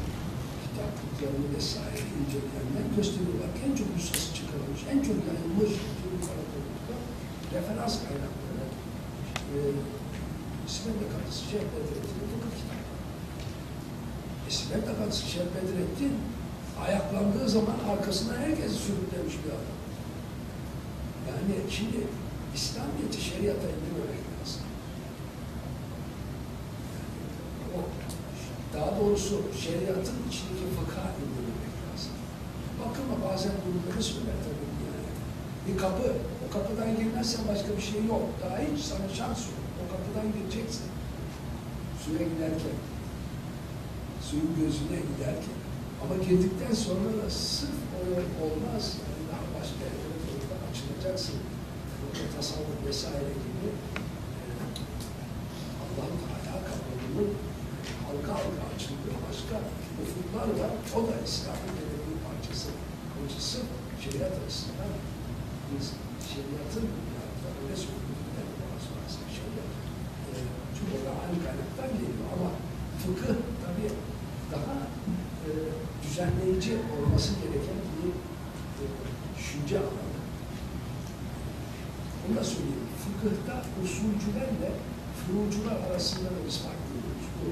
[0.63, 3.49] kitaplıklarını vesaire inceleyenler gösteriyorlar.
[3.65, 6.95] En çok nüshası çıkarılmış, en çok yayılmış Türk İmparatorluğu'nda
[7.53, 8.63] referans kaynakları
[9.53, 9.57] e,
[10.69, 11.43] İslam'da kalsın.
[11.51, 12.85] Şeyh Bedrettin'in fıkıh kitabı.
[14.51, 15.25] İslam'da kalsın.
[15.33, 16.13] Şeyh Bedrettin
[16.85, 19.78] ayaklandığı zaman arkasına herkes sürüklemiş bir adam.
[21.39, 21.99] Yani şimdi
[22.55, 24.63] İslamiyet'i şeriata indirmemek lazım.
[27.73, 27.85] Yani
[28.73, 32.13] daha doğrusu şeriatın içindeki fıkha indirmemek lazım.
[32.79, 35.09] Bakma bazen bunları söyler tabii yani.
[35.67, 36.13] Bir kapı,
[36.45, 38.25] o kapıdan girmezsen başka bir şey yok.
[38.41, 39.61] Daha hiç sana şans yok.
[39.81, 40.87] O kapıdan gireceksin.
[42.01, 42.77] Suya giderken,
[44.27, 45.57] suyun gözüne giderken.
[46.01, 48.83] Ama girdikten sonra da sırf o olmaz.
[49.01, 49.08] Yani
[51.09, 51.35] açılacaksın.
[51.99, 54.51] Burada tasavvuf vesaire gibi e,
[55.83, 57.29] Allah'ın Teala kapılarının
[58.05, 59.55] halka halka açıldığı başka
[60.01, 60.71] ufuklar var.
[60.95, 62.69] O da İslam'ın geleneği parçası.
[63.49, 63.69] Sırf
[64.03, 64.91] şeriat açısından
[66.29, 69.71] şeriatın yani öyle söylediğinden biraz fazla şeriat.
[70.29, 70.33] E,
[70.75, 72.49] çünkü o da aynı kaynaktan geliyor ama
[73.01, 73.91] fıkıh tabii
[74.53, 74.75] daha
[75.47, 75.49] e,
[76.03, 78.11] düzenleyici olması gereken bir
[78.81, 78.85] e,
[79.37, 80.19] düşünce alanı.
[82.29, 82.89] Onu da söyleyeyim.
[83.03, 84.71] Fıkıhta usulcülerle
[85.19, 87.47] furucular arasında da biz fark görüyoruz bu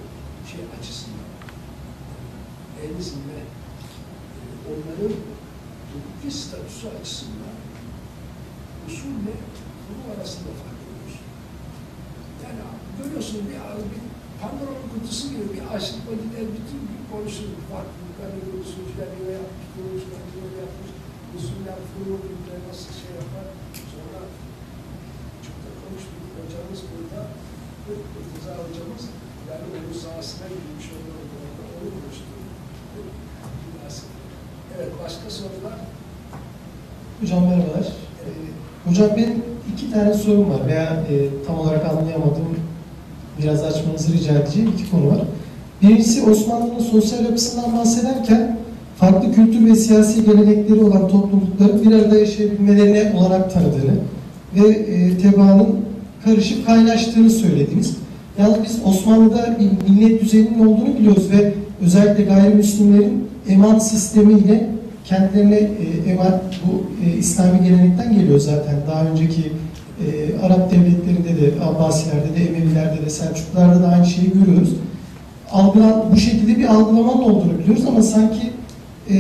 [0.52, 1.30] şey açısından.
[2.84, 3.44] En azından
[4.38, 5.16] e, onların
[5.92, 7.56] hukuki statüsü açısından
[8.88, 9.36] usulle
[9.84, 11.18] furu arasında fark görüyoruz.
[12.44, 12.62] Yani
[12.98, 13.60] görüyorsun bir,
[13.92, 14.04] bir
[14.42, 17.50] Pandora'nın kutusu gibi bir aşıkla gider bütün gün konuşur.
[17.72, 20.92] Farklılıkları, usulcüler böyle yapmış, furucular böyle yapmış,
[21.36, 21.78] usuller,
[22.26, 23.48] bilgiler nasıl şey yapar.
[23.94, 24.20] Sonra
[25.46, 26.22] çok da konuştuk.
[26.38, 27.22] Hocamız burada,
[27.88, 29.04] Rıza hocamız,
[29.50, 32.24] yani onun sahasına girmiş olan orada onu konuştu.
[34.78, 35.80] Evet, başka sorular?
[37.22, 37.88] Hocam merhabalar.
[37.88, 38.30] Ee,
[38.90, 39.44] hocam benim
[39.74, 42.60] iki tane sorum var veya e, tam olarak anlayamadığım
[43.40, 45.22] biraz açmanızı rica edeceğim iki konu var.
[45.82, 48.58] Birincisi Osmanlı'nın sosyal yapısından bahsederken
[48.98, 54.00] farklı kültür ve siyasi gelenekleri olan toplulukların bir arada yaşayabilmelerine olarak tanıdığını
[54.56, 55.87] ve e, tebaanın
[56.28, 57.98] karışık kaynaştığını söylediniz.
[58.40, 64.70] Yalnız biz Osmanlı'da bir millet düzeninin olduğunu biliyoruz ve özellikle gayrimüslimlerin eman sistemiyle
[65.06, 68.76] kendilerine e, eman bu e, İslami gelenekten geliyor zaten.
[68.88, 69.42] Daha önceki
[70.06, 74.70] e, Arap devletlerinde de, Abbasilerde de, Emevilerde de, Selçuklularda da aynı şeyi görüyoruz.
[75.52, 78.52] Algılan, bu şekilde bir algılamanın olduğunu biliyoruz ama sanki
[79.10, 79.18] e,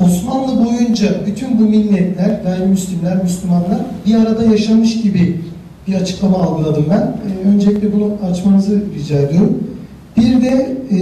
[0.00, 5.40] Osmanlı boyunca bütün bu milletler, gayrimüslimler, Müslümanlar bir arada yaşamış gibi
[5.88, 7.16] bir açıklama algıladım ben.
[7.44, 9.58] Ee, öncelikle bunu açmanızı rica ediyorum.
[10.16, 10.96] Bir de e,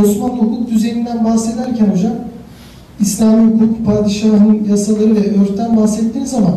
[0.00, 2.12] Osmanlı hukuk düzeninden bahsederken hocam,
[3.00, 6.54] İslami hukuk, padişahın yasaları ve örften bahsettiniz ama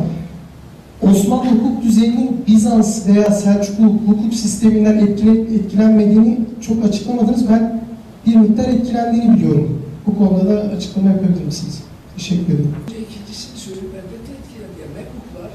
[1.01, 7.49] Osmanlı hukuk düzeninin Bizans veya Selçuklu hukuk sisteminden etkile- etkilenmediğini çok açıklamadınız.
[7.49, 7.81] Ben
[8.27, 9.81] bir miktar etkilendiğini biliyorum.
[10.07, 11.79] Bu konuda da açıklama yapabilir misiniz?
[12.17, 12.75] Teşekkür ederim.
[12.87, 14.75] Önce ikincisini söyleyeyim elbette etkiledi.
[14.81, 15.51] Yani Memluklar,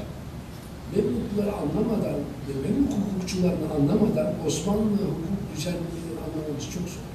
[1.37, 7.07] Memlukları anlamadan ve Memluk hukukçularını anlamadan Osmanlı hukuk düzenini anlamamız çok zor.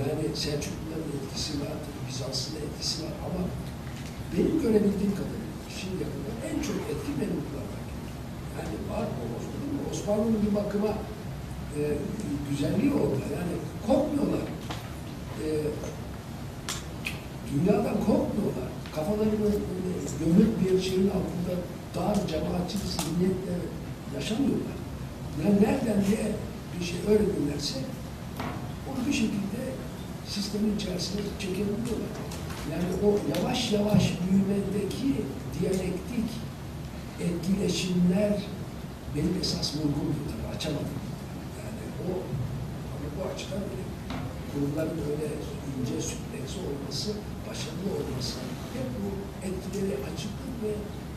[0.00, 1.76] Yani Selçukluların etkisi var,
[2.08, 3.40] Bizans'ın etkisi var ama
[4.32, 7.42] benim görebildiğim kadarıyla şimdiye kadar en çok etki geliyor.
[8.56, 9.80] Yani var o Osmanlı.
[9.92, 10.92] Osmanlı'nın bir bakıma
[11.78, 11.80] e,
[12.50, 13.24] güzelliği orada.
[13.36, 13.54] Yani
[13.86, 14.46] korkmuyorlar.
[15.44, 15.46] E,
[17.50, 18.68] dünyadan korkmuyorlar.
[18.94, 19.50] Kafalarını
[20.20, 21.54] gömük bir şeyin altında
[21.94, 23.54] dar cemaatçi bir zihniyetle
[24.14, 24.78] yaşamıyorlar.
[25.44, 26.32] Yani nereden diye
[26.80, 27.78] bir şey öğrenirlerse
[28.88, 29.62] onu bir şekilde
[30.28, 32.12] sistemin içerisine çekebiliyorlar.
[32.72, 35.24] Yani o yavaş yavaş büyümedeki
[35.60, 36.28] diyalektik
[37.20, 38.42] etkileşimler
[39.16, 40.98] benim esas vurgumdu tabii açamadım.
[41.58, 42.12] Yani o
[42.94, 43.92] ama bu açıdan benim
[44.50, 45.28] kurumların öyle
[45.72, 47.10] ince süpleksi olması,
[47.48, 48.38] başarılı olması
[48.74, 49.08] hep bu
[49.46, 50.72] etkileri açıklık ve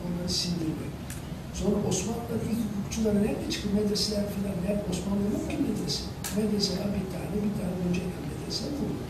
[0.06, 0.92] onları sindirmek.
[1.60, 3.68] Sonra Osmanlı'da ilk hukukçuları nerede çıktı?
[3.78, 4.56] Medreseler filan.
[4.64, 4.82] Nerede?
[4.92, 6.02] Osmanlı'da yok ki medrese.
[6.38, 9.02] Medreseler bir tane, bir tane önce medrese kurdu.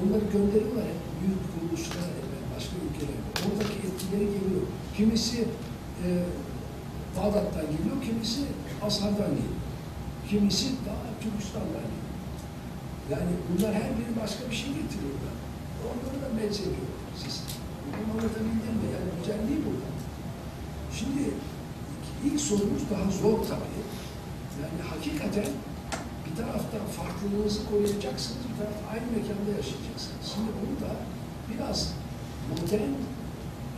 [0.00, 2.14] Onları gönderiyorlar hep büyük kuruluşlara,
[2.52, 3.20] başka ülkelere.
[3.46, 4.64] Oradaki etkileri geliyor.
[4.96, 5.38] Kimisi
[6.04, 6.08] e,
[7.16, 8.40] Bağdat'tan geliyor, kimisi
[8.86, 9.58] Ashar'dan geliyor.
[10.30, 12.12] Kimisi daha Türkistan'dan geliyor.
[13.12, 15.34] Yani bunlar her biri başka bir şey getiriyorlar.
[15.90, 16.90] Onları da mezhediyor
[17.22, 17.56] sistem.
[17.84, 18.88] Bunu anlatabildim mi?
[18.94, 19.88] Yani güzelliği burada.
[20.98, 21.24] Şimdi
[22.26, 23.80] ilk sorumuz daha zor tabii.
[24.62, 25.50] Yani hakikaten
[26.24, 30.24] bir taraftan farklılığınızı koruyacaksınız, bir taraftan aynı mekanda yaşayacaksınız.
[30.34, 30.92] Şimdi onu da
[31.50, 31.92] biraz
[32.50, 32.94] modern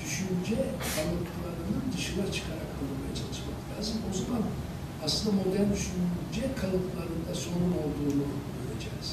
[0.03, 0.59] düşünce
[0.95, 3.97] kalıplarının dışına çıkarak bulmaya çalışmak lazım.
[4.11, 4.43] O zaman
[5.05, 8.27] aslında modern düşünce kalıplarında sorun olduğunu
[8.59, 9.09] göreceğiz.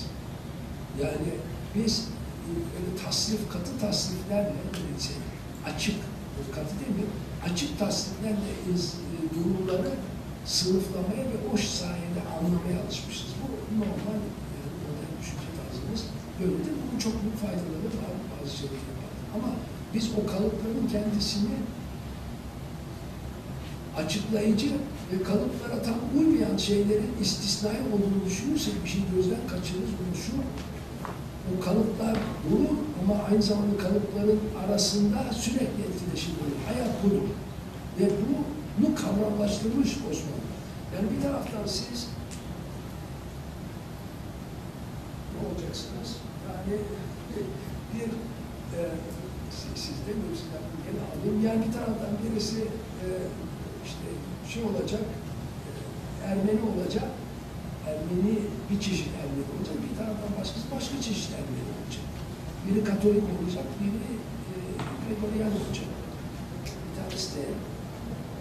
[1.02, 1.30] Yani
[1.76, 1.94] biz
[2.48, 4.54] e, öyle tasnif, katı tasniflerle
[5.08, 5.16] şey,
[5.66, 5.96] açık,
[6.56, 7.06] katı değil mi?
[7.46, 9.92] Açık tasniflerle iz, e, durumları
[10.46, 13.28] sınıflamaya ve o sayede anlamaya alışmışız.
[13.42, 14.20] Bu normal
[14.56, 16.02] e, modern düşünce tarzımız
[16.40, 16.74] böyledir.
[16.82, 19.12] Bunun çok büyük faydaları var bazı şeyler var.
[19.36, 19.50] Ama
[19.94, 21.56] biz o kalıpların kendisini
[23.98, 24.72] açıklayıcı
[25.12, 29.94] ve kalıplara tam uymayan şeylerin istisnai olduğunu düşünürsek bir şey gözden kaçırırız.
[30.00, 30.32] Bunu şu,
[31.52, 32.18] o kalıplar
[32.50, 36.58] bulur ama aynı zamanda kalıpların arasında sürekli etkileşim olur.
[36.68, 37.28] Hayat budur.
[38.00, 38.10] Ve
[38.78, 40.54] bunu kavramlaştırmış Osmanlı.
[40.96, 42.08] Yani bir taraftan siz
[45.34, 46.10] ne olacaksınız?
[46.48, 46.80] Yani
[47.94, 48.08] bir
[48.78, 48.82] e,
[49.52, 51.46] siz, siz demiyorum sizden gene alayım.
[51.48, 52.62] Yani bir taraftan birisi
[53.04, 53.08] e,
[53.86, 54.08] işte
[54.54, 55.02] şey olacak,
[55.68, 57.10] e, Ermeni olacak,
[57.90, 58.36] Ermeni
[58.70, 62.06] bir çeşit Ermeni olacak, bir taraftan başkası başka çeşit Ermeni olacak.
[62.66, 64.04] Biri Katolik olacak, biri
[64.54, 65.14] e,
[65.60, 65.90] olacak.
[66.86, 67.44] Bir tanesi de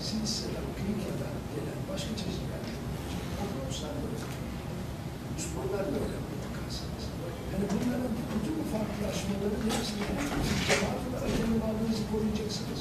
[0.07, 3.23] Silisya'dan, Kilika'dan gelen başka çeşit Ermeni olacak.
[3.41, 4.27] Ortodokslar böyle.
[5.35, 7.05] Müslümanlar böyle bakarsanız.
[7.53, 10.05] Yani bunların bütün bu farklılaşmaların hepsini
[10.69, 12.81] cemaat olarak kendi varlığınızı koruyacaksınız.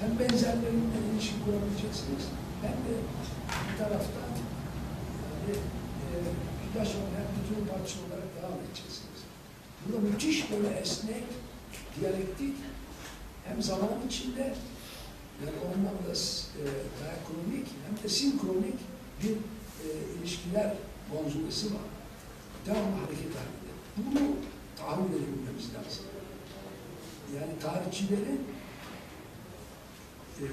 [0.00, 2.24] Hem benzerlerinle ilişki kurabileceksiniz,
[2.64, 2.94] hem de
[3.66, 4.21] bir taraftan
[5.42, 9.20] yani e, yaşamayan bütün parça olarak devam edeceksiniz.
[9.86, 11.24] Burada müthiş böyle esnek,
[12.00, 12.54] diyalektik,
[13.44, 14.54] hem zaman içinde
[15.40, 16.62] yani o anlamda e,
[16.98, 18.78] diakronik hem de sinkronik
[19.22, 19.86] bir e,
[20.18, 20.74] ilişkiler
[21.14, 21.88] manzumesi var.
[22.66, 23.72] Devamlı hareket halinde.
[23.96, 24.36] Bunu
[24.76, 26.04] tahmin edebilmemiz lazım.
[27.36, 28.40] Yani tarihçilerin
[30.40, 30.44] e,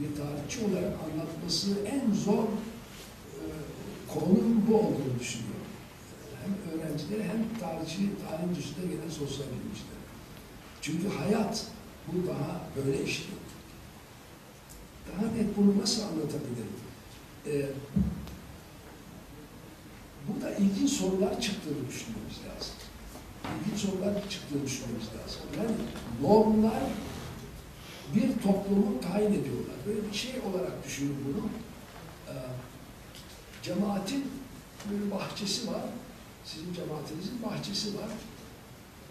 [0.00, 2.44] bir tarihçi olarak anlatması en zor
[4.08, 5.56] konunun bu olduğunu düşünüyorum.
[6.42, 10.00] Hem öğrencileri hem tarihçi, tarih dışında gelen sosyal bilimciler.
[10.82, 11.66] Çünkü hayat
[12.06, 13.40] bu daha böyle işliyor.
[15.12, 16.76] Daha net bunu nasıl anlatabilirim?
[17.46, 17.66] Ee,
[20.28, 22.74] burada ilginç sorular çıktığını düşünmemiz lazım.
[23.60, 25.40] İlginç sorular çıktığını düşünmemiz lazım.
[25.58, 25.76] Yani
[26.22, 26.82] normlar
[28.14, 29.76] bir toplumu tayin ediyorlar.
[29.86, 31.48] Böyle bir şey olarak düşünün bunu.
[33.66, 34.24] Cemaatin
[34.88, 35.84] böyle bahçesi var.
[36.44, 38.10] Sizin cemaatinizin bahçesi var.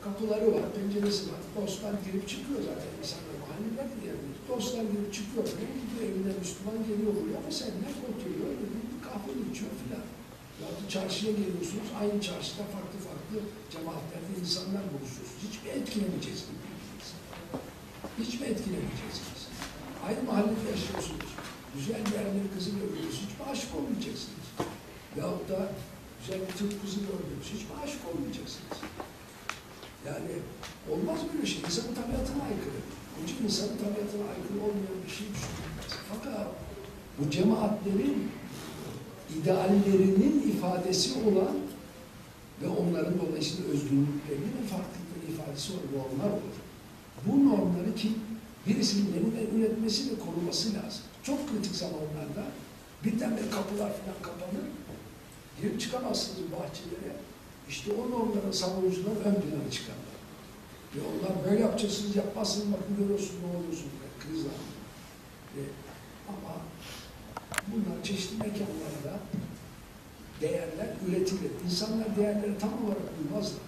[0.04, 1.42] kapıları var, penceresi var.
[1.56, 2.92] Dostlar girip çıkıyor zaten.
[3.02, 4.38] İnsanlar mahalleler diyebilir.
[4.50, 5.46] Dostlar girip çıkıyor.
[5.60, 10.06] Ne gidiyor evine Müslüman geliyor buraya ama sen ne oturuyor, bir kahve içiyor filan.
[10.62, 13.38] Ya da çarşıya geliyorsunuz, aynı çarşıda farklı farklı
[13.74, 15.42] cemaatlerde insanlar buluşuyorsunuz.
[15.46, 16.62] Hiç mi etkilemeyeceksiniz?
[18.22, 19.42] Hiç mi etkilemeyeceksiniz?
[20.08, 21.32] Aynı mahallede yaşıyorsunuz.
[21.76, 23.20] Güzel bir yerleri kızı görüyorsunuz.
[23.26, 24.45] Hiç aşık olmayacaksınız?
[25.20, 25.70] Yahut da
[26.28, 27.48] bir Türk kızı gördünüz.
[27.54, 28.78] Hiç aşık olmayacaksınız?
[30.08, 30.34] Yani
[30.92, 31.62] olmaz böyle şey.
[31.66, 32.80] İnsanın tabiatına aykırı.
[33.16, 35.92] Onun için insanın tabiatına aykırı olmayan bir şey düşünülmez.
[36.12, 36.48] Fakat
[37.18, 38.32] bu cemaatlerin
[39.38, 41.56] ideallerinin ifadesi olan
[42.62, 46.56] ve onların dolayısıyla özgürlüklerinin ve farklılıkların ifadesi olan normlar olur.
[47.26, 48.12] Bu normları ki
[48.68, 51.04] birisinin yeniden üretmesi ve koruması lazım.
[51.24, 52.44] Çok kritik zamanlarda
[53.04, 54.66] birdenbire kapılar falan kapanır.
[55.62, 57.16] Girip çıkamazsınız bahçelere.
[57.70, 60.16] İşte o normların savunucuları ön plana çıkarlar.
[60.96, 64.46] Ve onlar böyle yapacaksınız, yapmazsınız, bakın görüyorsunuz ne oluyorsunuz, yani kriz.
[65.56, 65.64] Ve,
[66.30, 66.54] ama
[67.68, 69.14] bunlar çeşitli mekanlarda
[70.42, 71.52] değerler üretilir.
[71.66, 73.68] İnsanlar değerleri tam olarak uymazlar.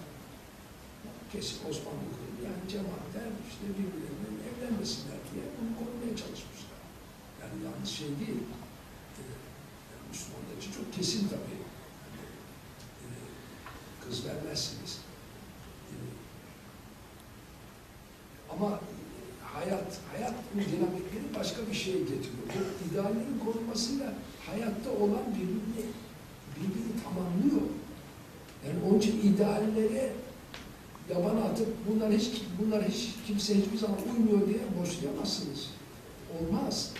[1.32, 6.82] Kesin Osmanlı kurumu, yani cemaatler işte birbirlerinin evlenmesinler diye bunu korumaya çalışmışlar.
[7.40, 8.42] Yani yanlış şey değil.
[9.18, 9.22] Ee,
[10.10, 11.67] Müslümanlar için çok kesin tabii.
[14.08, 14.98] E, kız vermezsiniz.
[15.90, 15.94] Ee,
[18.52, 18.80] ama
[19.44, 22.44] hayat, hayat bu dinamikleri başka bir şeye getiriyor.
[22.48, 24.14] Bu ideallerin korunmasıyla
[24.46, 25.86] hayatta olan birbirini,
[26.56, 27.68] birbirini tamamlıyor.
[28.66, 30.12] Yani onun için ideallere
[31.10, 35.70] yabana atıp bunlar hiç bunlar hiç kimse hiçbir zaman uymuyor diye boşlayamazsınız.
[36.38, 36.92] Olmaz.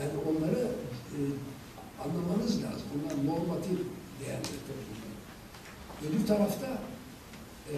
[0.00, 0.68] Yani onları
[1.14, 1.18] e,
[2.04, 2.86] anlamanız lazım.
[2.94, 3.78] Bunlar normatif
[4.20, 4.95] bunlar.
[6.04, 6.66] Öbür tarafta
[7.72, 7.74] e,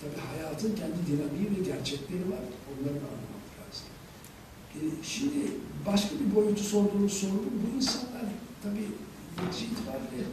[0.00, 2.44] tabii hayatın kendi dinamiği ve gerçekleri var.
[2.70, 3.86] Onları da anlamak lazım.
[4.74, 5.52] E, şimdi
[5.86, 7.76] başka bir boyutu sorduğunuz soru bu.
[7.76, 8.24] İnsanlar
[8.62, 8.88] tabii
[9.38, 10.24] netice itibariyle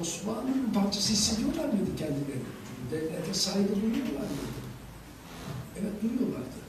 [0.00, 2.50] Osmanlı'nın parçası hissediyorlar mıydı kendilerini?
[2.90, 4.54] Devlete saygı duyuyorlar mıydı?
[5.80, 6.64] Evet duyuyorlardı.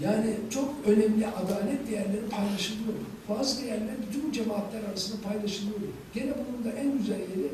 [0.00, 2.94] Yani çok önemli adalet değerleri paylaşılıyor.
[3.28, 5.78] Bazı değerler bütün cemaatler arasında paylaşılıyor.
[6.14, 7.52] Gene bunun da en güzel yeri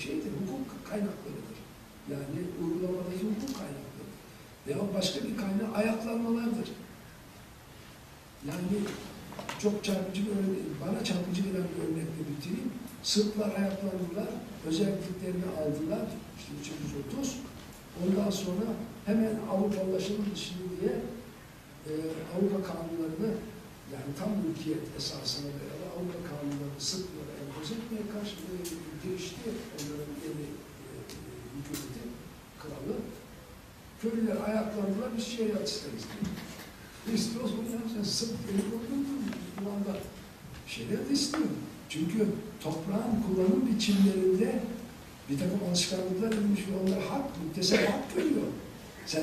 [0.00, 1.58] şeydir, hukuk kaynaklarıdır.
[2.12, 4.10] Yani uygulamadaki hukuk kaynakları.
[4.66, 6.68] Veya başka bir kaynağı ayaklanmalardır.
[8.48, 8.62] Yani
[9.62, 12.72] çok çarpıcı bir örnek, bana çarpıcı gelen bir örnekle bitireyim.
[13.02, 14.30] Sırplar ayaklandılar,
[14.66, 16.06] özelliklerini aldılar,
[16.38, 16.52] işte
[17.12, 17.36] 330.
[18.02, 18.66] Ondan sonra
[19.06, 20.94] hemen Avrupalılaşalım şimdi diye
[21.88, 21.92] e,
[22.34, 23.30] Avrupa kanunlarını
[23.92, 28.34] yani tam mülkiyet esasına dayalı Avrupa kanunlarını Sırplara empoze etmeye karşı
[29.04, 29.50] e, girişti.
[29.76, 30.46] Onların yeni
[30.84, 30.92] e,
[31.56, 32.02] hükümeti,
[32.60, 32.96] kralı.
[34.02, 36.04] Köylüler ayaklandılar, biz şeriat isteriz.
[37.14, 38.10] İstiyoruz bunu yapacağız.
[38.10, 39.12] Sırp eli doldurdu.
[39.64, 39.98] Bu anda
[40.66, 41.48] şeriat istiyor.
[41.88, 42.26] Çünkü
[42.62, 44.62] toprağın kullanım biçimlerinde
[45.30, 48.46] bir takım alışkanlıklar edilmiş ve onlar hak, muktesel hak görüyor.
[49.06, 49.22] Sen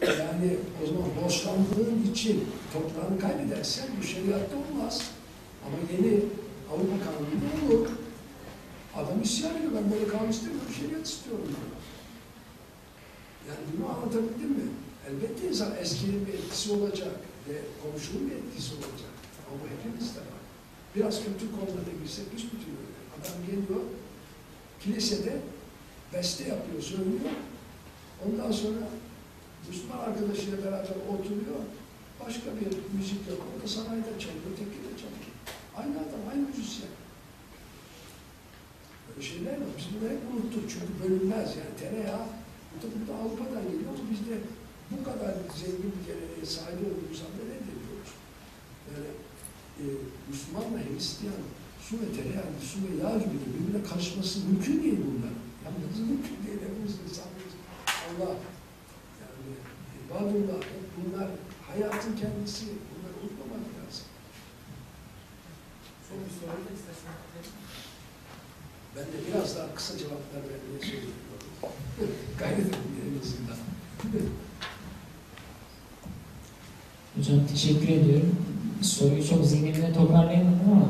[0.00, 5.10] yani o zaman borçlandığın için toprağını kaybedersen bu şeriatta olmaz.
[5.66, 6.20] Ama yeni
[6.70, 7.88] Avrupa kanununda olur.
[8.96, 9.72] Adam isyan ediyor.
[9.76, 11.44] Ben böyle kanun istemiyorum, şeriat istiyorum.
[11.48, 11.82] diyor.
[13.48, 14.68] Yani bunu anlatabildim mi?
[15.08, 17.14] Elbette insan eskinin bir etkisi olacak
[17.48, 19.14] ve komşunun bir etkisi olacak.
[19.46, 20.42] Ama bu hepimizde var.
[20.96, 22.98] Biraz kültür konularına girsek büsbütün öyle.
[23.14, 23.82] Adam geliyor,
[24.80, 25.40] kilisede
[26.14, 27.34] beste yapıyor, söylüyor.
[28.26, 28.82] Ondan sonra
[29.68, 31.60] Müslüman arkadaşıyla beraber oturuyor.
[32.26, 35.32] Başka bir müzik da sanayide çalıyor, teki de çalıyor.
[35.76, 36.90] Aynı adam, aynı müzisyen.
[39.20, 39.72] Şeyler var.
[39.78, 40.64] Biz bunu hep unuttuk.
[40.72, 41.74] Çünkü bölünmez yani.
[41.82, 42.26] Tereyağı,
[42.72, 44.34] bu da Avrupa'dan geliyor ama biz de
[44.90, 48.10] bu kadar zengin bir geleneğe sahip olduğumuz halde reddediyoruz.
[48.88, 49.10] Yani
[49.80, 49.84] e,
[50.28, 51.42] Müslümanla Hristiyan
[51.86, 55.34] su ve tereyağı, su ve yağ gibi de birbirine karışması mümkün değil bunlar.
[55.64, 56.60] Yalnız mümkün değil.
[56.66, 57.54] Hepimiz insanlarız.
[58.08, 58.34] Allah
[59.22, 59.52] yani
[60.02, 60.60] ibadullah
[60.96, 61.28] bunlar
[61.70, 62.64] hayatın kendisi.
[62.88, 64.06] Bunları unutmamak lazım.
[66.06, 67.14] Son bir soru da istersen.
[68.96, 71.12] Ben de biraz daha kısa cevaplar vermeye söylüyorum.
[72.38, 73.56] Gayret edin en azından.
[77.16, 78.36] Hocam teşekkür ediyorum.
[78.82, 80.88] Soruyu çok zihnimde toparlayamadım ama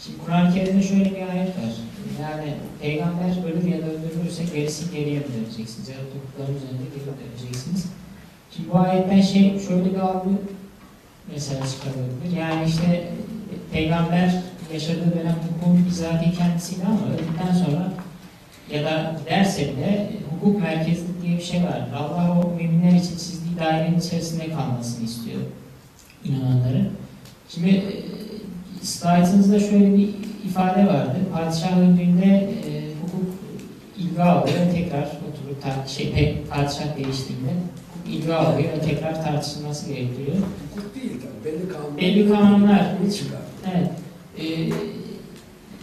[0.00, 1.74] şimdi Kur'an-ı Kerim'de şöyle bir ayet var.
[2.22, 5.88] Yani peygamber ölür ya da öldürülürse gerisi geriye mi döneceksiniz?
[5.88, 7.86] Ya da topukların üzerinde geri döneceksiniz?
[8.50, 10.30] Şimdi bu ayetten şey şöyle bir algı
[11.32, 12.36] mesela çıkarılabilir.
[12.40, 13.12] Yani işte
[13.72, 17.92] peygamber yaşadığı dönem hukukun bizatihi kendisiyle ama öldükten sonra
[18.70, 21.88] ya da derse bile hukuk merkezli diye bir şey var.
[21.98, 25.40] Allah o müminler için çizdiği dairenin içerisinde kalmasını istiyor
[26.24, 26.88] inananların.
[27.48, 27.84] Şimdi e,
[28.82, 30.08] slaytınızda şöyle bir
[30.46, 31.16] ifade vardı.
[31.32, 32.72] Padişah öldüğünde e,
[33.02, 33.34] hukuk
[33.98, 40.36] ilga alıyor, tekrar oturup tar- şey, padişah değiştiğinde hukuk ilga alıyor, tekrar tartışılması gerekiyor.
[40.74, 41.52] Hukuk değil tabii.
[41.52, 41.96] Belli kanunlar.
[41.98, 42.86] Belli kanunlar.
[43.18, 43.40] çıkar.
[43.74, 43.90] Evet.
[44.38, 44.44] Ee,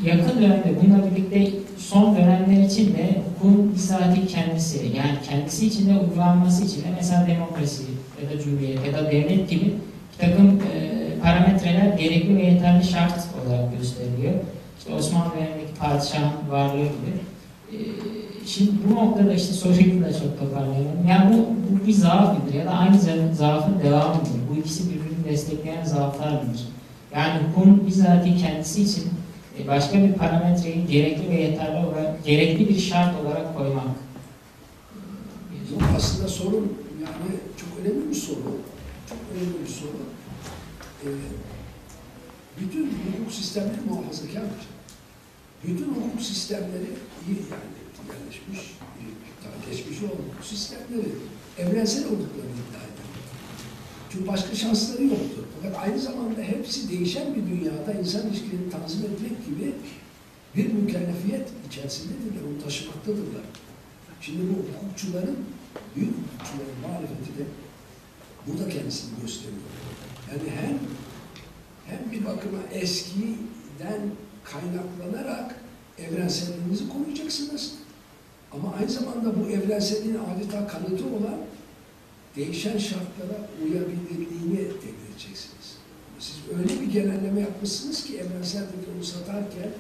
[0.04, 6.00] yakın dönemde bununla birlikte son dönemler için de hukukun bizatihi kendisi, yani kendisi için de
[6.00, 7.84] uygulanması için de mesela demokrasi
[8.24, 9.66] ya da cumhuriyet ya da devlet gibi
[10.14, 13.14] bir takım e, parametreler gerekli ve yeterli şart
[13.48, 14.34] olarak gösteriliyor.
[14.80, 17.14] İşte Osmanlı dönemindeki padişahın varlığı gibi.
[17.72, 17.78] Ee,
[18.46, 21.08] şimdi bu noktada işte soruyu da çok toparlayalım.
[21.10, 24.32] Yani bu, bu bir zaaf mıdır ya da aynı za- zaafın devamı mıdır?
[24.52, 26.62] Bu ikisi birbirini destekleyen zaaflar mıdır?
[27.16, 29.10] Yani hukukun bizatihi kendisi için
[29.60, 33.86] e, başka bir parametreyi gerekli ve yeterli olarak, gerekli bir şart olarak koymak.
[35.72, 38.58] Yok aslında sorun yani çok önemli bir soru.
[39.10, 39.98] Çok önemli bir soru.
[41.04, 41.08] Ee,
[42.62, 44.68] bütün hukuk sistemleri muhafazakardır.
[45.64, 46.90] Bütün hukuk sistemleri
[47.28, 48.78] iyi yani yerleşmiş,
[49.70, 51.08] geçmiş olan hukuk sistemleri
[51.58, 52.71] evrensel olduklarını.
[54.12, 55.44] Çünkü başka şansları yoktur.
[55.62, 59.74] Fakat aynı zamanda hepsi değişen bir dünyada insan ilişkilerini tanzim etmek gibi
[60.56, 63.44] bir mükellefiyet içerisindedirler, onu taşımaktadırlar.
[64.22, 65.38] Şimdi bu hukukçuların,
[65.96, 67.44] büyük hukukçuların marifeti de
[68.48, 69.62] burada kendisini gösteriyor.
[70.32, 70.80] Yani hem
[71.88, 74.02] hem bir bakıma eskiden
[74.44, 75.56] kaynaklanarak
[76.00, 77.74] evrenselliğinizi koruyacaksınız.
[78.52, 81.38] Ama aynı zamanda bu evrenselliğin adeta kanıtı olan
[82.36, 84.28] değişen şartlara uyabildiğini
[85.12, 85.78] edeceksiniz.
[86.20, 88.64] Siz öyle bir genelleme yapmışsınız ki evrensel
[88.96, 89.72] onu satarken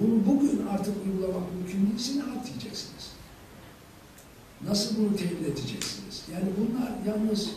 [0.00, 3.12] bunu bugün artık uygulamak mümkün değilse ne diyeceksiniz?
[4.68, 6.24] Nasıl bunu temin edeceksiniz?
[6.32, 7.50] Yani bunlar yalnız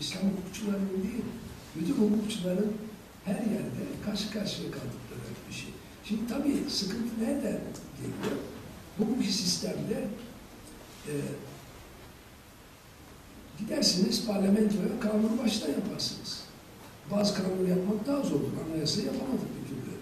[0.00, 1.24] İslam hukukçularının değil,
[1.76, 2.72] bütün hukukçuların
[3.24, 5.70] her yerde karşı karşıya kaldıkları bir şey.
[6.04, 7.60] Şimdi tabii sıkıntı nereden
[7.96, 8.38] geliyor?
[8.98, 10.08] Bugünkü sistemde
[11.08, 11.12] e,
[13.58, 16.44] gidersiniz parlamentoya kanunu baştan yaparsınız.
[17.10, 18.52] Bazı kanunu yapmak daha zordur.
[18.70, 19.94] Anayasa yapamadık bir türlü.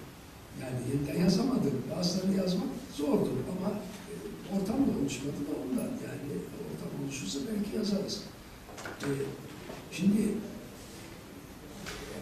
[0.63, 1.97] Yani yeniden yazamadık.
[1.97, 3.71] Bazılarını yazmak zordur ama
[4.11, 4.15] e,
[4.55, 5.91] ortam da oluşmadı da ondan.
[6.07, 6.33] Yani
[6.69, 8.23] ortam oluşursa belki yazarız.
[8.87, 9.09] E,
[9.93, 10.23] şimdi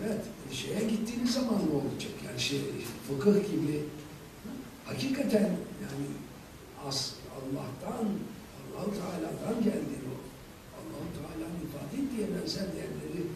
[0.07, 0.21] evet
[0.53, 2.13] şeye gittiğiniz zaman ne olacak?
[2.27, 2.61] Yani şey
[3.09, 3.85] fıkıh gibi
[4.85, 5.43] hakikaten
[5.83, 6.07] yani
[6.89, 8.05] as Allah'tan
[8.81, 10.17] Allah-u Teala'dan geldiğini o
[10.79, 11.97] Allah-u Teala'nın ifade
[12.51, 13.27] benzer değerleri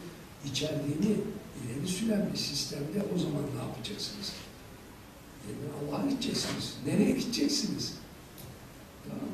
[0.50, 1.16] içerdiğini
[1.64, 4.32] ileri süren bir sistemde o zaman ne yapacaksınız?
[5.48, 6.76] Yani Allah'a gideceksiniz.
[6.86, 7.94] Nereye gideceksiniz?
[9.08, 9.28] Tamam.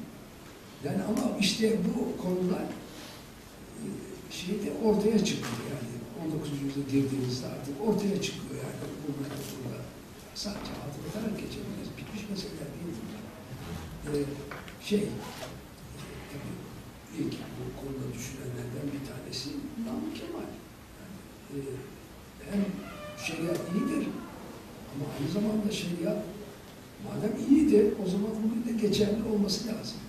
[0.84, 3.86] Yani ama işte bu konular e,
[4.30, 6.50] şeyde ortaya çıkıyor yani 19.
[6.52, 8.76] yüzyılda girdiğimizde artık ortaya çıkıyor yani
[9.06, 9.82] bunlar burada
[10.34, 11.90] sadece hatırlatarak geçebiliriz.
[11.98, 13.22] Bitmiş meseleler değil bunlar.
[14.14, 14.24] Ee,
[14.84, 15.02] şey e,
[16.32, 16.69] tabii
[17.18, 19.48] ilk bu konuda düşünenlerden bir tanesi
[19.86, 20.50] Namık Kemal.
[20.98, 21.16] Yani,
[21.54, 21.58] e,
[22.50, 22.60] hem
[23.26, 24.04] şeriat iyidir
[24.92, 26.20] ama aynı zamanda şeriat
[27.06, 30.00] madem iyidir o zaman bugün de geçerli olması lazım.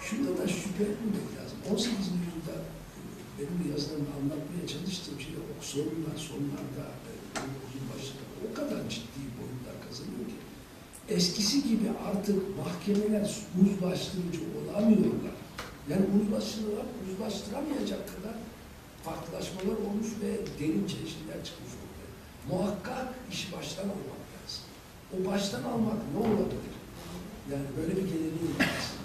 [0.00, 1.58] Şunda da şüphe etmemek lazım.
[1.70, 1.90] 18.
[1.96, 2.56] yüzyılda
[2.96, 3.00] e,
[3.38, 9.22] benim de yazılarımda anlatmaya çalıştığım şey o sorunlar sonlarda e, uzun başında o kadar ciddi
[9.38, 10.36] boyutlar kazanıyor ki
[11.16, 13.30] eskisi gibi artık mahkemeler
[13.60, 15.39] uzlaştırıcı olamıyorlar.
[15.90, 18.36] Yani uzlaştırılar, uzlaştıramayacak kadar
[19.04, 22.10] farklılaşmalar olmuş ve derin çelişkiler çıkmış ortaya.
[22.50, 24.64] Muhakkak iş baştan almak lazım.
[25.14, 26.74] O baştan almak ne olabilir?
[27.52, 29.00] Yani böyle bir geleneği lazım.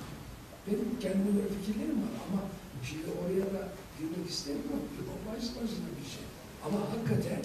[0.67, 2.41] Benim kendime göre fikirlerim var ama
[2.87, 3.61] şimdi oraya da
[3.97, 4.85] girmek istemiyorum.
[5.13, 6.25] O baş başına bir şey.
[6.65, 7.43] Ama hakikaten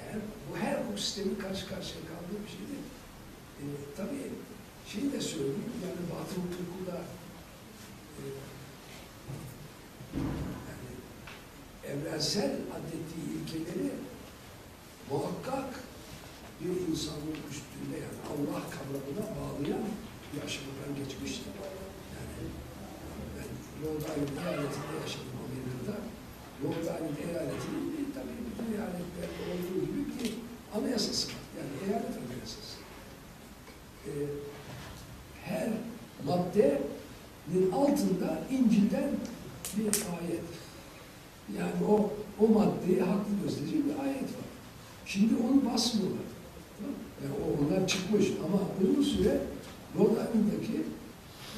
[0.00, 2.86] eğer bu her hukuk sistemi karşı karşıya kaldığı bir şey değil.
[3.60, 3.64] E,
[3.96, 4.24] tabii
[4.90, 6.80] şeyi de söyleyeyim, yani batı hukuku
[10.68, 10.90] yani
[11.92, 13.92] evrensel adettiği ilkeleri
[15.10, 15.80] muhakkak
[16.60, 19.84] bir insanın üstünde yani Allah kavramına bağlayan
[20.32, 21.52] bir aşamadan geçmiştir.
[22.14, 22.44] Yani
[23.36, 23.48] ben
[23.98, 25.96] Island eyaletinde yaşadım Amerika'da.
[26.80, 30.34] Island eyaletinin tabii bütün eyaletlerde olduğu gibi bir
[30.78, 31.42] anayasası var.
[31.58, 32.76] Yani eyalet anayasası.
[34.06, 34.10] Ee,
[35.44, 35.68] her
[36.26, 36.80] maddenin
[37.72, 39.10] altında İncil'den
[39.76, 40.44] bir ayet.
[41.58, 44.48] Yani o o maddeyi haklı gösterici bir ayet var.
[45.06, 46.28] Şimdi onu basmıyorlar.
[47.22, 49.40] Yani o, onlar çıkmış ama uzun süre
[49.96, 50.76] Rhode Island'daki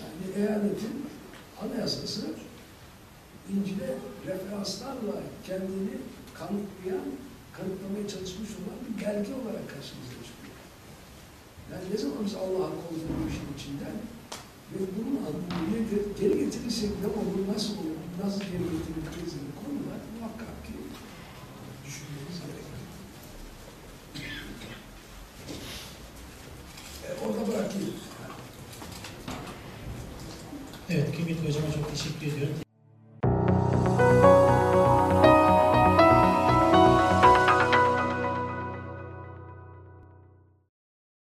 [0.00, 1.06] yani eyaletin
[1.62, 2.26] anayasası
[3.56, 3.94] İncil'e
[4.26, 5.16] referanslarla
[5.46, 5.94] kendini
[6.34, 7.06] kanıtlayan,
[7.52, 10.58] kanıtlamaya çalışmış olan bir belge olarak karşımıza çıkıyor.
[11.72, 13.96] Yani ne zaman biz Allah'a koyduk bu işin içinden
[14.74, 20.00] ve bunun adını nedir, geri getirirsek ne olur, nasıl olur, nasıl geri getiriliriz gibi konular
[20.18, 20.72] muhakkak ki
[21.86, 22.80] düşünmemiz gerekiyor.
[27.04, 27.94] E, orada bırakayım.
[30.90, 32.63] Evet, kıymetli hocama çok teşekkür ediyorum.